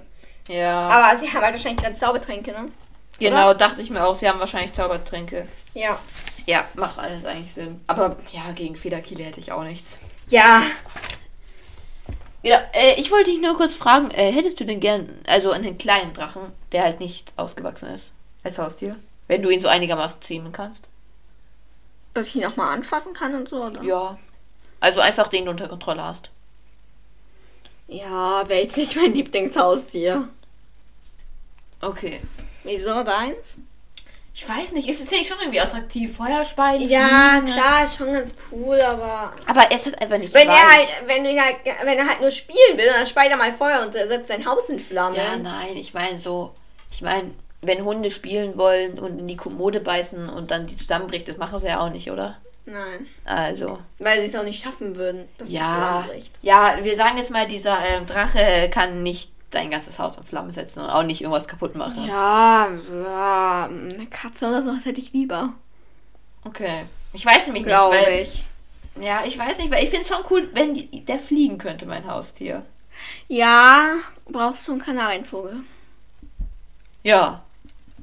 Ja. 0.48 0.88
Aber 0.88 1.18
sie 1.18 1.28
haben 1.28 1.42
halt 1.42 1.54
wahrscheinlich 1.54 1.82
gerade 1.82 1.94
Zaubertränke, 1.94 2.52
ne? 2.52 2.70
genau, 3.18 3.54
dachte 3.54 3.82
ich 3.82 3.90
mir 3.90 4.04
auch, 4.04 4.14
sie 4.14 4.28
haben 4.28 4.40
wahrscheinlich 4.40 4.72
Zaubertränke. 4.72 5.48
Ja. 5.72 5.98
Ja, 6.46 6.64
macht 6.74 6.98
alles 6.98 7.24
eigentlich 7.24 7.54
Sinn. 7.54 7.80
Aber 7.86 8.16
ja, 8.32 8.52
gegen 8.54 8.76
Federkiele 8.76 9.24
hätte 9.24 9.40
ich 9.40 9.52
auch 9.52 9.64
nichts. 9.64 9.98
Ja. 10.28 10.62
Ja, 12.42 12.60
äh, 12.74 13.00
ich 13.00 13.10
wollte 13.10 13.30
dich 13.30 13.40
nur 13.40 13.56
kurz 13.56 13.74
fragen, 13.74 14.10
äh, 14.10 14.30
hättest 14.30 14.60
du 14.60 14.64
denn 14.64 14.80
gern, 14.80 15.08
also 15.26 15.50
einen 15.50 15.78
kleinen 15.78 16.12
Drachen, 16.12 16.42
der 16.72 16.82
halt 16.82 17.00
nicht 17.00 17.32
ausgewachsen 17.36 17.88
ist, 17.88 18.12
als 18.42 18.58
Haustier? 18.58 18.96
Wenn 19.28 19.40
du 19.40 19.48
ihn 19.48 19.62
so 19.62 19.68
einigermaßen 19.68 20.20
zähmen 20.20 20.52
kannst? 20.52 20.84
Dass 22.12 22.28
ich 22.28 22.36
ihn 22.36 22.44
auch 22.44 22.56
mal 22.56 22.74
anfassen 22.74 23.14
kann 23.14 23.34
und 23.34 23.48
so, 23.48 23.64
oder? 23.64 23.82
Ja. 23.82 24.18
Also 24.84 25.00
einfach 25.00 25.28
den 25.28 25.46
du 25.46 25.50
unter 25.50 25.66
Kontrolle 25.66 26.04
hast. 26.04 26.28
Ja, 27.88 28.46
wäre 28.46 28.60
jetzt 28.60 28.76
nicht 28.76 28.94
mein 28.96 29.14
Lieblingshaustier. 29.14 30.28
Okay. 31.80 32.20
Wieso 32.64 33.02
deins? 33.02 33.56
Ich 34.34 34.46
weiß 34.46 34.72
nicht, 34.72 34.86
ist 34.86 35.00
finde 35.08 35.22
ich 35.22 35.28
schon 35.28 35.38
irgendwie 35.40 35.60
attraktiv. 35.60 36.14
Feuerspeien. 36.14 36.86
Ja, 36.86 37.38
Fliegen. 37.40 37.56
klar, 37.58 37.84
ist 37.84 37.96
schon 37.96 38.12
ganz 38.12 38.36
cool, 38.52 38.78
aber. 38.78 39.32
Aber 39.46 39.62
er 39.62 39.74
ist 39.74 39.86
halt 39.86 40.02
einfach 40.02 40.18
nicht 40.18 40.34
Wenn 40.34 40.48
er 40.48 40.54
weich. 40.54 40.62
halt, 40.62 40.88
wenn 41.06 41.24
du 41.24 41.30
ihn 41.30 41.40
halt, 41.40 41.56
wenn 41.84 41.98
er 41.98 42.06
halt 42.06 42.20
nur 42.20 42.30
spielen 42.30 42.76
will, 42.76 42.86
dann 42.86 43.06
speit 43.06 43.30
er 43.30 43.38
mal 43.38 43.54
Feuer 43.54 43.80
und 43.86 43.94
er 43.94 44.06
setzt 44.06 44.28
sein 44.28 44.44
Haus 44.44 44.68
in 44.68 44.78
Flammen. 44.78 45.16
Ja, 45.16 45.38
nein, 45.38 45.76
ich 45.76 45.94
meine 45.94 46.18
so, 46.18 46.54
ich 46.90 47.00
meine, 47.00 47.30
wenn 47.62 47.84
Hunde 47.84 48.10
spielen 48.10 48.58
wollen 48.58 48.98
und 48.98 49.18
in 49.18 49.28
die 49.28 49.36
Kommode 49.36 49.80
beißen 49.80 50.28
und 50.28 50.50
dann 50.50 50.66
die 50.66 50.76
zusammenbricht, 50.76 51.26
das 51.26 51.38
machen 51.38 51.58
sie 51.58 51.68
ja 51.68 51.80
auch 51.80 51.90
nicht, 51.90 52.10
oder? 52.10 52.36
Nein. 52.66 53.06
Also. 53.24 53.78
Weil 53.98 54.20
sie 54.20 54.26
es 54.26 54.36
auch 54.36 54.44
nicht 54.44 54.62
schaffen 54.62 54.96
würden, 54.96 55.28
Ja, 55.46 56.06
ja, 56.40 56.78
wir 56.82 56.96
sagen 56.96 57.18
jetzt 57.18 57.30
mal, 57.30 57.46
dieser 57.46 57.78
ähm, 57.86 58.06
Drache 58.06 58.70
kann 58.70 59.02
nicht 59.02 59.32
dein 59.50 59.70
ganzes 59.70 59.98
Haus 59.98 60.16
in 60.16 60.24
Flammen 60.24 60.52
setzen 60.52 60.80
und 60.80 60.90
auch 60.90 61.02
nicht 61.02 61.20
irgendwas 61.20 61.46
kaputt 61.46 61.74
machen. 61.76 62.06
Ja, 62.06 62.68
ja, 62.92 63.66
eine 63.66 64.06
Katze 64.06 64.48
oder 64.48 64.62
sowas 64.62 64.84
hätte 64.84 65.00
ich 65.00 65.12
lieber. 65.12 65.54
Okay. 66.44 66.84
Ich 67.12 67.24
weiß 67.24 67.46
nämlich 67.46 67.64
nicht, 67.64 67.72
Glaube 67.72 67.96
weil, 67.96 68.22
ich. 68.22 68.44
Ja, 69.00 69.24
ich 69.24 69.38
weiß 69.38 69.58
nicht, 69.58 69.70
weil 69.70 69.84
ich 69.84 69.90
finde 69.90 70.02
es 70.02 70.08
schon 70.08 70.24
cool, 70.30 70.48
wenn 70.54 70.74
die, 70.74 71.04
der 71.04 71.18
fliegen 71.18 71.58
könnte, 71.58 71.86
mein 71.86 72.06
Haustier. 72.06 72.64
Ja, 73.28 73.96
brauchst 74.26 74.66
du 74.66 74.72
einen 74.72 74.80
Kanarienvogel. 74.80 75.56
Ja. 77.02 77.42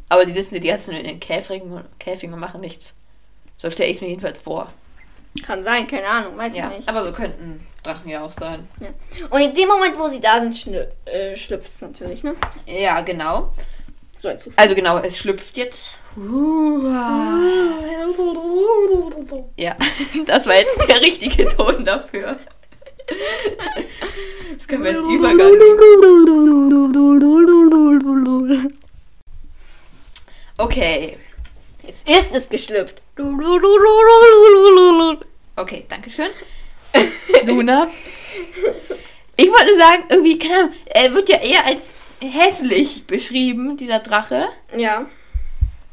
Aber 0.10 0.26
die 0.26 0.34
sitzen 0.34 0.56
die 0.56 0.68
ganze 0.68 0.86
Zeit 0.86 0.94
nur 0.94 1.04
in 1.04 1.08
den 1.08 1.20
Käfigen 1.20 2.34
und 2.34 2.40
machen 2.40 2.62
nichts. 2.62 2.94
So 3.62 3.70
stelle 3.70 3.92
ich 3.92 3.98
es 3.98 4.02
mir 4.02 4.08
jedenfalls 4.08 4.40
vor. 4.42 4.74
Kann 5.46 5.62
sein, 5.62 5.86
keine 5.86 6.08
Ahnung, 6.08 6.36
weiß 6.36 6.56
Ja, 6.58 6.72
ich 6.72 6.78
nicht. 6.78 6.90
aber 6.90 7.04
so 7.04 7.12
könnten 7.12 7.66
Drachen 7.84 8.10
ja 8.10 8.24
auch 8.24 8.32
sein. 8.32 8.68
Ja. 8.80 8.88
Und 9.30 9.40
in 9.40 9.54
dem 9.54 9.68
Moment, 9.68 10.00
wo 10.00 10.10
sie 10.10 10.20
da 10.20 10.42
sind, 10.42 10.66
äh, 11.06 11.36
schlüpft 11.38 11.70
es 11.76 11.80
natürlich, 11.80 12.24
ne? 12.24 12.34
Ja, 12.66 13.02
genau. 13.02 13.54
So 14.18 14.30
jetzt. 14.30 14.50
Also 14.56 14.74
genau, 14.74 14.98
es 14.98 15.20
schlüpft 15.20 15.58
jetzt. 15.58 15.92
Ja, 19.58 19.76
das 20.26 20.48
war 20.48 20.56
jetzt 20.56 20.90
der 20.90 21.00
richtige 21.02 21.48
Ton 21.50 21.86
dafür. 21.86 22.38
Das 24.58 24.68
können 24.68 24.84
wir 24.84 24.92
als 24.92 25.02
Übergang 25.02 25.38
nehmen. 28.58 28.74
Okay. 30.58 31.18
Jetzt 32.06 32.32
ist 32.32 32.36
es 32.36 32.50
geschlüpft. 32.50 33.02
Okay, 35.56 35.86
danke 35.90 36.10
schön. 36.10 36.30
Luna. 37.46 37.90
Ich 39.38 39.50
wollte 39.50 39.76
sagen, 39.76 40.04
irgendwie, 40.10 40.38
keine 40.38 40.56
Ahnung, 40.56 40.74
er 40.86 41.14
wird 41.14 41.28
ja 41.28 41.40
eher 41.40 41.66
als 41.66 41.94
hässlich 42.20 43.08
beschrieben, 43.08 43.76
dieser 43.76 43.98
Drache. 43.98 44.50
Ja. 44.78 45.08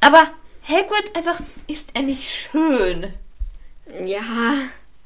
Aber 0.00 0.30
Hagrid 0.68 1.16
einfach, 1.16 1.40
ist 1.66 1.88
er 1.94 2.02
nicht 2.02 2.28
schön? 2.28 3.14
Ja. 4.04 4.54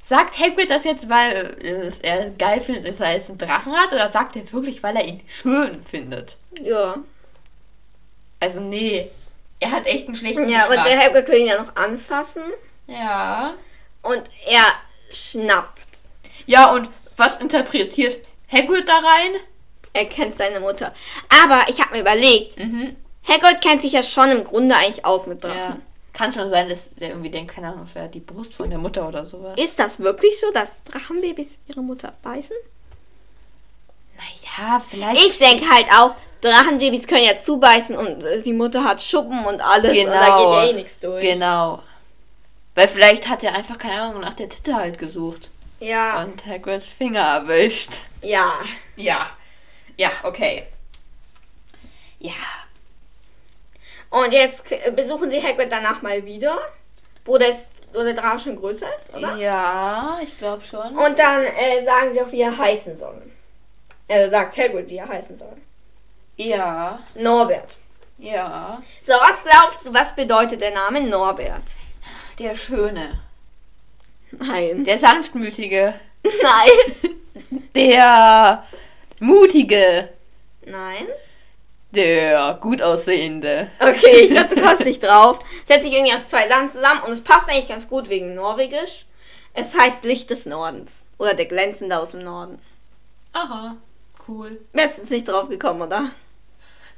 Sagt 0.02 0.40
Hagrid 0.40 0.70
das 0.70 0.82
jetzt, 0.82 1.08
weil 1.08 1.56
äh, 1.62 1.90
er 2.02 2.26
es 2.26 2.32
geil 2.36 2.58
findet, 2.58 2.88
dass 2.88 3.00
er 3.00 3.12
jetzt 3.12 3.28
einen 3.30 3.38
Drachen 3.38 3.72
hat? 3.74 3.92
Oder 3.92 4.10
sagt 4.10 4.34
er 4.34 4.50
wirklich, 4.52 4.82
weil 4.82 4.96
er 4.96 5.06
ihn 5.06 5.20
schön 5.28 5.80
findet? 5.84 6.36
Ja. 6.60 6.96
Also, 8.40 8.60
nee. 8.60 9.08
Er 9.62 9.70
hat 9.70 9.86
echt 9.86 10.06
einen 10.06 10.16
schlechten 10.16 10.48
Ja, 10.48 10.64
und 10.64 10.70
Geschmack. 10.70 10.86
der 10.88 11.00
Hagrid 11.00 11.28
will 11.28 11.38
ihn 11.40 11.46
ja 11.46 11.62
noch 11.62 11.76
anfassen. 11.76 12.42
Ja. 12.86 13.54
Und 14.02 14.22
er 14.46 14.64
schnappt. 15.12 15.80
Ja, 16.46 16.72
und 16.72 16.88
was 17.16 17.36
interpretiert 17.38 18.18
Hagrid 18.50 18.88
da 18.88 18.98
rein? 18.98 19.32
Er 19.92 20.06
kennt 20.06 20.34
seine 20.34 20.58
Mutter. 20.60 20.92
Aber 21.44 21.66
ich 21.68 21.80
habe 21.80 21.94
mir 21.94 22.00
überlegt, 22.00 22.58
Mhm. 22.58 22.96
Hagrid 23.28 23.60
kennt 23.62 23.80
sich 23.82 23.92
ja 23.92 24.02
schon 24.02 24.30
im 24.30 24.42
Grunde 24.44 24.74
eigentlich 24.74 25.04
aus 25.04 25.26
mit 25.28 25.44
Drachen. 25.44 25.56
Ja. 25.56 25.76
Kann 26.12 26.32
schon 26.32 26.48
sein, 26.48 26.68
dass 26.68 26.94
der 26.96 27.10
irgendwie 27.10 27.30
denkt, 27.30 27.54
keine 27.54 27.68
Ahnung, 27.68 27.86
wäre 27.94 28.08
die 28.08 28.18
Brust 28.20 28.52
von 28.52 28.68
der 28.68 28.78
Mutter 28.80 29.06
oder 29.06 29.24
sowas. 29.24 29.58
Ist 29.58 29.78
das 29.78 30.00
wirklich 30.00 30.38
so, 30.40 30.50
dass 30.50 30.82
Drachenbabys 30.84 31.50
ihre 31.68 31.80
Mutter 31.82 32.12
beißen? 32.22 32.56
Naja, 34.16 34.80
vielleicht. 34.88 35.24
Ich 35.26 35.38
denke 35.38 35.68
halt 35.70 35.86
auch, 35.92 36.14
Drachenbabys 36.42 37.06
können 37.06 37.24
ja 37.24 37.36
zubeißen 37.36 37.96
und 37.96 38.22
äh, 38.24 38.42
die 38.42 38.52
Mutter 38.52 38.84
hat 38.84 39.02
Schuppen 39.02 39.44
und 39.46 39.60
alles. 39.60 39.96
Und 39.96 40.06
da 40.06 40.38
geht 40.38 40.46
ja 40.48 40.64
eh 40.64 40.72
nichts 40.74 41.00
durch. 41.00 41.22
Genau. 41.22 41.82
Weil 42.74 42.88
vielleicht 42.88 43.28
hat 43.28 43.42
er 43.44 43.54
einfach, 43.54 43.78
keine 43.78 44.00
Ahnung, 44.02 44.20
nach 44.22 44.34
der 44.34 44.48
Titte 44.48 44.74
halt 44.74 44.98
gesucht. 44.98 45.50
Ja. 45.80 46.22
Und 46.22 46.44
Hagrids 46.46 46.90
Finger 46.90 47.20
erwischt. 47.20 47.90
Ja. 48.22 48.52
Ja. 48.96 49.26
Ja, 49.96 50.10
okay. 50.22 50.64
Ja. 52.18 52.32
Und 54.10 54.32
jetzt 54.32 54.64
k- 54.64 54.90
besuchen 54.90 55.30
sie 55.30 55.42
Hagrid 55.42 55.70
danach 55.72 56.02
mal 56.02 56.24
wieder, 56.24 56.58
wo, 57.24 57.38
das, 57.38 57.68
wo 57.92 58.02
der 58.02 58.12
Drache 58.14 58.38
schon 58.40 58.56
größer 58.56 58.86
ist, 58.98 59.14
oder? 59.14 59.36
Ja, 59.36 60.18
ich 60.22 60.36
glaube 60.38 60.62
schon. 60.64 60.96
Und 60.96 61.18
dann 61.18 61.42
äh, 61.44 61.82
sagen 61.84 62.12
sie 62.12 62.20
auch, 62.20 62.30
wie 62.32 62.42
er 62.42 62.56
heißen 62.56 62.96
soll. 62.96 63.22
Er 64.08 64.28
sagt 64.28 64.56
Hagrid, 64.56 64.88
wie 64.90 64.98
er 64.98 65.08
heißen 65.08 65.36
soll. 65.36 65.56
Ja. 66.36 66.98
Norbert. 67.14 67.76
Ja. 68.18 68.82
So, 69.02 69.12
was 69.12 69.42
glaubst 69.42 69.86
du, 69.86 69.92
was 69.92 70.14
bedeutet 70.14 70.60
der 70.60 70.72
Name 70.72 71.00
Norbert? 71.02 71.76
Der 72.38 72.56
Schöne. 72.56 73.20
Nein. 74.30 74.84
Der 74.84 74.98
Sanftmütige. 74.98 75.94
Nein. 76.22 77.60
Der 77.74 78.64
Mutige. 79.20 80.08
Nein. 80.64 81.06
Der 81.90 82.58
Gutaussehende. 82.60 83.70
Okay, 83.78 84.22
ich 84.22 84.30
glaube, 84.30 84.54
du 84.54 84.62
passt 84.62 84.84
nicht 84.84 85.02
drauf. 85.02 85.40
Setzt 85.66 85.84
sich 85.84 85.92
irgendwie 85.92 86.14
aus 86.14 86.28
zwei 86.28 86.48
Sachen 86.48 86.68
zusammen 86.68 87.02
und 87.02 87.12
es 87.12 87.22
passt 87.22 87.48
eigentlich 87.48 87.68
ganz 87.68 87.88
gut 87.88 88.08
wegen 88.08 88.34
Norwegisch. 88.34 89.04
Es 89.52 89.76
heißt 89.78 90.04
Licht 90.04 90.30
des 90.30 90.46
Nordens. 90.46 91.04
Oder 91.18 91.34
der 91.34 91.46
Glänzende 91.46 91.98
aus 91.98 92.12
dem 92.12 92.24
Norden. 92.24 92.58
Aha. 93.32 93.76
Cool. 94.26 94.60
Wärst 94.72 94.98
jetzt 94.98 95.10
nicht 95.10 95.28
drauf 95.28 95.48
gekommen, 95.48 95.82
oder? 95.82 96.12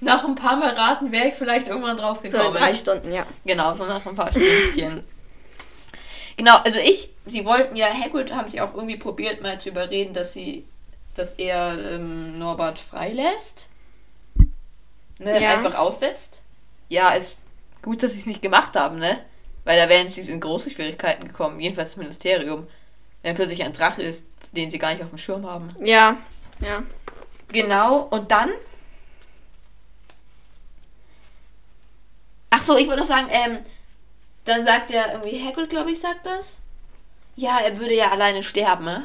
Nach 0.05 0.25
ein 0.25 0.35
paar 0.35 0.57
Mal 0.57 0.71
raten 0.75 1.11
wäre 1.13 1.29
ich 1.29 1.35
vielleicht 1.35 1.69
irgendwann 1.69 1.97
drauf 1.97 2.19
So 2.19 2.23
gekommen. 2.31 2.47
in 2.49 2.53
drei 2.55 2.75
Stunden, 2.75 3.13
ja. 3.13 3.27
Genau, 3.45 3.75
so 3.75 3.85
nach 3.87 4.05
ein 4.07 4.15
paar 4.15 4.31
Stündchen. 4.31 5.03
genau, 6.37 6.57
also 6.59 6.79
ich, 6.79 7.11
sie 7.27 7.45
wollten 7.45 7.77
ja, 7.77 7.87
Hagrid 7.93 8.33
haben 8.35 8.49
sie 8.49 8.61
auch 8.61 8.75
irgendwie 8.75 8.97
probiert 8.97 9.43
mal 9.43 9.61
zu 9.61 9.69
überreden, 9.71 10.15
dass 10.15 10.33
sie, 10.33 10.67
dass 11.15 11.35
er 11.35 11.79
ähm, 11.95 12.39
Norbert 12.39 12.79
freilässt. 12.79 13.69
Ne, 15.19 15.41
Ja. 15.43 15.51
einfach 15.55 15.75
aussetzt. 15.75 16.43
Ja, 16.89 17.11
ist 17.13 17.37
gut, 17.83 18.03
dass 18.03 18.13
sie 18.13 18.19
es 18.21 18.27
nicht 18.27 18.43
gemacht 18.43 18.75
haben, 18.77 18.99
ne? 18.99 19.19
Weil 19.65 19.79
da 19.79 19.89
wären 19.89 20.11
sie 20.11 20.21
in 20.31 20.41
große 20.41 20.71
Schwierigkeiten 20.71 21.29
gekommen, 21.29 21.61
jedenfalls 21.61 21.91
das 21.91 21.97
Ministerium. 21.97 22.67
Wenn 23.23 23.35
plötzlich 23.35 23.63
ein 23.63 23.73
Drache 23.73 24.03
ist, 24.03 24.27
den 24.53 24.69
sie 24.71 24.79
gar 24.79 24.93
nicht 24.93 25.03
auf 25.03 25.09
dem 25.09 25.19
Schirm 25.19 25.47
haben. 25.49 25.69
Ja. 25.83 26.19
Ja. 26.61 26.83
Genau, 27.49 28.03
und 28.11 28.31
dann. 28.31 28.51
Ach 32.55 32.63
so, 32.63 32.77
ich 32.77 32.87
wollte 32.87 33.01
noch 33.01 33.09
sagen, 33.09 33.29
ähm, 33.31 33.59
dann 34.45 34.65
sagt 34.65 34.91
er 34.91 35.13
irgendwie, 35.13 35.45
Hagrid, 35.45 35.71
glaube 35.71 35.91
ich, 35.91 36.01
sagt 36.01 36.25
das. 36.25 36.59
Ja, 37.37 37.59
er 37.59 37.79
würde 37.79 37.95
ja 37.95 38.11
alleine 38.11 38.43
sterben, 38.43 38.85
ne? 38.85 39.03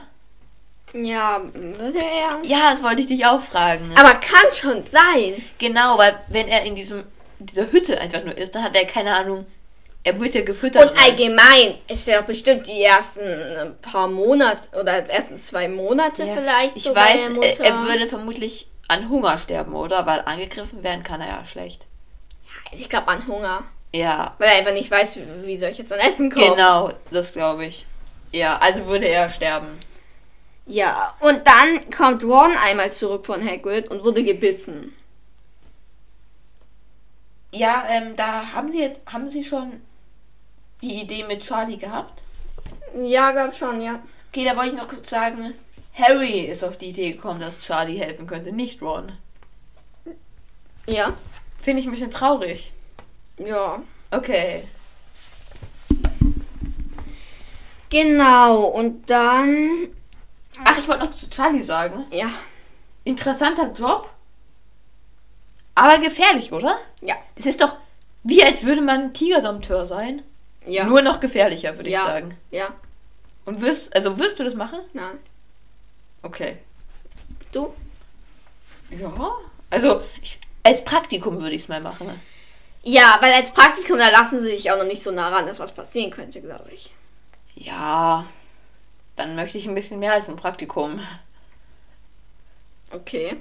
Ja, 0.93 1.41
würde 1.53 1.99
er. 1.99 2.39
Ja, 2.43 2.71
das 2.71 2.83
wollte 2.83 3.01
ich 3.01 3.07
dich 3.07 3.25
auch 3.25 3.41
fragen. 3.41 3.91
Aber 3.95 4.15
kann 4.15 4.51
schon 4.51 4.81
sein. 4.81 5.43
genau, 5.57 5.97
weil 5.97 6.19
wenn 6.27 6.47
er 6.47 6.63
in 6.63 6.75
diesem 6.75 7.03
dieser 7.39 7.71
Hütte 7.71 7.99
einfach 7.99 8.23
nur 8.23 8.37
ist, 8.37 8.53
dann 8.53 8.63
hat 8.63 8.75
er 8.75 8.85
keine 8.85 9.15
Ahnung. 9.15 9.45
Er 10.03 10.19
wird 10.19 10.35
ja 10.35 10.41
gefüttert. 10.41 10.91
Und 10.91 11.01
allgemein 11.01 11.75
ist 11.87 12.07
ja 12.07 12.21
bestimmt 12.21 12.67
die 12.67 12.83
ersten 12.83 13.75
paar 13.81 14.07
Monate 14.07 14.69
oder 14.79 15.01
die 15.01 15.11
ersten 15.11 15.37
zwei 15.37 15.67
Monate 15.67 16.25
Ja, 16.25 16.35
vielleicht. 16.35 16.77
Ich 16.77 16.83
so 16.83 16.95
weiß, 16.95 17.29
er, 17.41 17.65
er 17.65 17.83
würde 17.83 18.07
vermutlich 18.07 18.67
an 18.87 19.09
Hunger 19.09 19.37
sterben, 19.37 19.73
oder? 19.73 20.05
Weil 20.05 20.21
angegriffen 20.21 20.83
werden 20.83 21.03
kann 21.03 21.21
er 21.21 21.27
ja 21.27 21.45
schlecht. 21.45 21.85
Ich 22.71 22.89
glaube 22.89 23.07
an 23.07 23.25
Hunger. 23.27 23.63
Ja, 23.93 24.35
Weil 24.37 24.49
er 24.49 24.55
einfach 24.57 24.73
nicht 24.73 24.91
weiß, 24.91 25.17
wie, 25.17 25.45
wie 25.45 25.57
soll 25.57 25.69
ich 25.69 25.79
jetzt 25.79 25.91
an 25.91 25.99
Essen 25.99 26.29
kommen. 26.31 26.51
genau, 26.51 26.91
das 27.11 27.33
glaube 27.33 27.65
ich. 27.65 27.85
Ja, 28.31 28.57
also 28.57 28.85
würde 28.85 29.07
er 29.07 29.29
sterben. 29.29 29.79
Ja, 30.67 31.15
und 31.19 31.41
dann 31.47 31.89
kommt 31.89 32.23
Ron 32.23 32.55
einmal 32.55 32.91
zurück 32.91 33.25
von 33.25 33.43
Hagrid 33.43 33.87
und 33.89 34.03
wurde 34.03 34.23
gebissen. 34.23 34.93
Ja, 37.51 37.85
ähm, 37.89 38.15
da 38.15 38.53
haben 38.53 38.71
sie 38.71 38.79
jetzt, 38.79 39.01
haben 39.11 39.31
sie 39.31 39.43
schon 39.43 39.81
die 40.83 41.01
Idee 41.01 41.23
mit 41.23 41.43
Charlie 41.43 41.77
gehabt? 41.77 42.21
Ja, 42.95 43.31
glaub 43.31 43.55
schon, 43.55 43.81
ja. 43.81 43.99
Okay, 44.31 44.45
da 44.45 44.55
wollte 44.55 44.69
ich 44.75 44.77
noch 44.77 44.87
kurz 44.87 45.09
sagen, 45.09 45.55
Harry 45.95 46.41
ist 46.41 46.63
auf 46.63 46.77
die 46.77 46.89
Idee 46.89 47.13
gekommen, 47.13 47.39
dass 47.39 47.61
Charlie 47.61 47.97
helfen 47.97 48.27
könnte, 48.27 48.51
nicht 48.51 48.81
Ron. 48.83 49.11
Ja. 50.85 51.15
Finde 51.61 51.81
ich 51.81 51.87
ein 51.87 51.91
bisschen 51.91 52.11
traurig. 52.11 52.73
Ja. 53.37 53.81
Okay. 54.11 54.63
Genau, 57.89 58.63
und 58.65 59.09
dann. 59.09 59.87
Ach, 60.63 60.77
ich 60.77 60.87
wollte 60.87 61.05
noch 61.05 61.11
zu 61.15 61.29
Charlie 61.29 61.61
sagen. 61.61 62.05
Ja. 62.11 62.29
Interessanter 63.03 63.71
Job. 63.73 64.09
Aber 65.75 65.97
gefährlich, 65.99 66.51
oder? 66.51 66.79
Ja. 67.01 67.15
Das 67.35 67.45
ist 67.45 67.61
doch 67.61 67.75
wie 68.23 68.43
als 68.43 68.65
würde 68.65 68.81
man 68.81 69.13
Tigerdompteur 69.13 69.85
sein. 69.85 70.23
Ja. 70.65 70.83
Nur 70.85 71.01
noch 71.01 71.19
gefährlicher, 71.19 71.77
würde 71.77 71.89
Ja. 71.89 71.99
ich 71.99 72.05
sagen. 72.05 72.37
Ja. 72.51 72.67
Und 73.45 73.61
wirst, 73.61 73.95
also 73.95 74.19
wirst 74.19 74.39
du 74.39 74.43
das 74.43 74.55
machen? 74.55 74.79
Nein. 74.93 75.17
Okay. 76.21 76.57
Du? 77.51 77.73
Ja. 78.91 79.31
Also, 79.69 80.01
ich, 80.21 80.38
als 80.63 80.83
Praktikum 80.83 81.41
würde 81.41 81.55
ich 81.55 81.63
es 81.63 81.67
mal 81.67 81.81
machen. 81.81 82.09
Ja, 82.83 83.17
weil 83.21 83.33
als 83.33 83.51
Praktikum, 83.51 83.97
da 83.97 84.09
lassen 84.09 84.41
sie 84.41 84.51
sich 84.51 84.71
auch 84.71 84.77
noch 84.77 84.85
nicht 84.85 85.03
so 85.03 85.11
nah 85.11 85.29
ran, 85.29 85.45
dass 85.45 85.59
was 85.59 85.73
passieren 85.73 86.11
könnte, 86.11 86.41
glaube 86.41 86.69
ich. 86.71 86.91
Ja. 87.55 88.25
Dann 89.15 89.35
möchte 89.35 89.57
ich 89.57 89.67
ein 89.67 89.75
bisschen 89.75 89.99
mehr 89.99 90.13
als 90.13 90.29
ein 90.29 90.37
Praktikum. 90.37 91.01
Okay. 92.91 93.35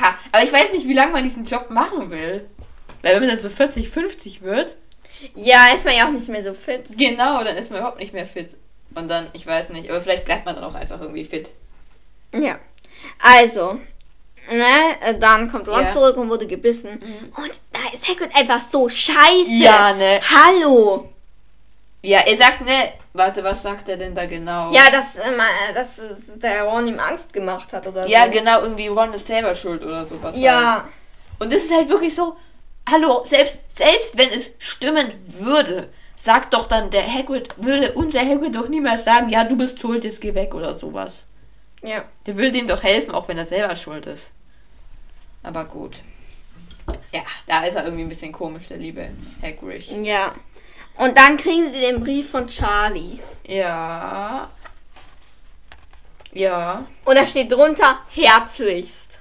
Ja, 0.00 0.16
aber 0.32 0.44
ich 0.44 0.52
weiß 0.52 0.72
nicht, 0.72 0.86
wie 0.86 0.94
lange 0.94 1.12
man 1.12 1.24
diesen 1.24 1.44
Job 1.44 1.70
machen 1.70 2.10
will. 2.10 2.48
Weil 3.02 3.14
wenn 3.14 3.20
man 3.20 3.28
dann 3.30 3.38
so 3.38 3.48
40, 3.50 3.88
50 3.88 4.42
wird, 4.42 4.76
Ja, 5.34 5.68
ist 5.74 5.84
man 5.84 5.94
ja 5.96 6.06
auch 6.06 6.10
nicht 6.12 6.28
mehr 6.28 6.42
so 6.42 6.54
fit. 6.54 6.96
genau, 6.96 7.42
dann 7.42 7.56
ist 7.56 7.70
man 7.70 7.80
überhaupt 7.80 7.98
nicht 7.98 8.12
mehr 8.12 8.26
fit. 8.26 8.56
Und 8.94 9.08
dann, 9.08 9.28
ich 9.32 9.46
weiß 9.46 9.70
nicht, 9.70 9.90
aber 9.90 10.00
vielleicht 10.00 10.24
bleibt 10.24 10.46
man 10.46 10.54
dann 10.54 10.64
auch 10.64 10.74
einfach 10.74 11.00
irgendwie 11.00 11.24
fit. 11.24 11.50
Ja. 12.32 12.58
Also, 13.22 13.80
ne, 14.50 14.96
äh, 15.00 15.18
dann 15.18 15.50
kommt 15.50 15.68
Ron 15.68 15.82
Ja. 15.84 15.92
zurück 15.92 16.16
und 16.16 16.28
wurde 16.28 16.46
gebissen. 16.46 16.90
Und 17.36 17.50
da 17.72 17.80
ist 17.94 18.08
Hagrid 18.08 18.34
einfach 18.34 18.62
so 18.62 18.88
scheiße. 18.88 19.50
Ja, 19.62 19.92
ne? 19.92 20.20
Hallo. 20.30 21.08
Ja, 22.02 22.20
er 22.20 22.36
sagt, 22.36 22.64
ne, 22.64 22.92
Warte, 23.14 23.42
was 23.42 23.62
sagt 23.62 23.88
er 23.88 23.96
denn 23.96 24.14
da 24.14 24.26
genau? 24.26 24.70
Ja, 24.72 24.90
dass, 24.92 25.16
äh, 25.16 25.22
dass 25.74 26.00
der 26.36 26.62
Ron 26.62 26.86
ihm 26.86 27.00
Angst 27.00 27.32
gemacht 27.32 27.72
hat 27.72 27.86
oder 27.88 28.06
Ja, 28.06 28.26
so. 28.26 28.30
genau, 28.30 28.62
irgendwie 28.62 28.86
Ron 28.86 29.12
ist 29.12 29.26
selber 29.26 29.54
schuld 29.56 29.82
oder 29.84 30.04
sowas. 30.04 30.34
Halt. 30.34 30.44
Ja, 30.44 30.88
Und 31.40 31.52
das 31.52 31.64
ist 31.64 31.74
halt 31.74 31.88
wirklich 31.88 32.14
so, 32.14 32.36
hallo, 32.88 33.22
selbst, 33.24 33.58
selbst 33.76 34.16
wenn 34.16 34.30
es 34.30 34.50
stimmen 34.58 35.12
würde, 35.38 35.88
sagt 36.14 36.54
doch 36.54 36.66
dann 36.68 36.90
der 36.90 37.12
Hagrid, 37.12 37.48
würde 37.56 37.92
unser 37.94 38.20
Hagrid 38.20 38.54
doch 38.54 38.68
niemals 38.68 39.04
sagen, 39.04 39.28
ja, 39.30 39.42
du 39.44 39.56
bist 39.56 39.80
schuld, 39.80 40.04
jetzt 40.04 40.20
geh 40.20 40.34
weg 40.34 40.54
oder 40.54 40.74
sowas. 40.74 41.24
ja. 41.82 42.04
Der 42.26 42.36
will 42.36 42.50
dem 42.52 42.68
doch 42.68 42.82
helfen, 42.84 43.12
auch 43.14 43.26
wenn 43.28 43.38
er 43.38 43.44
selber 43.44 43.74
schuld 43.74 44.06
ist. 44.06 44.30
Aber 45.42 45.64
gut. 45.64 46.02
Ja, 47.12 47.22
da 47.46 47.64
ist 47.64 47.74
er 47.74 47.84
irgendwie 47.84 48.04
ein 48.04 48.08
bisschen 48.08 48.32
komisch, 48.32 48.68
der 48.68 48.78
liebe 48.78 49.10
Hagrid. 49.42 49.86
Ja. 50.02 50.34
Und 50.96 51.16
dann 51.16 51.36
kriegen 51.36 51.70
sie 51.70 51.80
den 51.80 52.00
Brief 52.00 52.30
von 52.30 52.46
Charlie. 52.46 53.18
Ja. 53.46 54.50
Ja. 56.32 56.86
Und 57.04 57.16
da 57.16 57.26
steht 57.26 57.52
drunter 57.52 57.98
herzlichst. 58.10 59.20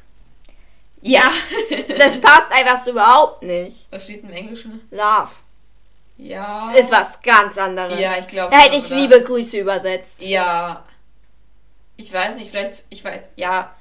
Ja. 1.01 1.31
Das 1.97 2.21
passt 2.21 2.51
einfach 2.51 2.83
so 2.83 2.91
überhaupt 2.91 3.41
nicht. 3.41 3.87
Was 3.89 4.03
steht 4.03 4.23
im 4.23 4.31
Englischen? 4.31 4.87
Love. 4.91 5.31
Ja. 6.17 6.71
Ist 6.73 6.91
was 6.91 7.21
ganz 7.21 7.57
anderes. 7.57 7.99
Ja, 7.99 8.17
ich 8.19 8.27
glaube. 8.27 8.51
Da 8.51 8.61
hätte 8.61 8.77
ich 8.77 8.89
liebe 8.89 9.23
Grüße 9.23 9.57
übersetzt. 9.57 10.21
Ja. 10.21 10.83
Ich 11.95 12.13
weiß 12.13 12.35
nicht, 12.35 12.51
vielleicht. 12.51 12.85
Ich 12.89 13.03
weiß. 13.03 13.29
Ja. 13.35 13.75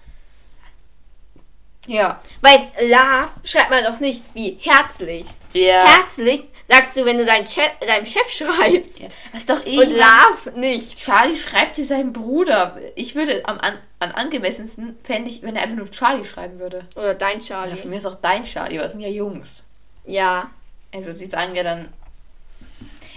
Ja. 1.87 2.21
Weil 2.41 2.61
Love 2.89 3.31
schreibt 3.45 3.71
man 3.71 3.85
doch 3.85 4.01
nicht 4.01 4.23
wie 4.35 4.59
herzlichst. 4.61 5.43
Ja. 5.53 5.85
Herzlichst 5.87 6.49
sagst 6.69 6.97
du, 6.97 7.05
wenn 7.05 7.19
du 7.19 7.25
dein 7.25 7.47
Chef, 7.47 7.71
deinem 7.81 8.07
Chef 8.07 8.29
schreibst. 8.29 8.99
Ja, 9.01 9.09
Das 9.33 9.43
ist 9.43 9.51
doch 9.51 9.65
eh. 9.65 9.79
Und 9.79 9.91
Love 9.91 10.59
nicht. 10.59 10.99
Charlie 10.99 11.37
schreibt 11.37 11.77
dir 11.77 11.85
seinen 11.85 12.13
Bruder. 12.13 12.79
Ich 12.97 13.15
würde 13.15 13.43
am 13.47 13.59
an, 13.59 13.79
an 14.01 14.11
angemessensten 14.13 14.99
fände 15.05 15.31
ich, 15.31 15.43
wenn 15.43 15.57
er 15.57 15.63
einfach 15.63 15.77
nur 15.77 15.91
Charlie 15.91 16.25
schreiben 16.25 16.59
würde. 16.59 16.87
Oder 16.97 17.15
dein 17.15 17.41
Charlie. 17.41 17.77
für 17.77 17.89
mich 17.89 17.99
ist 17.99 18.07
auch 18.07 18.17
dein 18.17 18.43
Charlie, 18.45 18.79
aber 18.79 18.87
es 18.87 18.93
sind 18.93 19.01
ja 19.01 19.09
Jungs. 19.09 19.63
Ja. 20.05 20.51
Also 20.93 21.13
sie 21.13 21.27
sagen 21.27 21.55
ja 21.55 21.63
dann. 21.63 21.89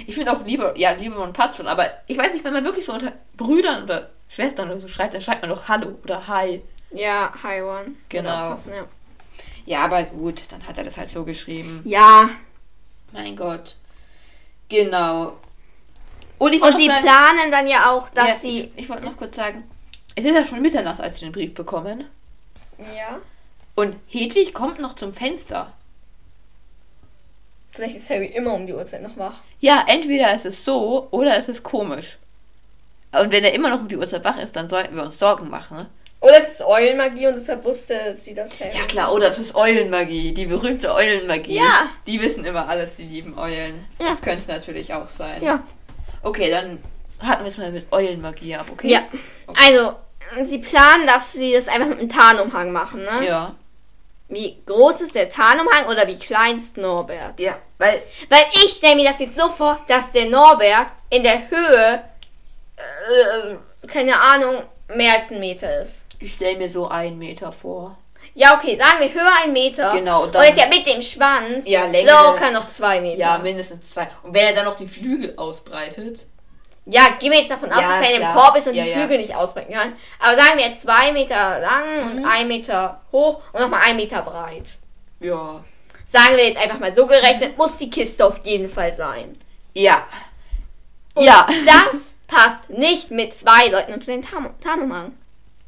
Ich 0.08 0.16
finde 0.16 0.32
auch 0.32 0.46
Liebe, 0.46 0.74
ja, 0.78 0.92
Liebe 0.92 1.20
und 1.20 1.34
passt 1.34 1.58
schon, 1.58 1.68
aber 1.68 1.90
ich 2.08 2.18
weiß 2.18 2.32
nicht, 2.32 2.46
wenn 2.46 2.54
man 2.54 2.64
wirklich 2.64 2.86
so 2.86 2.94
unter 2.94 3.12
Brüdern 3.36 3.84
oder 3.84 4.10
Schwestern 4.30 4.70
oder 4.70 4.80
so 4.80 4.88
schreibt, 4.88 5.14
dann 5.14 5.22
schreibt 5.22 5.42
man 5.42 5.50
doch 5.50 5.68
Hallo 5.68 5.98
oder 6.04 6.28
Hi. 6.28 6.62
Ja, 6.92 7.32
Hi 7.44 7.62
One. 7.62 7.96
Genau. 8.10 8.52
Passen, 8.52 8.74
ja. 8.74 8.86
Ja, 9.66 9.86
aber 9.86 10.04
gut, 10.04 10.44
dann 10.52 10.66
hat 10.66 10.78
er 10.78 10.84
das 10.84 10.98
halt 10.98 11.10
so 11.10 11.24
geschrieben. 11.24 11.82
ja. 11.86 12.30
Mein 13.12 13.36
Gott. 13.36 13.76
Genau. 14.70 15.38
Und 16.38 16.54
ich 16.54 16.62
Und 16.62 16.78
sie 16.78 16.86
sagen, 16.86 17.02
planen 17.02 17.52
dann 17.52 17.68
ja 17.68 17.90
auch, 17.92 18.10
dass 18.10 18.28
ja, 18.28 18.36
sie. 18.36 18.60
Ich, 18.76 18.84
ich 18.84 18.90
wollte 18.90 19.06
noch 19.06 19.18
kurz 19.18 19.36
sagen, 19.36 19.64
es 20.16 20.26
ist 20.26 20.34
ja 20.34 20.46
schon 20.46 20.62
Mitternacht, 20.62 21.02
als 21.02 21.16
sie 21.18 21.26
den 21.26 21.32
Brief 21.32 21.56
bekommen. 21.56 22.06
Ja. 22.78 23.20
Und 23.76 23.96
Hedwig 24.08 24.54
kommt 24.54 24.80
noch 24.80 24.96
zum 24.96 25.14
Fenster. 25.14 25.74
Vielleicht 27.72 27.96
ist 27.96 28.10
Harry 28.10 28.28
immer 28.28 28.54
um 28.54 28.68
die 28.68 28.74
Uhrzeit 28.74 29.02
noch 29.02 29.18
wach. 29.18 29.40
Ja, 29.60 29.86
entweder 29.88 30.34
ist 30.36 30.46
es 30.46 30.64
so 30.64 31.08
oder 31.12 31.36
es 31.38 31.50
ist 31.50 31.64
komisch. 31.64 32.18
Und 33.12 33.32
wenn 33.32 33.44
er 33.44 33.54
immer 33.54 33.70
noch 33.70 33.80
um 33.80 33.88
die 33.88 33.98
Uhrzeit 33.98 34.24
wach 34.24 34.38
ist, 34.38 34.56
dann 34.56 34.70
sollten 34.70 34.96
wir 34.96 35.04
uns 35.04 35.18
Sorgen 35.18 35.50
machen. 35.50 35.88
Oder 36.22 36.40
es 36.40 36.50
ist 36.50 36.62
Eulenmagie 36.62 37.28
und 37.28 37.36
deshalb 37.36 37.64
wusste 37.64 38.14
sie 38.16 38.34
das 38.34 38.60
Harry. 38.60 38.76
Ja 38.76 38.84
klar, 38.86 39.14
oder 39.14 39.30
es 39.30 39.40
ist 39.40 39.56
Eulenmagie, 39.56 40.34
die 40.34 40.46
berühmte 40.46 40.94
Eulenmagie. 40.94 41.56
Ja. 41.56 41.90
Die 42.06 42.22
wissen 42.22 42.44
immer 42.44 42.68
alles, 42.68 42.98
die 42.98 43.04
lieben 43.04 43.38
Eulen. 43.38 43.86
Ja. 44.00 44.10
Das 44.10 44.22
könnte 44.22 44.48
natürlich 44.52 44.94
auch 44.94 45.10
sein. 45.10 45.42
Ja. 45.42 45.64
Okay, 46.22 46.52
dann 46.52 46.84
hatten 47.20 47.44
wir 47.44 47.48
es 47.48 47.58
mal 47.58 47.72
mit 47.72 47.92
Eulenmagie 47.92 48.56
ab, 48.56 48.66
okay? 48.70 48.90
Ja. 48.90 49.04
Also, 49.66 49.94
sie 50.44 50.58
planen, 50.58 51.08
dass 51.08 51.32
sie 51.32 51.54
das 51.54 51.70
einfach 51.70 51.88
mit 51.88 52.00
einem 52.00 52.10
Tarnumhang 52.10 52.72
machen, 52.74 53.04
ne? 53.04 53.26
Ja. 53.26 53.56
Wie 54.28 54.62
groß 54.66 55.02
ist 55.02 55.16
der 55.16 55.30
Tarnumhang 55.30 55.88
oder 55.88 56.06
wie 56.06 56.20
klein 56.20 56.58
ist 56.58 56.78
Norbert? 56.78 57.40
Ja, 57.40 57.58
weil 57.78 58.04
Weil 58.30 58.44
ich 58.52 58.74
stelle 58.78 58.96
mir 58.96 59.10
das 59.10 59.20
jetzt 59.20 59.40
so 59.40 59.50
vor, 59.50 59.80
dass 59.88 60.12
der 60.12 60.26
Norbert 60.26 60.92
in 61.10 61.24
der 61.24 61.50
Höhe, 61.50 62.04
äh, 62.78 63.88
keine 63.88 64.20
Ahnung, 64.20 64.64
mehr 64.94 65.16
als 65.16 65.32
ein 65.32 65.40
Meter 65.40 65.82
ist. 65.82 66.06
Ich 66.20 66.34
stelle 66.34 66.58
mir 66.58 66.70
so 66.70 66.88
einen 66.88 67.18
Meter 67.18 67.52
vor. 67.52 67.98
Ja, 68.36 68.58
okay, 68.58 68.76
sagen 68.78 69.00
wir 69.00 69.14
höher 69.14 69.32
ein 69.44 69.54
Meter. 69.54 69.92
Genau, 69.94 70.24
Und 70.24 70.36
dann- 70.36 70.46
ist 70.48 70.58
ja 70.58 70.68
mit 70.68 70.86
dem 70.86 71.02
Schwanz 71.02 71.66
Ja, 71.68 71.86
Länge- 71.86 72.12
locker 72.12 72.52
noch 72.52 72.68
zwei 72.68 73.00
Meter. 73.02 73.20
Ja, 73.20 73.38
mindestens 73.38 73.90
zwei. 73.92 74.10
Und 74.24 74.34
wenn 74.34 74.46
er 74.48 74.54
dann 74.54 74.66
noch 74.66 74.76
die 74.76 74.88
Flügel 74.88 75.34
ausbreitet. 75.38 76.28
Ja, 76.86 77.10
gehen 77.20 77.32
wir 77.32 77.40
jetzt 77.40 77.52
davon 77.52 77.72
aus, 77.72 77.82
Ja, 77.82 77.88
dass 78.00 78.08
er 78.10 78.16
in 78.16 78.22
dem. 78.22 78.32
Korb 78.34 78.56
ist 78.58 78.68
und 78.68 78.74
Ja, 78.76 78.84
die 78.84 78.90
ja. 78.90 78.98
Flügel 78.98 79.18
nicht 79.18 79.36
ausbrechen 79.36 79.74
kann. 79.74 79.94
Aber 80.20 80.36
sagen 80.36 80.58
wir 80.58 80.66
jetzt 80.66 80.82
zwei 80.82 81.12
Meter 81.12 81.60
lang 81.60 81.86
Mhm. 82.14 82.18
und 82.18 82.26
ein 82.26 82.48
Meter 82.48 83.02
hoch 83.12 83.42
und 83.54 83.62
nochmal 83.62 83.82
ein 83.86 83.96
Meter 83.96 84.22
breit. 84.22 84.66
Ja. 85.20 85.64
Sagen 86.06 86.36
wir 86.36 86.48
jetzt 86.48 86.58
einfach 86.60 86.80
mal 86.80 86.94
so 86.94 87.06
gerechnet, 87.06 87.58
muss 87.58 87.78
die 87.78 87.90
Kiste 87.90 88.26
auf 88.26 88.40
jeden 88.44 88.68
Fall 88.68 88.92
sein. 88.94 89.32
Ja. 89.74 90.06
Und 91.14 91.24
ja. 91.26 91.46
das 91.66 92.16
passt 92.28 92.70
nicht 92.70 93.12
mit 93.12 93.36
zwei 93.36 93.68
Leuten 93.68 93.94
unter 93.94 94.06
den 94.08 94.24
Tarn- 94.24 94.54
Tarnumhang. 94.62 95.14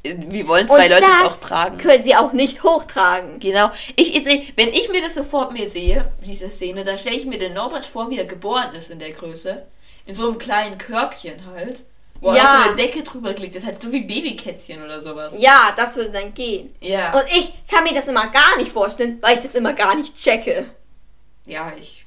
Wie 0.04 0.48
wollen 0.48 0.66
zwei 0.68 0.84
und 0.84 0.90
Leute 0.90 1.02
das 1.02 1.32
es 1.36 1.42
auch 1.44 1.48
tragen? 1.48 1.78
können 1.78 2.02
sie 2.02 2.16
auch 2.16 2.32
nicht 2.32 2.62
hochtragen. 2.64 3.38
Genau. 3.38 3.70
Ich, 3.94 4.16
ich 4.16 4.52
wenn 4.56 4.68
ich 4.70 4.88
mir 4.90 5.00
das 5.00 5.14
so 5.14 5.22
vor 5.22 5.52
mir 5.52 5.70
sehe, 5.70 6.10
diese 6.24 6.50
Szene, 6.50 6.82
dann 6.84 6.98
stelle 6.98 7.16
ich 7.16 7.24
mir 7.24 7.38
den 7.38 7.54
Norbert 7.54 7.86
vor, 7.86 8.10
wie 8.10 8.18
er 8.18 8.24
geboren 8.24 8.74
ist 8.74 8.90
in 8.90 8.98
der 8.98 9.12
Größe. 9.12 9.64
In 10.06 10.14
so 10.16 10.28
einem 10.28 10.38
kleinen 10.38 10.78
Körbchen 10.78 11.46
halt. 11.46 11.84
Wo 12.20 12.32
Ja. 12.32 12.36
er 12.36 12.46
so 12.64 12.68
eine 12.68 12.76
Decke 12.76 13.02
drüber 13.04 13.32
gelegt 13.34 13.54
ist. 13.56 13.64
Halt 13.66 13.80
so 13.80 13.92
wie 13.92 14.00
Babykätzchen 14.00 14.82
oder 14.82 15.00
sowas. 15.00 15.34
Ja, 15.38 15.72
das 15.76 15.94
würde 15.96 16.10
dann 16.10 16.34
gehen. 16.34 16.74
Ja. 16.80 17.12
Und 17.18 17.26
ich 17.28 17.52
kann 17.68 17.84
mir 17.84 17.94
das 17.94 18.08
immer 18.08 18.26
gar 18.28 18.56
nicht 18.58 18.72
vorstellen, 18.72 19.18
weil 19.20 19.34
ich 19.36 19.40
das 19.42 19.54
immer 19.54 19.72
gar 19.72 19.94
nicht 19.96 20.16
checke. 20.16 20.66
ja, 21.46 21.72
ich, 21.78 22.04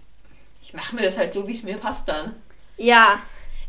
ich 0.62 0.74
mache 0.74 0.96
mir 0.96 1.04
das 1.04 1.18
halt 1.18 1.34
so, 1.34 1.48
wie 1.48 1.54
es 1.54 1.64
mir 1.64 1.78
passt 1.78 2.10
dann. 2.10 2.36
Ja, 2.78 3.20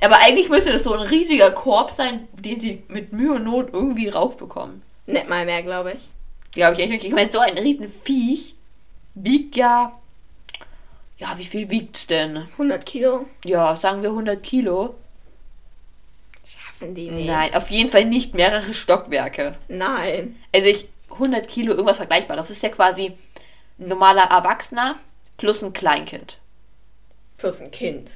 Aber 0.06 0.20
eigentlich 0.22 0.48
müsste 0.48 0.72
das 0.72 0.84
so 0.84 0.94
ein 0.94 1.00
riesiger 1.00 1.50
Korb 1.50 1.90
sein, 1.90 2.28
den 2.32 2.60
sie 2.60 2.84
mit 2.86 3.12
Mühe 3.12 3.32
und 3.34 3.42
Not 3.44 3.70
irgendwie 3.72 4.08
raufbekommen. 4.08 4.82
nicht 5.06 5.28
mal 5.28 5.44
mehr, 5.44 5.64
glaube 5.64 5.94
ich. 5.94 6.08
Glaube 6.52 6.74
ich 6.74 6.80
echt 6.80 6.90
nicht. 6.90 7.04
Ich 7.04 7.12
meine, 7.12 7.32
so 7.32 7.40
ein 7.40 7.58
riesen 7.58 7.92
Viech 8.04 8.54
wiegt 9.14 9.56
ja. 9.56 9.98
Ja, 11.18 11.34
wie 11.38 11.44
viel 11.44 11.70
wiegt's 11.70 12.06
denn? 12.06 12.36
100 12.52 12.86
Kilo 12.86 13.26
Ja, 13.44 13.74
sagen 13.74 14.02
wir 14.02 14.10
100 14.10 14.40
Kilo. 14.44 14.94
schaffen 16.46 16.94
die 16.94 17.10
nicht. 17.10 17.26
Nein, 17.26 17.52
auf 17.54 17.68
jeden 17.70 17.90
Fall 17.90 18.04
nicht 18.04 18.32
mehrere 18.34 18.74
Stockwerke. 18.74 19.56
Nein. 19.66 20.36
Also 20.54 20.68
ich, 20.68 20.88
100 21.10 21.48
Kilo, 21.48 21.72
irgendwas 21.72 21.96
Vergleichbares. 21.96 22.46
Das 22.46 22.56
ist 22.56 22.62
ja 22.62 22.68
quasi 22.68 23.16
ein 23.80 23.88
normaler 23.88 24.30
Erwachsener 24.30 25.00
plus 25.36 25.64
ein 25.64 25.72
Kleinkind. 25.72 26.38
Plus 27.38 27.60
ein 27.60 27.72
Kind. 27.72 28.12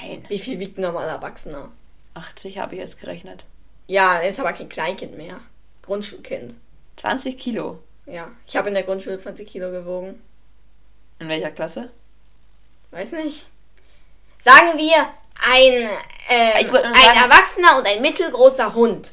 Nein, 0.00 0.24
Wie 0.28 0.38
viel 0.38 0.58
wiegt 0.58 0.78
ein 0.78 0.82
normaler 0.82 1.12
Erwachsener? 1.12 1.70
80 2.14 2.58
habe 2.58 2.74
ich 2.74 2.80
jetzt 2.80 3.00
gerechnet. 3.00 3.46
Ja, 3.86 4.18
ist 4.18 4.38
aber 4.40 4.52
kein 4.52 4.68
Kleinkind 4.68 5.16
mehr. 5.16 5.40
Grundschulkind. 5.82 6.54
20 6.96 7.36
Kilo. 7.38 7.78
Ja, 8.06 8.28
ich 8.46 8.56
habe 8.56 8.68
in 8.68 8.74
der 8.74 8.82
Grundschule 8.82 9.18
20 9.18 9.48
Kilo 9.48 9.70
gewogen. 9.70 10.20
In 11.18 11.28
welcher 11.28 11.50
Klasse? 11.50 11.90
Weiß 12.90 13.12
nicht. 13.12 13.46
Sagen 14.38 14.76
wir 14.76 14.96
ein, 15.42 15.88
äh, 16.28 16.64
nur 16.64 16.84
ein 16.84 16.94
sagen- 16.94 17.18
Erwachsener 17.30 17.78
und 17.78 17.86
ein 17.86 18.02
mittelgroßer 18.02 18.74
Hund. 18.74 19.10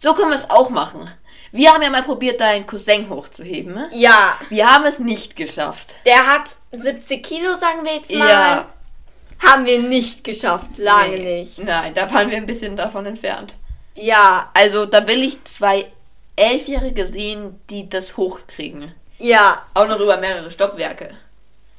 So 0.00 0.14
können 0.14 0.30
wir 0.30 0.38
es 0.38 0.50
auch 0.50 0.68
machen. 0.70 1.10
Wir 1.52 1.70
haben 1.72 1.82
ja 1.82 1.90
mal 1.90 2.02
probiert, 2.02 2.40
deinen 2.40 2.66
Cousin 2.66 3.08
hochzuheben. 3.10 3.74
ne? 3.74 3.88
Ja, 3.92 4.38
Wir 4.48 4.70
haben 4.72 4.84
es 4.84 4.98
nicht 4.98 5.36
geschafft. 5.36 5.94
der 6.06 6.26
hat 6.26 6.56
70 6.72 7.22
Kilo, 7.22 7.54
sagen 7.54 7.84
wir 7.84 7.94
jetzt 7.96 8.10
mal. 8.12 8.28
Ja. 8.28 8.72
Haben 9.42 9.66
wir 9.66 9.80
nicht 9.80 10.24
geschafft, 10.24 10.78
lange 10.78 11.16
Nee. 11.18 11.40
nicht. 11.42 11.58
Nein, 11.58 11.94
da 11.94 12.12
waren 12.12 12.30
wir 12.30 12.36
ein 12.36 12.46
bisschen 12.46 12.76
davon 12.76 13.06
entfernt. 13.06 13.54
Ja, 13.94 14.50
Also 14.54 14.86
da 14.86 15.06
will 15.06 15.22
ich 15.22 15.42
zwei 15.44 15.86
Elfjährige 16.36 17.06
sehen, 17.06 17.60
die 17.68 17.88
das 17.88 18.16
hochkriegen. 18.16 18.94
ja, 19.18 19.62
Auch 19.74 19.86
noch 19.86 20.00
über 20.00 20.16
mehrere 20.16 20.50
Stockwerke. 20.50 21.10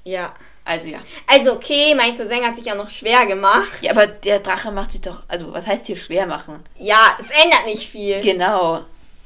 ja. 0.04 0.34
Also 0.66 0.88
ja. 0.88 1.00
Also 1.28 1.56
okay, 1.56 1.94
mein 1.94 2.16
Cousin 2.18 2.42
hat 2.46 2.56
sich 2.56 2.64
ja 2.64 2.74
noch 2.74 2.90
schwer 2.90 3.26
gemacht. 3.26 3.68
Ja, 3.82 3.92
aber 3.92 4.08
der 4.08 4.40
Drache 4.40 4.72
macht 4.72 4.94
sich 4.94 5.02
doch, 5.02 5.22
also 5.28 5.52
was 5.54 5.68
heißt 5.68 5.88
hier 5.88 5.98
schwer 5.98 6.26
machen? 6.26 6.64
Ja, 6.78 7.18
es 7.20 7.30
ändert 7.32 7.66
nicht 7.66 7.86
viel. 7.90 8.22
Genau. 8.22 8.80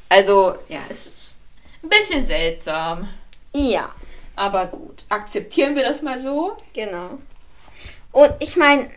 Also, 0.10 0.56
ja, 0.68 0.80
es 0.90 1.06
ist 1.06 1.36
ein 1.84 1.90
bisschen 1.90 2.26
seltsam. 2.26 3.08
Ja, 3.54 3.92
Aber 4.36 4.66
gut, 4.66 5.04
akzeptieren 5.10 5.76
wir 5.76 5.84
das 5.84 6.02
mal 6.02 6.20
so. 6.20 6.58
genau. 6.74 7.20
Und 8.12 8.32
ich 8.40 8.56
meine, 8.56 8.90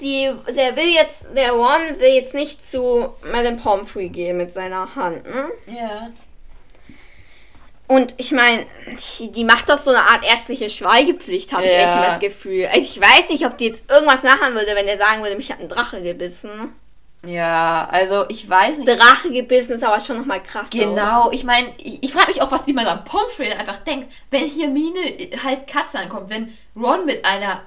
die, 0.00 0.30
der 0.54 0.76
will 0.76 0.88
jetzt, 0.88 1.26
der 1.36 1.52
Ron 1.52 1.98
will 1.98 2.14
jetzt 2.14 2.34
nicht 2.34 2.64
zu 2.64 3.08
Madame 3.32 3.56
Pomfrey 3.56 4.08
gehen 4.08 4.36
mit 4.36 4.50
seiner 4.52 4.94
Hand, 4.94 5.24
ne? 5.24 5.50
Ja. 5.66 6.10
Und 7.86 8.12
ich 8.18 8.32
meine, 8.32 8.66
die, 9.18 9.32
die 9.32 9.44
macht 9.44 9.70
doch 9.70 9.78
so 9.78 9.90
eine 9.90 10.00
Art 10.02 10.22
ärztliche 10.22 10.68
Schweigepflicht, 10.68 11.52
habe 11.54 11.64
ich 11.64 11.72
Ja. 11.72 11.78
echt 11.78 11.92
immer 11.96 12.06
das 12.06 12.20
Gefühl. 12.20 12.66
Also 12.66 12.80
ich 12.80 13.00
weiß 13.00 13.30
nicht, 13.30 13.46
ob 13.46 13.56
die 13.56 13.66
jetzt 13.68 13.90
irgendwas 13.90 14.22
machen 14.22 14.54
würde, 14.54 14.74
wenn 14.74 14.86
der 14.86 14.98
sagen 14.98 15.22
würde, 15.22 15.36
mich 15.36 15.50
hat 15.50 15.60
ein 15.60 15.68
Drache 15.68 16.02
gebissen. 16.02 16.74
Ja, 17.26 17.88
also 17.90 18.26
ich 18.28 18.48
weiß 18.48 18.76
nicht. 18.78 18.88
Drache 18.88 19.30
gebissen 19.32 19.72
ist 19.72 19.82
aber 19.84 20.00
schon 20.00 20.18
nochmal 20.18 20.42
krass. 20.42 20.66
Genau, 20.70 21.30
ich 21.32 21.44
meine, 21.44 21.72
ich, 21.78 22.02
ich 22.02 22.12
frage 22.12 22.28
mich 22.28 22.42
auch, 22.42 22.52
was 22.52 22.64
die 22.66 22.72
mal 22.74 22.86
am 22.86 23.04
Pomfrey 23.04 23.50
einfach 23.52 23.78
denkt, 23.78 24.08
wenn 24.30 24.48
Hermine 24.48 25.00
halb 25.42 25.66
Katze 25.66 25.98
ankommt, 25.98 26.28
wenn 26.30 26.56
Ron 26.76 27.06
mit 27.06 27.24
einer 27.24 27.62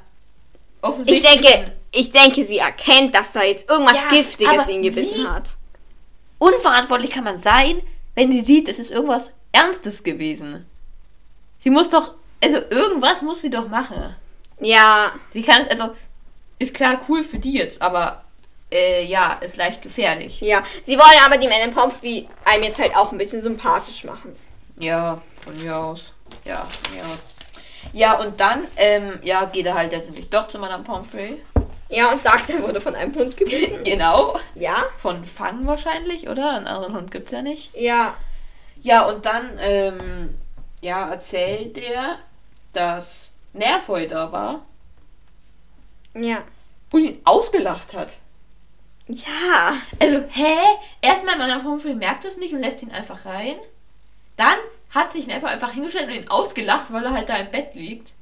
Ich 0.82 0.88
offensichtlichen... 0.88 1.42
denke, 1.42 1.72
ich 1.92 2.12
denke, 2.12 2.46
sie 2.46 2.58
erkennt, 2.58 3.14
dass 3.16 3.32
da 3.32 3.44
jetzt 3.44 3.70
irgendwas 3.70 3.96
Ja, 3.96 4.10
Giftiges 4.10 4.68
ihn 4.70 4.82
gebissen 4.82 5.24
wie- 5.24 5.28
hat. 5.28 5.50
Unverantwortlich 6.40 7.12
kann 7.12 7.24
man 7.24 7.38
sein, 7.38 7.82
wenn 8.16 8.32
sie 8.32 8.42
sieht, 8.42 8.68
es 8.68 8.80
ist 8.80 8.92
irgendwas 8.92 9.32
Ernstes 9.52 10.04
gewesen. 10.04 10.66
Sie 11.60 11.70
muss 11.70 11.90
doch, 11.90 12.14
also 12.44 12.58
irgendwas 12.70 13.22
muss 13.22 13.42
sie 13.42 13.50
doch 13.52 13.68
machen. 13.68 14.16
Ja, 14.60 15.12
Sie 15.32 15.44
kann, 15.44 15.68
also, 15.70 15.96
ist 16.60 16.74
klar 16.74 17.00
cool 17.08 17.24
für 17.24 17.38
die 17.40 17.54
jetzt, 17.54 17.82
aber, 17.82 18.24
äh, 18.72 19.06
ja, 19.06 19.34
ist 19.34 19.58
leicht 19.58 19.82
gefährlich. 19.82 20.42
ja. 20.42 20.64
Sie 20.84 20.98
wollen 20.98 21.24
aber 21.24 21.38
die 21.38 21.48
Madame 21.48 21.72
Pomfrey 21.74 22.28
einem 22.46 22.64
jetzt 22.64 22.80
halt 22.80 22.96
auch 22.96 23.12
ein 23.12 23.18
bisschen 23.18 23.44
sympathisch 23.44 24.04
machen. 24.04 24.36
Ja, 24.80 25.22
von 25.44 25.56
mir 25.62 25.78
aus. 25.78 26.14
Ja, 26.46 26.68
von 26.84 26.96
mir 26.96 27.04
aus. 27.06 27.20
Ja, 27.94 28.20
und 28.20 28.40
dann, 28.40 28.68
ähm, 28.78 29.20
ja, 29.24 29.46
geht 29.46 29.66
er 29.66 29.76
halt 29.76 29.92
letztendlich 29.92 30.30
doch 30.30 30.48
zu 30.48 30.60
Madame 30.60 30.84
Pomfrey. 30.84 31.42
Ja, 31.90 32.10
und 32.12 32.22
sagt, 32.22 32.50
er 32.50 32.62
wurde 32.64 32.80
von 32.80 32.96
einem 32.96 33.14
Hund 33.14 33.36
gebissen. 33.36 33.80
Genau. 33.84 34.40
ja? 34.56 34.84
Von 35.00 35.26
Fang 35.26 35.66
wahrscheinlich, 35.68 36.30
oder? 36.30 36.52
Einen 36.56 36.68
anderen 36.68 36.96
Hund 36.96 37.12
gibt's 37.12 37.32
ja 37.32 37.42
nicht. 37.42 37.76
Ja. 37.76 38.16
Ja, 38.82 39.06
und 39.08 39.26
dann, 39.26 39.58
ähm, 39.60 40.38
ja, 40.82 41.10
erzählt 41.12 41.78
er, 41.78 42.18
dass 42.74 43.30
Nervoy 43.54 44.08
da 44.08 44.32
war 44.32 44.62
Ja. 46.14 46.38
und 46.92 47.02
ihn 47.04 47.22
ausgelacht 47.26 47.94
hat. 47.94 48.16
Ja. 49.08 49.74
Also, 50.00 50.24
hä? 50.30 50.56
Erstmal, 51.02 51.38
Madame 51.38 51.62
Pomfrey 51.64 51.94
merkt 51.94 52.24
es 52.24 52.38
nicht 52.38 52.54
und 52.54 52.62
lässt 52.62 52.82
ihn 52.82 52.92
einfach 52.92 53.26
rein. 53.26 53.56
Dann 54.38 54.58
hat 54.92 55.14
sich 55.14 55.28
Nervoy 55.28 55.50
einfach 55.50 55.72
hingestellt 55.72 56.08
und 56.08 56.16
ihn 56.16 56.30
ausgelacht, 56.30 56.92
weil 56.92 57.06
er 57.06 57.14
halt 57.14 57.30
da 57.30 57.36
im 57.36 57.52
Bett 57.52 57.76
liegt. 57.76 58.14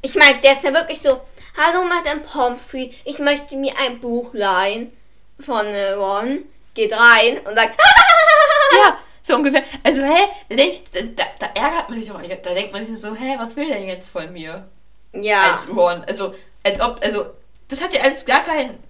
Ich 0.00 0.14
meine, 0.14 0.40
der 0.40 0.52
ist 0.52 0.64
ja 0.64 0.72
wirklich 0.72 1.00
so, 1.00 1.20
hallo 1.56 1.84
Madame 1.84 2.20
Pomfrey, 2.20 2.94
ich 3.04 3.18
möchte 3.18 3.56
mir 3.56 3.74
ein 3.78 4.00
Buch 4.00 4.30
leihen 4.32 4.92
von 5.38 5.66
äh, 5.66 5.92
Ron. 5.92 6.44
Geht 6.74 6.94
rein 6.94 7.38
und 7.44 7.54
sagt, 7.54 7.78
Ja, 8.72 8.98
so 9.22 9.36
ungefähr. 9.36 9.62
Also, 9.82 10.02
hä? 10.02 10.28
Da, 10.48 10.62
ich, 10.62 10.82
da, 10.90 11.24
da, 11.38 11.46
ärgert 11.54 11.90
man 11.90 12.00
sich 12.00 12.08
doch. 12.08 12.20
Da 12.20 12.54
denkt 12.54 12.72
man 12.72 12.86
sich 12.86 12.98
so, 12.98 13.14
hä, 13.14 13.36
was 13.38 13.56
will 13.56 13.68
der 13.68 13.76
denn 13.76 13.88
jetzt 13.88 14.08
von 14.08 14.32
mir? 14.32 14.66
ja. 15.12 15.50
Als 15.50 15.68
Ron. 15.68 16.02
Also, 16.06 16.34
als 16.64 16.80
ob, 16.80 17.00
also, 17.02 17.26
das 17.68 17.82
hat 17.82 17.92
ja 17.92 18.02
alles 18.02 18.24
gar 18.24 18.42
keinen. 18.42 18.82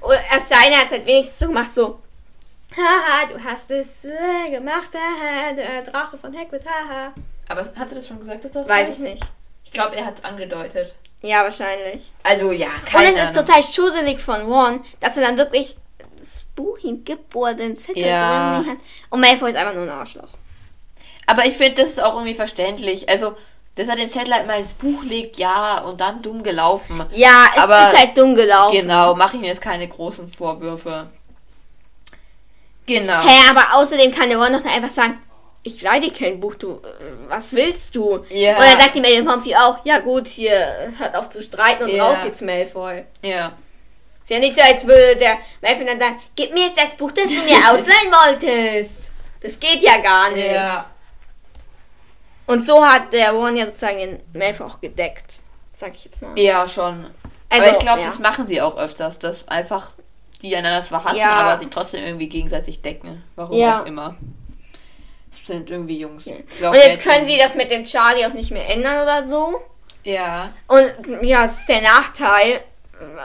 Und 0.00 0.16
erst 0.30 0.48
seine 0.48 0.76
hat 0.76 0.86
es 0.86 0.92
halt 0.92 1.06
wenigstens 1.06 1.38
so 1.38 1.46
gemacht, 1.46 1.72
so, 1.74 2.01
haha, 2.76 3.26
du 3.26 3.42
hast 3.44 3.70
es 3.70 4.04
äh, 4.04 4.50
gemacht, 4.50 4.88
haha, 4.94 5.52
der 5.52 5.82
Drache 5.82 6.16
von 6.16 6.36
Hagrid, 6.36 6.62
haha. 6.66 7.12
Aber 7.48 7.60
hat 7.60 7.88
sie 7.88 7.94
das 7.94 8.06
schon 8.06 8.18
gesagt, 8.18 8.44
dass 8.44 8.52
das 8.52 8.68
Weiß 8.68 8.88
ich 8.90 8.98
nicht. 8.98 9.22
Ich 9.64 9.72
glaube, 9.72 9.96
er 9.96 10.06
hat 10.06 10.18
es 10.18 10.24
angedeutet. 10.24 10.94
Ja, 11.22 11.42
wahrscheinlich. 11.44 12.10
Also, 12.22 12.50
ja, 12.52 12.66
Und 12.66 12.86
keine 12.86 13.08
es 13.10 13.14
ist 13.14 13.20
Ahnung. 13.20 13.34
total 13.46 13.62
schusselig 13.62 14.20
von 14.20 14.40
Ron, 14.52 14.84
dass 15.00 15.16
er 15.16 15.22
dann 15.24 15.36
wirklich 15.38 15.76
das 16.18 16.44
Buch 16.56 16.78
ihm 16.78 17.04
gibt, 17.04 17.34
wo 17.34 17.46
er 17.46 17.54
den 17.54 17.76
Zettel 17.76 18.04
Ja. 18.04 18.58
drin 18.60 18.70
hat. 18.72 18.78
Und 19.10 19.20
Malfoy 19.20 19.50
ist 19.50 19.56
einfach 19.56 19.74
nur 19.74 19.84
ein 19.84 19.88
Arschloch. 19.90 20.28
Aber 21.26 21.46
ich 21.46 21.56
finde, 21.56 21.80
das 21.82 21.90
ist 21.90 22.02
auch 22.02 22.14
irgendwie 22.14 22.34
verständlich. 22.34 23.08
Also, 23.08 23.36
dass 23.76 23.88
er 23.88 23.96
den 23.96 24.08
Zettel 24.08 24.34
halt 24.34 24.46
mal 24.46 24.58
ins 24.58 24.72
Buch 24.74 25.02
legt, 25.04 25.36
ja, 25.38 25.80
und 25.82 26.00
dann 26.00 26.20
dumm 26.20 26.42
gelaufen. 26.42 27.04
Ja, 27.12 27.46
es 27.54 27.62
Aber- 27.62 27.92
ist 27.92 27.98
halt 27.98 28.18
dumm 28.18 28.34
gelaufen. 28.34 28.76
Genau, 28.80 29.14
mache 29.14 29.36
ich 29.36 29.40
mir 29.40 29.48
jetzt 29.48 29.62
keine 29.62 29.88
großen 29.88 30.28
Vorwürfe. 30.28 31.08
Genau. 32.86 33.22
Hä, 33.22 33.50
aber 33.50 33.74
außerdem 33.74 34.12
kann 34.14 34.28
der 34.28 34.38
dann 34.38 34.66
einfach 34.66 34.90
sagen, 34.90 35.18
ich 35.62 35.80
leih 35.80 36.00
dir 36.00 36.12
kein 36.12 36.40
Buch, 36.40 36.56
du, 36.56 36.72
äh, 36.72 37.28
was 37.28 37.52
willst 37.52 37.94
du? 37.94 38.24
Ja. 38.30 38.56
Und 38.56 38.64
dann 38.64 38.80
sagt 38.80 38.96
die 38.96 39.00
Madame 39.00 39.24
Pomfrey 39.24 39.54
auch, 39.54 39.78
ja 39.84 40.00
gut, 40.00 40.26
hier, 40.26 40.92
hört 40.98 41.14
auf 41.14 41.28
zu 41.28 41.40
streiten 41.40 41.84
und 41.84 41.90
Ja. 41.90 42.08
raus 42.08 42.18
jetzt, 42.24 42.42
Malfoy. 42.42 43.04
Ja. 43.22 43.52
Ist 44.22 44.30
ja 44.30 44.38
nicht 44.38 44.56
so, 44.56 44.62
als 44.62 44.86
würde 44.86 45.16
der 45.16 45.38
Malfoy 45.60 45.86
dann 45.86 45.98
sagen, 45.98 46.20
gib 46.34 46.52
mir 46.52 46.66
jetzt 46.66 46.80
das 46.80 46.96
Buch, 46.96 47.12
das 47.12 47.26
du 47.26 47.34
mir 47.42 47.56
ausleihen 47.70 48.10
wolltest. 48.10 49.10
Das 49.40 49.58
geht 49.58 49.82
ja 49.82 49.98
gar 49.98 50.30
nicht. 50.30 50.50
Ja. 50.50 50.86
Und 52.46 52.66
so 52.66 52.84
hat 52.84 53.12
der 53.12 53.32
Ron 53.32 53.56
ja 53.56 53.66
sozusagen 53.66 53.98
den 53.98 54.20
Malfoy 54.32 54.66
auch 54.66 54.80
gedeckt. 54.80 55.34
Sag 55.72 55.94
ich 55.94 56.04
jetzt 56.04 56.22
mal. 56.22 56.38
Ja, 56.38 56.66
schon. 56.68 57.06
Also, 57.48 57.64
aber 57.64 57.72
ich 57.72 57.78
glaube, 57.78 58.00
ja. 58.00 58.06
das 58.06 58.18
machen 58.18 58.46
sie 58.46 58.60
auch 58.60 58.76
öfters, 58.76 59.18
dass 59.18 59.48
einfach 59.48 59.92
die 60.42 60.54
einander 60.56 60.82
zwar 60.82 61.04
hassen, 61.04 61.16
Ja. 61.18 61.30
aber 61.30 61.58
sie 61.62 61.70
trotzdem 61.70 62.04
irgendwie 62.04 62.28
gegenseitig 62.28 62.82
decken. 62.82 63.22
Warum 63.36 63.56
Ja. 63.56 63.80
auch 63.82 63.86
immer. 63.86 64.16
Das 65.30 65.46
sind 65.46 65.70
irgendwie 65.70 65.98
Jungs. 65.98 66.26
Und 66.26 66.42
glaub, 66.58 66.74
jetzt 66.74 66.86
Mädchen- 66.98 67.02
können 67.10 67.26
sie 67.26 67.38
das 67.38 67.54
mit 67.54 67.70
dem 67.70 67.84
Charlie 67.84 68.26
auch 68.26 68.34
nicht 68.34 68.50
mehr 68.50 68.68
ändern 68.68 69.02
oder 69.02 69.26
so. 69.26 69.60
Ja. 70.04 70.52
Und 70.68 70.92
ja, 71.22 71.44
das 71.44 71.60
ist 71.60 71.68
der 71.68 71.80
Nachteil 71.80 72.60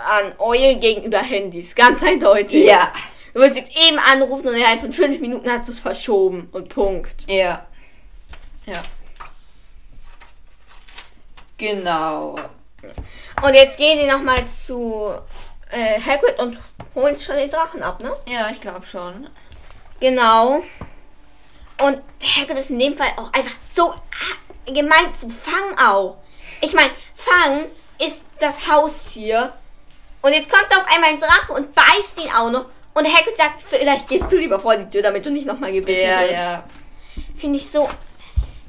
an 0.09 0.34
Eulen 0.39 0.80
gegenüber 0.80 1.20
Handys. 1.20 1.76
Ganz 1.76 2.01
eindeutig. 2.03 2.65
Ja. 2.68 2.91
Du 3.34 3.41
wirst 3.41 3.55
jetzt 3.57 3.72
eben 3.76 3.99
anrufen 3.99 4.47
und 4.47 4.55
innerhalb 4.55 4.80
von 4.80 4.91
fünf 4.91 5.20
Minuten 5.20 5.49
hast 5.49 5.68
du 5.68 5.72
es 5.72 5.80
verschoben. 5.80 6.49
Und 6.53 6.70
Punkt. 6.70 7.30
Ja. 7.30 7.68
Ja. 8.65 8.84
Genau. 11.57 12.38
Und 13.43 13.53
jetzt 13.53 13.78
gehen 13.78 13.99
sie 13.99 14.07
nochmal 14.07 14.45
zu 14.47 15.13
äh, 15.72 15.99
Hagrid 15.99 16.39
und 16.39 16.57
holen 16.98 17.18
schon 17.20 17.38
den 17.38 17.50
Drachen 17.50 17.82
ab, 17.82 18.02
ne? 18.02 18.12
Ja, 18.28 18.50
ich 18.50 18.60
glaube 18.60 18.86
schon. 18.86 19.30
Genau. 20.02 20.64
Und 21.80 22.02
der 22.22 22.36
Hagrid 22.41 22.58
ist 22.58 22.72
in 22.72 22.80
dem 22.80 22.98
Fall 22.98 23.12
auch 23.18 23.32
einfach 23.34 23.56
so 23.62 23.91
ah, 23.91 24.72
gemeint 24.72 25.18
zu 25.18 25.30
Fang 25.30 25.78
auch. 25.80 26.18
Ich 26.62 26.74
meine, 26.74 26.89
Fang 27.16 27.66
ist 28.06 28.26
das 28.39 28.68
Haustier. 28.70 29.54
Und 30.22 30.34
jetzt 30.34 30.50
kommt 30.50 30.76
auf 30.76 30.86
einmal 30.93 31.12
ein 31.12 31.20
Drache 31.20 31.54
und 31.54 31.74
beißt 31.76 32.20
ihn 32.24 32.32
auch 32.36 32.52
noch. 32.52 32.66
Und 32.95 33.04
der 33.06 33.14
Hagrid 33.14 33.36
sagt, 33.38 33.62
vielleicht 33.62 34.08
gehst 34.08 34.32
du 34.32 34.38
lieber 34.38 34.60
vor 34.60 34.76
die 34.76 34.89
Tür, 34.89 35.04
damit 35.04 35.26
du 35.26 35.30
nicht 35.30 35.45
nochmal 35.45 35.72
gebissen 35.72 36.02
Ja, 36.10 36.22
wirst. 36.22 36.32
ja. 36.34 36.64
Finde 37.38 37.60
ich 37.60 37.70
so. 37.70 37.88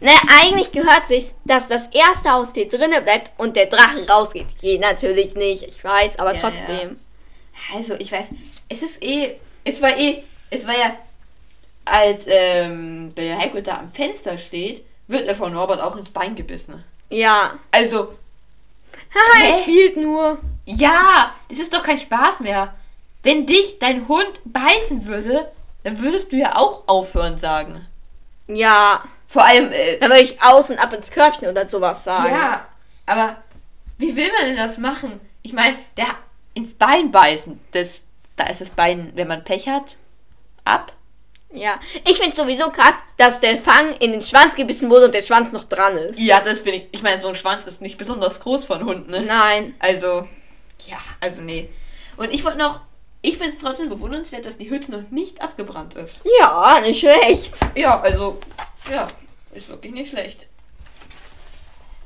Ne, 0.01 0.11
eigentlich 0.41 0.70
gehört 0.70 1.07
sich, 1.09 1.33
dass 1.45 1.66
das 1.66 1.87
erste 1.89 2.31
Haustier 2.31 2.68
drinnen 2.68 3.03
bleibt 3.03 3.33
und 3.41 3.57
der 3.57 3.66
Drache 3.66 4.07
rausgeht. 4.09 4.47
Geht 4.61 4.81
natürlich 4.81 5.35
nicht, 5.35 5.64
ich 5.64 5.83
weiß, 5.83 6.18
aber 6.20 6.35
Ja, 6.35 6.41
trotzdem. 6.41 7.01
Also, 7.75 7.95
ich 7.95 8.11
weiß, 8.12 8.27
es 8.69 8.83
ist 8.83 9.03
eh, 9.03 9.37
es 9.64 9.81
war 9.83 9.97
eh, 9.97 10.23
es 10.51 10.66
war 10.66 10.75
ja, 10.79 10.97
als 11.85 12.25
ähm, 12.27 13.14
der 13.14 13.39
Hagrid 13.39 13.66
da 13.66 13.79
am 13.79 13.93
Fenster 13.93 14.39
steht, 14.39 14.85
wird 15.07 15.27
er 15.27 15.35
von 15.35 15.53
Norbert 15.53 15.81
auch 15.81 15.97
ins 15.97 16.11
Bein 16.11 16.35
gebissen. 16.35 16.85
Ja. 17.11 17.59
Also, 17.71 18.14
Haha, 19.14 19.45
er 19.47 19.62
spielt 19.62 19.97
nur. 19.97 20.39
ja, 20.66 21.35
das 21.49 21.59
ist 21.59 21.73
doch 21.75 21.83
kein 21.83 21.99
Spaß 21.99 22.41
mehr. 22.41 22.75
Wenn 23.23 23.47
dich 23.47 23.79
dein 23.79 24.07
Hund 24.09 24.41
beißen 24.45 25.07
würde, 25.07 25.51
dann 25.85 25.99
würdest 25.99 26.33
du 26.33 26.37
ja 26.37 26.57
auch 26.57 26.85
aufhören 26.87 27.39
sagen. 27.39 27.87
Ja. 28.47 29.03
Vor 29.27 29.45
allem, 29.45 29.71
äh, 29.73 29.99
Dann 29.99 30.09
würde 30.11 30.23
ich 30.23 30.41
aus 30.43 30.71
und 30.71 30.79
ab 30.79 30.93
ins 30.95 31.11
Körbchen 31.11 31.49
oder 31.49 31.66
sowas 31.66 32.03
sagen. 32.05 32.31
ja, 32.33 32.66
aber 33.05 33.37
wie 33.99 34.16
will 34.16 34.31
man 34.33 34.47
denn 34.47 34.57
das 34.57 34.79
machen? 34.79 35.21
Ich 35.43 35.53
meine, 35.53 35.77
der 35.99 36.07
ins 36.55 36.74
Bein 36.74 37.11
beißen, 37.11 37.61
das, 37.72 38.05
da 38.36 38.44
ist 38.44 38.61
das 38.61 38.70
Bein, 38.70 39.12
wenn 39.14 39.28
man 39.28 39.44
Pech 39.44 39.68
hat, 39.68 39.96
ab. 40.64 40.92
Ja. 41.53 41.80
Ich 42.07 42.18
finde 42.18 42.36
sowieso 42.36 42.70
krass, 42.70 42.94
dass 43.16 43.40
der 43.40 43.57
Fang 43.57 43.94
in 44.01 44.12
den 44.12 44.22
Schwanz 44.22 44.55
gebissen 44.55 44.90
wurde 44.90 45.07
und 45.07 45.14
der 45.14 45.22
Schwanz 45.22 45.53
noch 45.53 45.64
dran 45.64 45.96
ist. 45.96 46.18
Ja, 46.18 46.40
das 46.40 46.61
finde 46.61 46.78
ich. 46.78 46.86
Ich 46.92 47.03
meine, 47.03 47.20
so 47.20 47.28
ein 47.28 47.36
Schwanz 47.36 47.66
ist 47.66 47.80
nicht 47.80 47.96
besonders 47.96 48.40
groß 48.40 48.66
von 48.66 48.84
Hunden, 48.84 49.11
ne? 49.11 49.22
Nein. 49.22 49.74
Also, 49.78 50.28
ja, 50.86 50.99
also 51.20 51.40
nee. 51.40 51.70
Und 52.16 52.34
ich 52.34 52.44
wollte 52.44 52.59
noch, 52.59 52.80
ich 53.22 53.38
finde 53.38 53.55
es 53.55 53.59
trotzdem 53.59 53.88
bewundernswert, 53.88 54.44
dass 54.44 54.59
die 54.59 54.68
Hütte 54.68 54.90
noch 54.90 55.11
nicht 55.11 55.40
abgebrannt 55.40 55.94
ist. 55.94 56.20
Ja, 56.40 56.80
nicht 56.82 57.01
schlecht. 57.01 57.55
Ja, 57.74 58.01
also, 58.01 58.38
ja, 58.92 59.09
ist 59.55 59.68
wirklich 59.70 59.92
nicht 59.92 60.11
schlecht. 60.11 60.46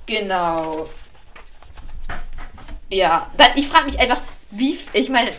Genau. 0.07 0.86
Ja, 2.93 3.30
dann, 3.38 3.53
ich 3.57 3.68
frage 3.68 3.86
mich 3.86 3.99
einfach, 3.99 4.20
wie, 4.51 4.78
ich 4.93 5.09
meine, 5.09 5.30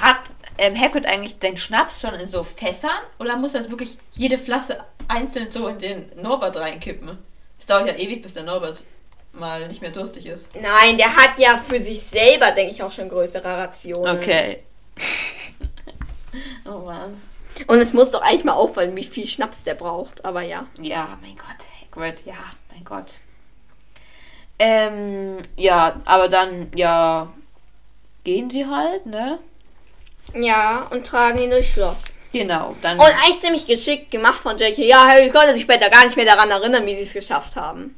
hat 0.00 0.20
ähm, 0.58 0.80
Hagrid 0.80 1.06
eigentlich 1.06 1.40
den 1.40 1.56
Schnaps 1.56 2.00
schon 2.00 2.14
in 2.14 2.28
so 2.28 2.44
Fässern 2.44 3.02
oder 3.18 3.36
muss 3.36 3.52
das 3.52 3.68
wirklich 3.68 3.98
jede 4.12 4.38
Flasche 4.38 4.84
einzeln 5.08 5.50
so 5.50 5.66
in 5.66 5.78
den 5.78 6.12
Norbert 6.22 6.56
reinkippen? 6.56 7.18
Es 7.58 7.66
dauert 7.66 7.88
ja 7.88 7.94
ewig, 7.94 8.22
bis 8.22 8.34
der 8.34 8.44
Norbert 8.44 8.84
mal 9.32 9.66
nicht 9.66 9.82
mehr 9.82 9.90
durstig 9.90 10.26
ist. 10.26 10.54
Nein, 10.54 10.96
der 10.96 11.16
hat 11.16 11.36
ja 11.38 11.56
für 11.56 11.82
sich 11.82 12.00
selber, 12.00 12.52
denke 12.52 12.72
ich, 12.72 12.82
auch 12.82 12.92
schon 12.92 13.08
größere 13.08 13.44
Rationen. 13.44 14.16
Okay. 14.16 14.62
oh 16.64 16.78
Mann. 16.86 17.20
Und 17.66 17.78
es 17.78 17.92
muss 17.92 18.12
doch 18.12 18.22
eigentlich 18.22 18.44
mal 18.44 18.52
auffallen, 18.52 18.96
wie 18.96 19.02
viel 19.02 19.26
Schnaps 19.26 19.64
der 19.64 19.74
braucht. 19.74 20.24
Aber 20.24 20.42
ja. 20.42 20.68
Ja, 20.80 21.18
mein 21.20 21.36
Gott, 21.36 21.66
Hagrid, 21.80 22.24
ja, 22.24 22.34
mein 22.72 22.84
Gott. 22.84 23.14
Ähm, 24.58 25.38
ja, 25.56 26.00
aber 26.04 26.28
dann, 26.28 26.70
ja, 26.74 27.28
gehen 28.22 28.50
sie 28.50 28.66
halt, 28.66 29.06
ne? 29.06 29.38
Ja, 30.34 30.86
und 30.90 31.06
tragen 31.06 31.38
ihn 31.38 31.50
durchs 31.50 31.68
Schloss. 31.72 31.98
Genau, 32.32 32.74
dann. 32.82 32.98
Und 32.98 33.04
eigentlich 33.06 33.38
ziemlich 33.40 33.66
geschickt 33.66 34.10
gemacht 34.10 34.40
von 34.40 34.56
J.K. 34.58 34.82
Ja, 34.86 35.06
Harry 35.06 35.30
konnte 35.30 35.54
sich 35.54 35.62
später 35.62 35.88
gar 35.90 36.04
nicht 36.04 36.16
mehr 36.16 36.24
daran 36.26 36.50
erinnern, 36.50 36.84
wie 36.86 36.94
sie 36.96 37.02
es 37.02 37.12
geschafft 37.12 37.54
haben. 37.56 37.96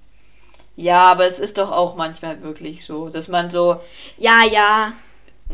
ja, 0.76 1.04
aber 1.04 1.24
es 1.26 1.38
ist 1.38 1.56
doch 1.58 1.70
auch 1.72 1.94
manchmal 1.96 2.42
wirklich 2.42 2.84
so, 2.84 3.08
dass 3.08 3.28
man 3.28 3.50
so, 3.50 3.80
Ja, 4.18 4.42
ja. 4.44 4.92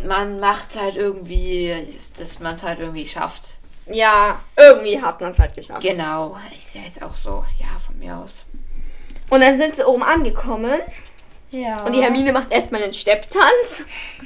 man 0.06 0.40
macht 0.40 0.74
halt 0.80 0.96
irgendwie, 0.96 1.86
dass 2.18 2.40
man 2.40 2.54
es 2.56 2.62
halt 2.64 2.80
irgendwie 2.80 3.06
schafft. 3.06 3.52
Ja, 3.86 4.40
irgendwie 4.56 5.00
hat 5.00 5.20
man 5.20 5.30
es 5.32 5.38
halt 5.38 5.54
geschafft. 5.54 5.82
Genau, 5.82 6.36
ist 6.56 6.74
ja 6.74 6.80
jetzt 6.82 7.02
auch 7.02 7.14
so, 7.14 7.44
ja, 7.60 7.78
von 7.84 7.98
mir 8.00 8.16
aus. 8.16 8.44
Und 9.32 9.40
dann 9.40 9.56
sind 9.58 9.74
sie 9.74 9.86
oben 9.86 10.02
angekommen. 10.02 10.78
Ja. 11.52 11.86
Und 11.86 11.94
die 11.94 12.02
Hermine 12.02 12.32
macht 12.32 12.52
erstmal 12.52 12.82
einen 12.82 12.92
Stepptanz. 12.92 13.82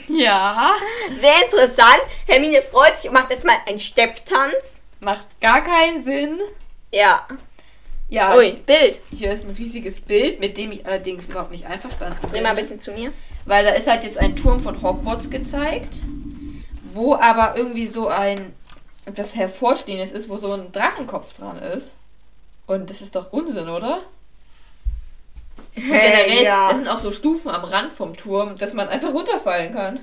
Ja. 0.09 0.75
Sehr 1.21 1.45
interessant. 1.45 2.01
Hermine 2.27 2.61
freut 2.61 2.97
sich 2.97 3.09
und 3.09 3.15
macht 3.15 3.31
erstmal 3.31 3.55
einen 3.67 3.79
Stepptanz. 3.79 4.81
Macht 4.99 5.41
gar 5.41 5.63
keinen 5.63 6.03
Sinn. 6.03 6.41
Ja. 6.93 7.25
Ja. 8.09 8.37
Ui, 8.37 8.55
Bild. 8.67 9.01
Hier 9.13 9.31
ist 9.31 9.45
ein 9.45 9.55
riesiges 9.55 10.01
Bild, 10.01 10.41
mit 10.41 10.59
dem 10.59 10.73
ich 10.73 10.85
allerdings 10.85 11.29
überhaupt 11.29 11.53
nicht 11.53 11.67
einverstanden 11.67 12.19
bin. 12.21 12.31
Dreh 12.31 12.41
mal 12.41 12.49
ein 12.49 12.57
bisschen 12.57 12.81
zu 12.81 12.91
mir. 12.91 13.13
Weil 13.45 13.65
da 13.65 13.75
ist 13.75 13.87
halt 13.87 14.03
jetzt 14.03 14.19
ein 14.19 14.35
Turm 14.35 14.59
von 14.59 14.83
Hogwarts 14.83 15.31
gezeigt, 15.31 15.99
wo 16.93 17.15
aber 17.15 17.57
irgendwie 17.57 17.87
so 17.87 18.09
ein 18.09 18.57
etwas 19.05 19.37
hervorstehendes 19.37 20.11
ist, 20.11 20.29
wo 20.29 20.37
so 20.37 20.53
ein 20.53 20.73
Drachenkopf 20.73 21.33
dran 21.35 21.59
ist. 21.59 21.97
Und 22.67 22.91
das 22.91 23.03
ist 23.03 23.15
doch 23.15 23.33
Unsinn, 23.33 23.69
oder? 23.69 24.01
Und 25.77 25.83
generell, 25.83 26.43
ja. 26.43 26.69
das 26.69 26.79
sind 26.79 26.89
auch 26.89 26.99
so 26.99 27.13
Stufen 27.13 27.51
am 27.51 27.65
Rand 27.65 27.93
vom 27.93 28.17
Turm, 28.17 28.57
dass 28.57 28.73
man 28.75 28.89
einfach 28.89 29.13
runterfallen 29.13 29.73
kann. 29.75 30.01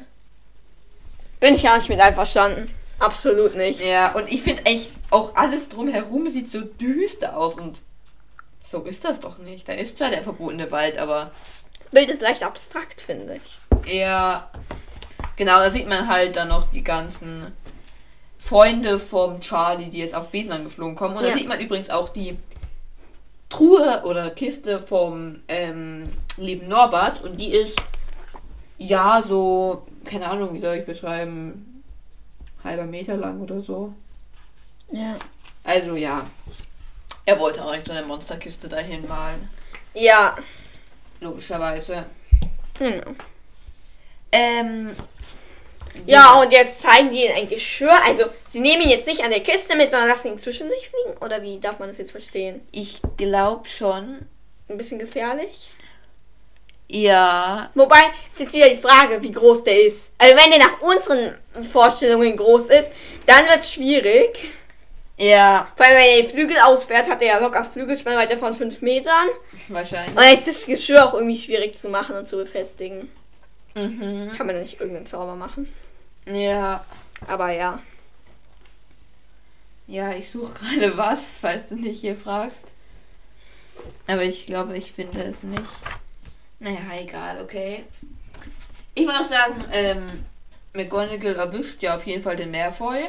Bin 1.39 1.55
ich 1.55 1.63
ja 1.63 1.75
nicht 1.75 1.89
mit 1.89 1.99
einverstanden. 1.99 2.69
Absolut 2.99 3.55
nicht. 3.55 3.81
Ja, 3.81 4.13
und 4.13 4.31
ich 4.31 4.41
finde 4.43 4.63
eigentlich 4.65 4.89
auch 5.09 5.35
alles 5.35 5.69
drumherum 5.69 6.29
sieht 6.29 6.49
so 6.49 6.61
düster 6.61 7.35
aus 7.35 7.55
und 7.55 7.81
so 8.69 8.81
ist 8.83 9.03
das 9.03 9.19
doch 9.19 9.39
nicht. 9.39 9.67
Da 9.67 9.73
ist 9.73 9.97
zwar 9.97 10.09
der 10.09 10.23
verbotene 10.23 10.71
Wald, 10.71 10.97
aber 10.97 11.31
Das 11.79 11.89
Bild 11.89 12.09
ist 12.09 12.21
leicht 12.21 12.43
abstrakt, 12.43 13.01
finde 13.01 13.39
ich. 13.83 13.93
Ja, 13.93 14.49
genau, 15.35 15.59
da 15.59 15.69
sieht 15.69 15.87
man 15.87 16.07
halt 16.07 16.35
dann 16.37 16.47
noch 16.47 16.69
die 16.71 16.83
ganzen 16.83 17.51
Freunde 18.39 18.99
vom 18.99 19.41
Charlie, 19.41 19.89
die 19.89 19.99
jetzt 19.99 20.15
auf 20.15 20.29
Besen 20.29 20.51
angeflogen 20.51 20.95
kommen. 20.95 21.17
Und 21.17 21.23
Ja. 21.23 21.31
da 21.31 21.37
sieht 21.37 21.47
man 21.47 21.59
übrigens 21.59 21.89
auch 21.89 22.09
die 22.09 22.37
Truhe 23.53 24.01
oder 24.03 24.31
Kiste 24.31 24.79
vom 24.79 25.39
ähm, 25.47 26.09
lieben 26.37 26.67
Norbert. 26.67 27.23
Und 27.23 27.39
die 27.39 27.49
ist, 27.51 27.79
ja, 28.79 29.21
so, 29.21 29.85
keine 30.03 30.27
Ahnung, 30.27 30.55
wie 30.55 30.59
soll 30.59 30.77
ich 30.77 30.85
beschreiben, 30.87 31.83
halber 32.63 32.85
Meter 32.85 33.15
lang 33.15 33.41
oder 33.41 33.61
so. 33.61 33.93
Ja. 34.91 35.17
Also 35.63 35.95
ja, 35.95 36.25
er 37.25 37.39
wollte 37.39 37.63
auch 37.63 37.73
nicht 37.73 37.85
so 37.85 37.93
eine 37.93 38.01
Monsterkiste 38.01 38.67
dahin 38.67 39.07
malen. 39.07 39.47
Ja. 39.93 40.35
Logischerweise. 41.21 42.05
Genau. 42.79 43.11
Ähm, 44.31 44.89
Ja, 46.05 46.41
und 46.41 46.51
jetzt 46.51 46.81
zeigen 46.81 47.09
die 47.11 47.23
ihnen 47.25 47.35
ein 47.35 47.47
Geschirr. 47.47 47.97
Also, 48.05 48.25
sie 48.49 48.59
nehmen 48.59 48.81
ihn 48.81 48.89
jetzt 48.89 49.07
nicht 49.07 49.23
an 49.23 49.29
der 49.29 49.39
Kiste 49.41 49.75
mit, 49.75 49.89
sondern 49.91 50.09
lassen 50.09 50.27
ihn 50.29 50.37
zwischen 50.37 50.69
sich 50.69 50.89
fliegen. 50.89 51.17
Oder 51.23 51.41
wie 51.41 51.59
darf 51.59 51.79
man 51.79 51.87
das 51.89 51.97
jetzt 51.97 52.11
verstehen? 52.11 52.61
ich 52.71 52.99
glaube 53.17 53.67
schon. 53.69 54.25
Ein 54.69 54.77
bisschen 54.77 54.99
gefährlich. 54.99 55.71
Ja, 56.89 57.71
Wobei, 57.73 58.01
ist 58.31 58.39
jetzt 58.39 58.53
wieder 58.53 58.69
die 58.69 58.75
Frage, 58.77 59.21
wie 59.21 59.31
groß 59.31 59.63
der 59.63 59.85
ist. 59.85 60.09
Also, 60.17 60.35
wenn 60.35 60.51
der 60.51 60.59
nach 60.59 60.81
unseren 60.81 61.35
Vorstellungen 61.71 62.35
groß 62.37 62.69
ist, 62.69 62.91
dann 63.25 63.45
wird 63.45 63.59
es 63.61 63.71
schwierig. 63.71 64.37
ja, 65.17 65.67
Vor 65.75 65.85
allem, 65.85 65.95
wenn 65.97 66.05
er 66.17 66.21
die 66.21 66.27
Flügel 66.27 66.57
ausfährt, 66.59 67.09
hat 67.09 67.21
er 67.21 67.27
ja 67.27 67.39
locker 67.39 67.63
Flügelspannweite 67.63 68.37
von 68.37 68.53
5 68.53 68.81
Metern. 68.81 69.27
wahrscheinlich. 69.69 70.09
Und 70.15 70.21
dann 70.21 70.33
ist 70.33 70.47
das 70.47 70.65
Geschirr 70.65 71.05
auch 71.05 71.13
irgendwie 71.13 71.37
schwierig 71.37 71.79
zu 71.79 71.89
machen 71.89 72.15
und 72.15 72.27
zu 72.27 72.37
befestigen. 72.37 73.09
Mhm. 73.75 74.31
Kann 74.35 74.47
man 74.47 74.55
da 74.55 74.61
nicht 74.61 74.79
irgendeinen 74.79 75.05
Zauber 75.05 75.35
machen. 75.35 75.71
Ja, 76.25 76.85
Aber 77.27 77.51
ja. 77.51 77.79
ja, 79.87 80.13
ich 80.13 80.29
suche 80.29 80.53
gerade 80.53 80.97
was, 80.97 81.37
falls 81.37 81.69
du 81.69 81.75
nicht 81.75 82.01
hier 82.01 82.15
fragst. 82.15 82.71
Aber 84.07 84.23
ich 84.23 84.45
glaube, 84.45 84.77
ich 84.77 84.91
finde 84.93 85.23
es 85.23 85.43
nicht. 85.43 85.63
Naja, 86.59 86.79
egal, 86.99 87.41
okay. 87.41 87.83
Ich 88.95 89.05
würde 89.05 89.19
auch 89.19 89.23
sagen, 89.23 89.63
ähm, 89.71 90.25
McGonagall 90.73 91.35
erwischt 91.35 91.81
ja 91.81 91.95
auf 91.95 92.05
jeden 92.05 92.21
Fall 92.21 92.35
den 92.35 92.51
Malfoy. 92.51 93.05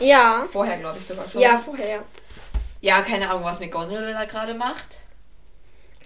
Ja. 0.00 0.44
Vorher, 0.50 0.78
glaube 0.78 0.98
ich, 0.98 1.06
sogar 1.06 1.28
schon. 1.28 1.40
Ja, 1.40 1.58
vorher. 1.58 2.04
Ja, 2.80 3.02
keine 3.02 3.28
Ahnung, 3.28 3.44
was 3.44 3.58
McGonagall 3.58 4.12
da 4.12 4.24
gerade 4.26 4.54
macht. 4.54 5.00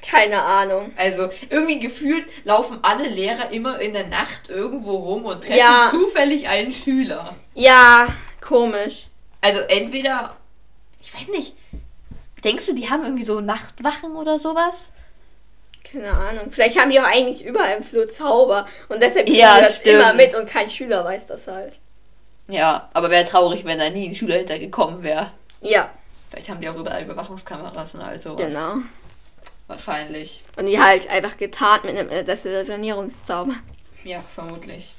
Keine 0.09 0.43
Ahnung. 0.43 0.93
Also, 0.97 1.29
irgendwie 1.49 1.79
gefühlt 1.79 2.25
laufen 2.45 2.79
alle 2.83 3.09
Lehrer 3.09 3.51
immer 3.53 3.81
in 3.81 3.93
der 3.93 4.09
Nacht 4.09 4.49
irgendwo 4.49 4.97
rum 4.97 5.25
und 5.25 5.43
treffen 5.43 5.57
Ja. 5.59 5.89
zufällig 5.91 6.49
einen 6.49 6.73
Schüler. 6.73 7.37
Ja, 7.55 8.09
komisch. 8.41 9.07
Also 9.41 9.61
entweder, 9.61 10.37
ich 11.01 11.15
weiß 11.15 11.29
nicht, 11.29 11.55
denkst 12.45 12.67
du, 12.67 12.75
die 12.75 12.91
haben 12.91 13.05
irgendwie 13.05 13.25
so 13.25 13.41
Nachtwachen 13.41 14.17
oder 14.17 14.39
sowas? 14.39 14.91
Keine 15.85 16.11
Ahnung. 16.13 16.51
Vielleicht 16.51 16.79
haben 16.81 16.91
die 16.91 17.01
auch 17.01 17.05
eigentlich 17.07 17.45
überall 17.45 17.77
im 17.77 17.83
Flur 17.83 18.07
Zauber. 18.09 18.67
Und 18.89 19.03
deshalb 19.03 19.27
kriegen 19.27 19.39
Ja, 19.41 19.57
die 19.57 19.63
das 19.63 19.77
stimmt. 19.77 19.97
immer 20.01 20.15
mit 20.15 20.35
und 20.35 20.49
kein 20.49 20.69
Schüler 20.69 21.05
weiß 21.05 21.27
das 21.27 21.47
halt. 21.49 21.75
Ja, 22.49 22.89
aber 22.93 23.11
wäre 23.11 23.25
traurig, 23.25 23.65
wenn 23.65 23.79
da 23.79 23.89
nie 23.91 24.09
ein 24.09 24.15
Schüler 24.15 24.37
hintergekommen 24.37 25.03
wäre. 25.03 25.31
Ja, 25.61 25.91
Vielleicht 26.31 26.49
haben 26.49 26.61
die 26.61 26.69
auch 26.69 26.77
überall 26.77 27.03
Überwachungskameras 27.05 27.95
und 27.95 28.01
all 28.01 28.19
sowas. 28.19 28.37
genau. 28.53 28.77
Wahrscheinlich. 29.67 30.43
Und 30.57 30.67
die 30.67 30.81
halt 30.81 31.09
einfach 31.09 31.37
getarnt 31.37 31.85
mit 31.85 31.97
einem 31.97 32.11
äh, 32.11 32.25
Desillusionierungszauber. 32.25 33.55
Ja, 34.05 34.23
vermutlich. 34.35 34.95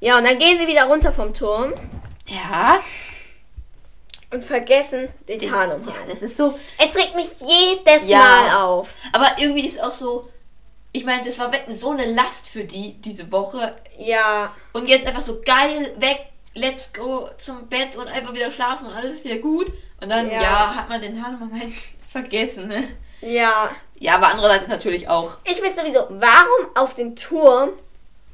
Ja, 0.00 0.18
und 0.18 0.24
dann 0.24 0.38
gehen 0.38 0.58
sie 0.58 0.66
wieder 0.66 0.84
runter 0.84 1.10
vom 1.12 1.32
Turm 1.34 1.72
Ja. 2.26 2.80
und 4.30 4.44
vergessen 4.44 5.08
den 5.28 5.40
Tarnum. 5.40 5.82
Ja, 5.86 5.94
das 6.08 6.22
ist 6.22 6.36
so. 6.36 6.58
Es 6.78 6.94
regt 6.94 7.14
mich 7.16 7.28
jedes 7.40 8.06
Ja. 8.08 8.18
Mal 8.18 8.62
auf. 8.62 8.88
Aber 9.12 9.26
irgendwie 9.38 9.66
ist 9.66 9.82
auch 9.82 9.92
so. 9.92 10.28
Ich 10.92 11.04
meine, 11.04 11.22
das 11.24 11.38
war 11.38 11.50
so 11.68 11.90
eine 11.90 12.06
Last 12.12 12.48
für 12.48 12.64
die 12.64 12.94
diese 12.94 13.30
Woche. 13.32 13.74
Ja, 13.98 14.54
Und 14.72 14.88
jetzt 14.88 15.06
einfach 15.06 15.20
so 15.22 15.40
geil 15.44 15.94
weg, 15.98 16.26
let's 16.54 16.92
go 16.92 17.28
zum 17.38 17.66
Bett 17.68 17.96
und 17.96 18.08
einfach 18.08 18.34
wieder 18.34 18.50
schlafen 18.50 18.86
und 18.86 18.94
alles 18.94 19.12
ist 19.12 19.24
wieder 19.24 19.38
gut. 19.38 19.70
Und 20.00 20.10
dann, 20.10 20.30
ja, 20.30 20.42
Ja. 20.42 20.74
hat 20.74 20.88
man 20.88 21.00
den 21.00 21.22
Hanuman 21.24 21.58
halt 21.58 21.72
vergessen, 22.08 22.68
ne? 22.68 22.84
ja. 23.22 23.70
Ja, 23.98 24.16
aber 24.16 24.28
andererseits 24.28 24.64
ist 24.64 24.68
natürlich 24.70 25.08
auch. 25.08 25.36
Ich 25.44 25.60
will 25.62 25.72
sowieso, 25.74 26.06
warum 26.10 26.74
auf 26.74 26.94
den 26.94 27.16
Turm? 27.16 27.70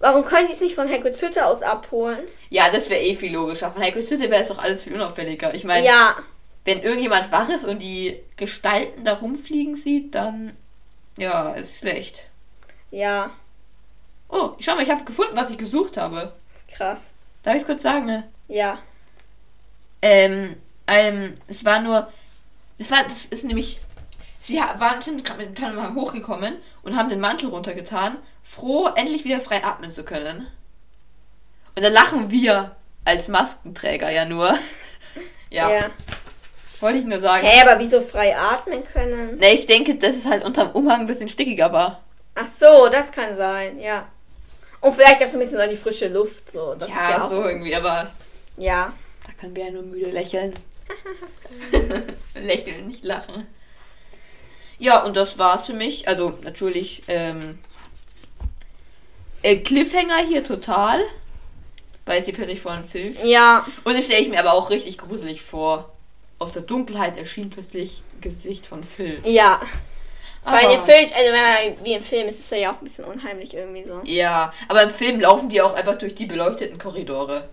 Warum 0.00 0.24
können 0.24 0.48
die 0.48 0.54
es 0.54 0.60
nicht 0.60 0.74
von 0.74 0.90
Hagrid's 0.90 1.22
Hütte 1.22 1.46
aus 1.46 1.62
abholen? 1.62 2.22
Ja, 2.50 2.68
das 2.70 2.90
wäre 2.90 3.00
eh 3.00 3.14
viel 3.14 3.32
logischer. 3.32 3.70
Von 3.70 3.82
Hagrid's 3.82 4.10
Hütte 4.10 4.28
wäre 4.30 4.42
es 4.42 4.48
doch 4.48 4.58
alles 4.58 4.82
viel 4.82 4.94
unauffälliger. 4.94 5.54
Ich 5.54 5.62
meine, 5.64 5.86
Ja, 5.86 6.16
wenn 6.64 6.82
irgendjemand 6.82 7.30
wach 7.30 7.48
ist 7.48 7.64
und 7.64 7.80
die 7.80 8.20
Gestalten 8.36 9.04
da 9.04 9.14
rumfliegen 9.14 9.76
sieht, 9.76 10.14
dann. 10.16 10.56
Ja, 11.16 11.52
ist 11.52 11.78
schlecht. 11.78 12.28
ja, 12.90 13.30
Oh, 14.28 14.52
schau 14.60 14.74
mal, 14.74 14.82
ich 14.82 14.90
habe 14.90 15.04
gefunden, 15.04 15.36
was 15.36 15.50
ich 15.50 15.58
gesucht 15.58 15.96
habe. 15.98 16.32
krass. 16.74 17.10
Darf 17.42 17.54
ich 17.54 17.60
es 17.62 17.66
kurz 17.66 17.82
sagen, 17.82 18.06
ne? 18.06 18.28
Ja, 18.48 18.78
Ähm, 20.00 20.56
ähm, 20.86 21.34
es 21.48 21.64
war 21.64 21.80
nur. 21.80 22.10
Es 22.78 22.90
war, 22.90 23.02
das 23.04 23.24
ist 23.26 23.44
nämlich. 23.44 23.78
Sie 24.43 24.57
waren, 24.57 25.01
sind 25.01 25.24
gerade 25.24 25.38
mit 25.38 25.51
dem 25.51 25.55
Tannenwagen 25.55 25.95
hochgekommen 25.95 26.57
und 26.82 26.97
haben 26.97 27.09
den 27.09 27.20
Mantel 27.20 27.51
runtergetan, 27.51 28.16
froh, 28.43 28.88
endlich 28.97 29.24
wieder 29.24 29.38
frei 29.38 29.62
atmen 29.62 29.93
zu 29.93 30.03
können. 30.03 30.49
Und 31.76 31.84
dann 31.84 31.93
lachen 31.93 32.32
wir 32.32 32.74
als 33.05 33.28
Maskenträger 33.28 34.11
ja 34.11 34.24
nur. 34.24 34.59
ja, 35.51 35.70
ja. 35.70 35.90
wollte 36.80 36.99
ich 36.99 37.05
nur 37.05 37.20
sagen. 37.20 37.47
Hä, 37.47 37.62
aber 37.62 37.78
wieso 37.78 38.01
frei 38.01 38.36
atmen 38.36 38.84
können? 38.84 39.36
Ne, 39.36 39.53
ich 39.53 39.66
denke, 39.66 39.95
dass 39.95 40.16
es 40.16 40.26
halt 40.26 40.45
unterm 40.45 40.72
Umhang 40.72 41.03
ein 41.03 41.07
bisschen 41.07 41.28
stickiger 41.28 41.72
war. 41.72 42.03
Ach 42.34 42.49
so, 42.49 42.88
das 42.88 43.12
kann 43.12 43.36
sein, 43.36 43.78
ja. 43.78 44.09
Und 44.80 44.97
vielleicht 44.97 45.22
auch 45.22 45.28
so 45.28 45.34
ein 45.34 45.45
bisschen 45.45 45.61
an 45.61 45.70
die 45.70 45.76
frische 45.76 46.09
Luft, 46.09 46.51
so. 46.51 46.74
Das 46.74 46.88
ja, 46.88 47.11
ja 47.11 47.28
so 47.28 47.45
irgendwie, 47.45 47.76
aber 47.76 48.11
Ja, 48.57 48.93
da 49.24 49.32
können 49.40 49.55
wir 49.55 49.66
ja 49.66 49.70
nur 49.70 49.84
müde 49.84 50.11
lächeln. 50.11 50.53
lächeln, 52.34 52.88
nicht 52.88 53.05
lachen. 53.05 53.47
Ja, 54.83 55.05
und 55.05 55.16
das 55.16 55.39
war's 55.39 55.66
für 55.66 55.74
mich. 55.74 56.09
Also 56.09 56.37
natürlich 56.43 57.05
ähm, 57.07 57.59
äh, 59.43 59.57
Cliffhanger 59.59 60.26
hier 60.26 60.43
total. 60.43 61.01
Weil 62.05 62.20
sie 62.20 62.33
plötzlich 62.33 62.61
vor 62.61 62.72
einem 62.72 62.85
Filch. 62.85 63.16
ja, 63.22 63.64
Und 63.85 63.97
das 63.97 64.07
stelle 64.07 64.20
ich 64.22 64.28
mir 64.28 64.41
aber 64.41 64.55
auch 64.55 64.70
richtig 64.70 64.99
gruselig 64.99 65.41
vor. 65.41 65.93
Aus 66.41 66.55
der 66.55 66.62
Dunkelheit 66.62 67.16
erschien 67.16 67.49
plötzlich 67.49 68.03
das 68.11 68.20
Gesicht 68.20 68.66
von 68.66 68.83
Filch. 68.83 69.24
ja. 69.24 69.61
Weil 70.45 70.72
im 70.74 70.83
Film, 70.83 71.09
also 71.14 71.33
wenn 71.33 71.74
man 71.76 71.85
wie 71.85 71.93
im 71.93 72.03
Film 72.03 72.28
ist, 72.28 72.51
er 72.51 72.59
ja 72.59 72.72
auch 72.72 72.78
ein 72.78 72.85
bisschen 72.85 73.05
unheimlich 73.05 73.55
irgendwie 73.55 73.85
so. 73.87 74.01
Ja, 74.03 74.53
aber 74.66 74.83
im 74.83 74.91
Film 74.91 75.20
laufen 75.20 75.49
die 75.49 75.62
auch 75.62 75.74
einfach 75.74 75.95
durch 75.95 76.16
die 76.16 76.26
beleuchteten 76.26 76.78
Korridore. 76.78 77.49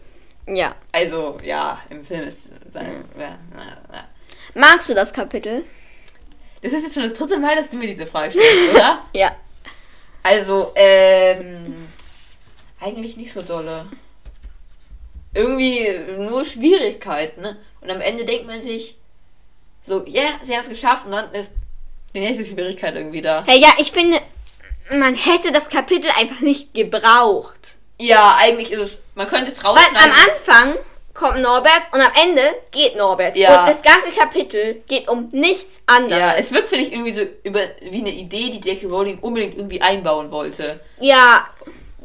Ja. 0.47 0.73
Also, 0.91 1.37
ja, 1.43 1.79
im 1.91 2.03
Film 2.03 2.23
ist. 2.23 2.49
Ja, 2.73 2.81
ja, 2.81 3.37
ja. 3.93 4.03
Magst 4.55 4.89
du 4.89 4.95
das 4.95 5.13
Kapitel? 5.13 5.63
Das 6.61 6.73
ist 6.73 6.83
jetzt 6.83 6.93
schon 6.93 7.03
das 7.03 7.13
dritte 7.13 7.37
Mal, 7.37 7.55
dass 7.55 7.69
du 7.69 7.77
mir 7.77 7.87
diese 7.87 8.05
Frage 8.05 8.31
stellst, 8.31 8.73
oder? 8.75 9.03
Ja. 9.13 9.35
Also, 10.23 10.71
ähm. 10.75 11.87
Eigentlich 12.81 13.17
nicht 13.17 13.31
so 13.31 13.41
dolle. 13.41 13.87
Irgendwie 15.33 15.89
nur 16.17 16.43
Schwierigkeiten, 16.43 17.41
ne? 17.41 17.57
Und 17.81 17.89
am 17.89 18.01
Ende 18.01 18.25
denkt 18.25 18.47
man 18.47 18.61
sich, 18.61 18.95
so, 19.85 20.03
ja, 20.05 20.39
sie 20.41 20.53
haben 20.53 20.61
es 20.61 20.69
geschafft 20.69 21.05
und 21.05 21.11
dann 21.11 21.31
ist 21.33 21.51
die 22.13 22.19
nächste 22.19 22.45
Schwierigkeit 22.45 22.95
irgendwie 22.95 23.21
da. 23.21 23.43
Hey, 23.45 23.59
ja, 23.59 23.69
ich 23.77 23.91
finde, 23.91 24.19
man 24.91 25.15
hätte 25.15 25.51
das 25.51 25.69
Kapitel 25.69 26.09
einfach 26.17 26.41
nicht 26.41 26.73
gebraucht. 26.73 27.75
Ja, 27.99 28.37
eigentlich 28.39 28.71
ist 28.71 28.79
es. 28.79 28.99
Man 29.15 29.27
könnte 29.27 29.51
es 29.51 29.63
Weil 29.63 29.71
rausschneiden. 29.71 29.97
am 29.97 30.11
Anfang 30.11 30.75
kommt 31.19 31.41
Norbert 31.41 31.81
und 31.91 31.99
am 31.99 32.11
Ende 32.23 32.41
geht 32.71 32.95
Norbert. 32.97 33.35
Ja. 33.35 33.61
Und 33.61 33.69
das 33.69 33.81
ganze 33.81 34.09
Kapitel 34.17 34.81
geht 34.87 35.07
um 35.07 35.29
nichts 35.31 35.81
anderes. 35.85 36.17
Ja, 36.19 36.33
es 36.35 36.51
wirkt, 36.51 36.69
finde 36.69 36.85
ich, 36.85 36.93
irgendwie 36.93 37.11
so 37.11 37.21
über, 37.43 37.59
wie 37.81 37.97
eine 37.99 38.11
Idee, 38.11 38.49
die 38.49 38.67
J.K. 38.69 38.87
Rowling 38.87 39.19
unbedingt 39.19 39.55
irgendwie 39.57 39.81
einbauen 39.81 40.31
wollte. 40.31 40.79
Ja, 40.99 41.45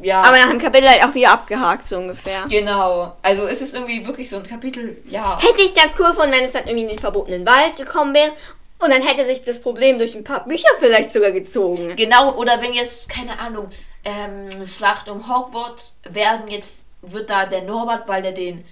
Ja. 0.01 0.21
aber 0.23 0.37
nach 0.37 0.49
dem 0.49 0.59
Kapitel 0.59 0.89
halt 0.89 1.03
auch 1.03 1.13
wieder 1.15 1.31
abgehakt, 1.31 1.87
so 1.87 1.97
ungefähr. 1.97 2.45
Genau. 2.49 3.15
Also 3.21 3.43
es 3.47 3.61
ist 3.61 3.73
irgendwie 3.73 4.05
wirklich 4.05 4.29
so 4.29 4.35
ein 4.37 4.45
Kapitel, 4.45 4.97
ja. 5.09 5.39
Hätte 5.41 5.61
ich 5.61 5.73
ganz 5.73 5.93
cool 5.97 6.07
gefunden, 6.07 6.33
wenn 6.33 6.43
es 6.45 6.51
dann 6.51 6.63
irgendwie 6.67 6.83
in 6.83 6.89
den 6.89 6.99
verbotenen 6.99 7.45
Wald 7.45 7.77
gekommen 7.77 8.13
wäre. 8.13 8.31
Und 8.79 8.89
dann 8.91 9.01
hätte 9.01 9.25
sich 9.25 9.41
das 9.41 9.61
Problem 9.61 9.97
durch 9.97 10.15
ein 10.15 10.25
paar 10.25 10.43
Bücher 10.45 10.67
vielleicht 10.79 11.13
sogar 11.13 11.31
gezogen. 11.31 11.95
Genau, 11.95 12.33
oder 12.35 12.61
wenn 12.61 12.73
jetzt, 12.73 13.07
keine 13.09 13.39
Ahnung, 13.39 13.71
ähm, 14.03 14.67
Schlacht 14.67 15.09
um 15.09 15.27
Hogwarts 15.33 15.93
werden, 16.09 16.49
jetzt 16.49 16.81
wird 17.01 17.29
da 17.29 17.45
der 17.45 17.61
Norbert, 17.61 18.07
weil 18.07 18.25
er 18.25 18.33
den 18.33 18.65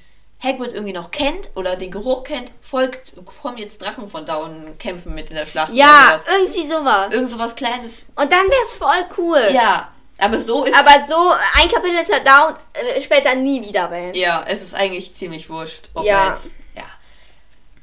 Hagrid 0.44 0.74
irgendwie 0.74 0.94
noch 0.94 1.10
kennt 1.12 1.50
oder 1.56 1.76
den 1.78 1.90
Geruch 1.90 2.24
kennt, 2.24 2.52
folgt, 2.62 3.14
kommen 3.42 3.58
jetzt 3.58 3.82
Drachen 3.82 4.08
von 4.08 4.26
da 4.26 4.36
und 4.38 4.78
kämpfen 4.78 5.16
mit 5.16 5.30
in 5.30 5.38
der 5.38 5.46
Schlacht. 5.46 5.74
Ja, 5.74 6.20
sowas. 6.20 6.26
irgendwie 6.38 6.68
sowas. 6.68 7.14
Irgend 7.14 7.30
sowas 7.30 7.56
Kleines. 7.56 8.06
Und 8.16 8.32
dann 8.32 8.46
wäre 8.50 8.62
es 8.66 8.74
voll 8.74 9.06
cool. 9.18 9.48
Ja, 9.54 9.90
aber 10.18 10.40
so 10.42 10.66
ist 10.66 10.76
Aber 10.78 11.06
so, 11.08 11.32
ein 11.56 11.70
Kapitel 11.70 11.98
ist 11.98 12.12
halt 12.12 12.28
da 12.28 12.48
und 12.50 12.58
äh, 12.74 13.02
später 13.02 13.36
nie 13.36 13.62
wieder 13.66 13.82
erwähnt. 13.82 14.16
Ja, 14.18 14.44
es 14.48 14.62
ist 14.62 14.74
eigentlich 14.76 15.14
ziemlich 15.16 15.50
wurscht. 15.50 15.90
Ob 15.94 16.04
Ja. 16.06 16.24
er 16.24 16.30
jetzt, 16.30 16.54
ja. 16.76 16.84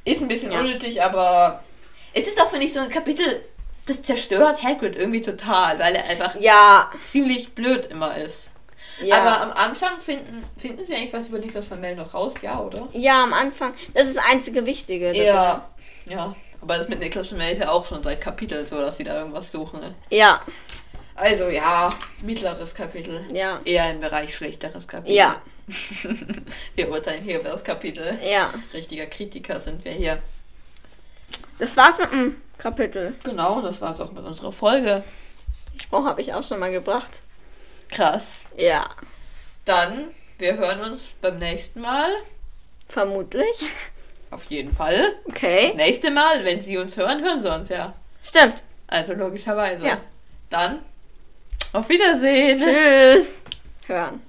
Ist 0.04 0.20
ein 0.20 0.28
bisschen 0.28 0.52
Ja. 0.52 0.60
unnötig, 0.60 1.02
aber 1.02 1.62
es 2.12 2.28
ist 2.28 2.40
auch, 2.40 2.48
finde 2.50 2.66
ich, 2.66 2.72
so 2.72 2.80
ein 2.80 2.90
Kapitel, 2.90 3.42
das 3.86 4.02
zerstört 4.02 4.62
Hagrid 4.62 4.96
irgendwie 4.96 5.20
total, 5.22 5.78
weil 5.78 5.94
er 5.94 6.04
einfach 6.04 6.34
Ja, 6.38 6.90
ziemlich 7.02 7.54
blöd 7.54 7.86
immer 7.86 8.16
ist. 8.16 8.50
Ja. 9.02 9.18
Aber 9.18 9.40
am 9.42 9.52
Anfang 9.52 10.00
finden, 10.00 10.44
finden 10.56 10.84
sie 10.84 10.94
eigentlich 10.94 11.12
was 11.12 11.28
über 11.28 11.38
Niklas 11.38 11.66
von 11.66 11.80
Mel 11.80 11.96
noch 11.96 12.12
raus, 12.14 12.34
ja, 12.42 12.58
oder? 12.60 12.88
ja, 12.92 13.22
am 13.24 13.32
Anfang. 13.32 13.74
Das 13.94 14.06
ist 14.08 14.16
das 14.16 14.24
einzige 14.24 14.64
Wichtige. 14.66 15.12
Ja. 15.16 15.68
Ja. 16.06 16.34
Aber 16.62 16.76
das 16.76 16.88
mit 16.88 17.00
Niklas 17.00 17.28
von 17.28 17.38
Mel 17.38 17.52
ist 17.52 17.58
ja 17.60 17.70
auch 17.70 17.86
schon 17.86 18.02
seit 18.02 18.20
Kapitel 18.20 18.66
so, 18.66 18.78
dass 18.80 18.96
sie 18.96 19.04
da 19.04 19.18
irgendwas 19.18 19.50
suchen. 19.50 19.80
ne? 19.80 19.94
Ja, 20.10 20.40
Also 21.14 21.48
ja, 21.48 21.90
mittleres 22.22 22.74
Kapitel. 22.74 23.24
ja, 23.32 23.60
Eher 23.64 23.90
im 23.90 24.00
Bereich 24.00 24.34
schlechteres 24.34 24.86
Kapitel. 24.86 25.14
Ja. 25.14 25.40
wir 26.74 26.90
urteilen 26.90 27.22
hier 27.22 27.40
über 27.40 27.50
das 27.50 27.62
Kapitel. 27.64 28.18
ja. 28.22 28.52
Richtiger 28.74 29.06
Kritiker 29.06 29.58
sind 29.58 29.84
wir 29.84 29.92
hier. 29.92 30.20
Das 31.58 31.76
war's 31.76 31.98
mit 31.98 32.10
dem 32.12 32.36
Kapitel. 32.58 33.14
Genau, 33.24 33.60
das 33.62 33.80
war's 33.80 34.00
auch 34.00 34.12
mit 34.12 34.24
unserer 34.24 34.52
Folge. 34.52 35.02
Den 35.72 35.80
Spruch 35.80 36.04
habe 36.04 36.20
ich 36.20 36.34
auch 36.34 36.42
schon 36.42 36.58
mal 36.58 36.70
gebracht. 36.72 37.22
Krass. 37.90 38.46
Ja, 38.56 38.88
Dann, 39.64 40.10
wir 40.38 40.56
hören 40.56 40.80
uns 40.80 41.08
beim 41.20 41.38
nächsten 41.38 41.80
Mal. 41.80 42.10
vermutlich. 42.88 43.68
Auf 44.30 44.44
jeden 44.44 44.72
Fall. 44.72 45.14
Das 45.26 45.34
Okay. 45.34 45.72
nächste 45.74 46.10
Mal, 46.10 46.44
wenn 46.44 46.60
Sie 46.60 46.78
uns 46.78 46.96
hören, 46.96 47.22
hören 47.22 47.40
Sie 47.40 47.52
uns 47.52 47.68
ja. 47.68 47.92
Stimmt. 48.22 48.62
Also 48.86 49.12
logischerweise. 49.14 49.86
Ja. 49.86 49.98
Dann, 50.50 50.80
auf 51.72 51.88
Wiedersehen. 51.88 52.58
Tschüss. 52.58 53.34
Hören. 53.86 54.20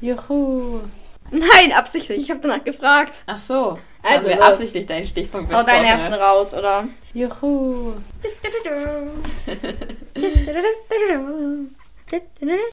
Juhu. 0.00 0.80
Nein, 1.30 1.72
absichtlich. 1.72 2.22
Ich 2.22 2.30
habe 2.30 2.40
danach 2.40 2.64
gefragt. 2.64 3.22
Ach 3.26 3.38
so. 3.38 3.78
Also 4.02 4.16
Also 4.16 4.28
wir 4.28 4.42
absichtlich 4.42 4.86
deinen 4.86 5.06
Stichpunkt 5.06 5.52
Hau 5.52 5.62
deinen 5.62 5.84
ersten 5.84 6.10
ne? 6.10 6.18
raus, 6.18 6.54
oder? 6.54 6.88
Juhu. 7.12 7.92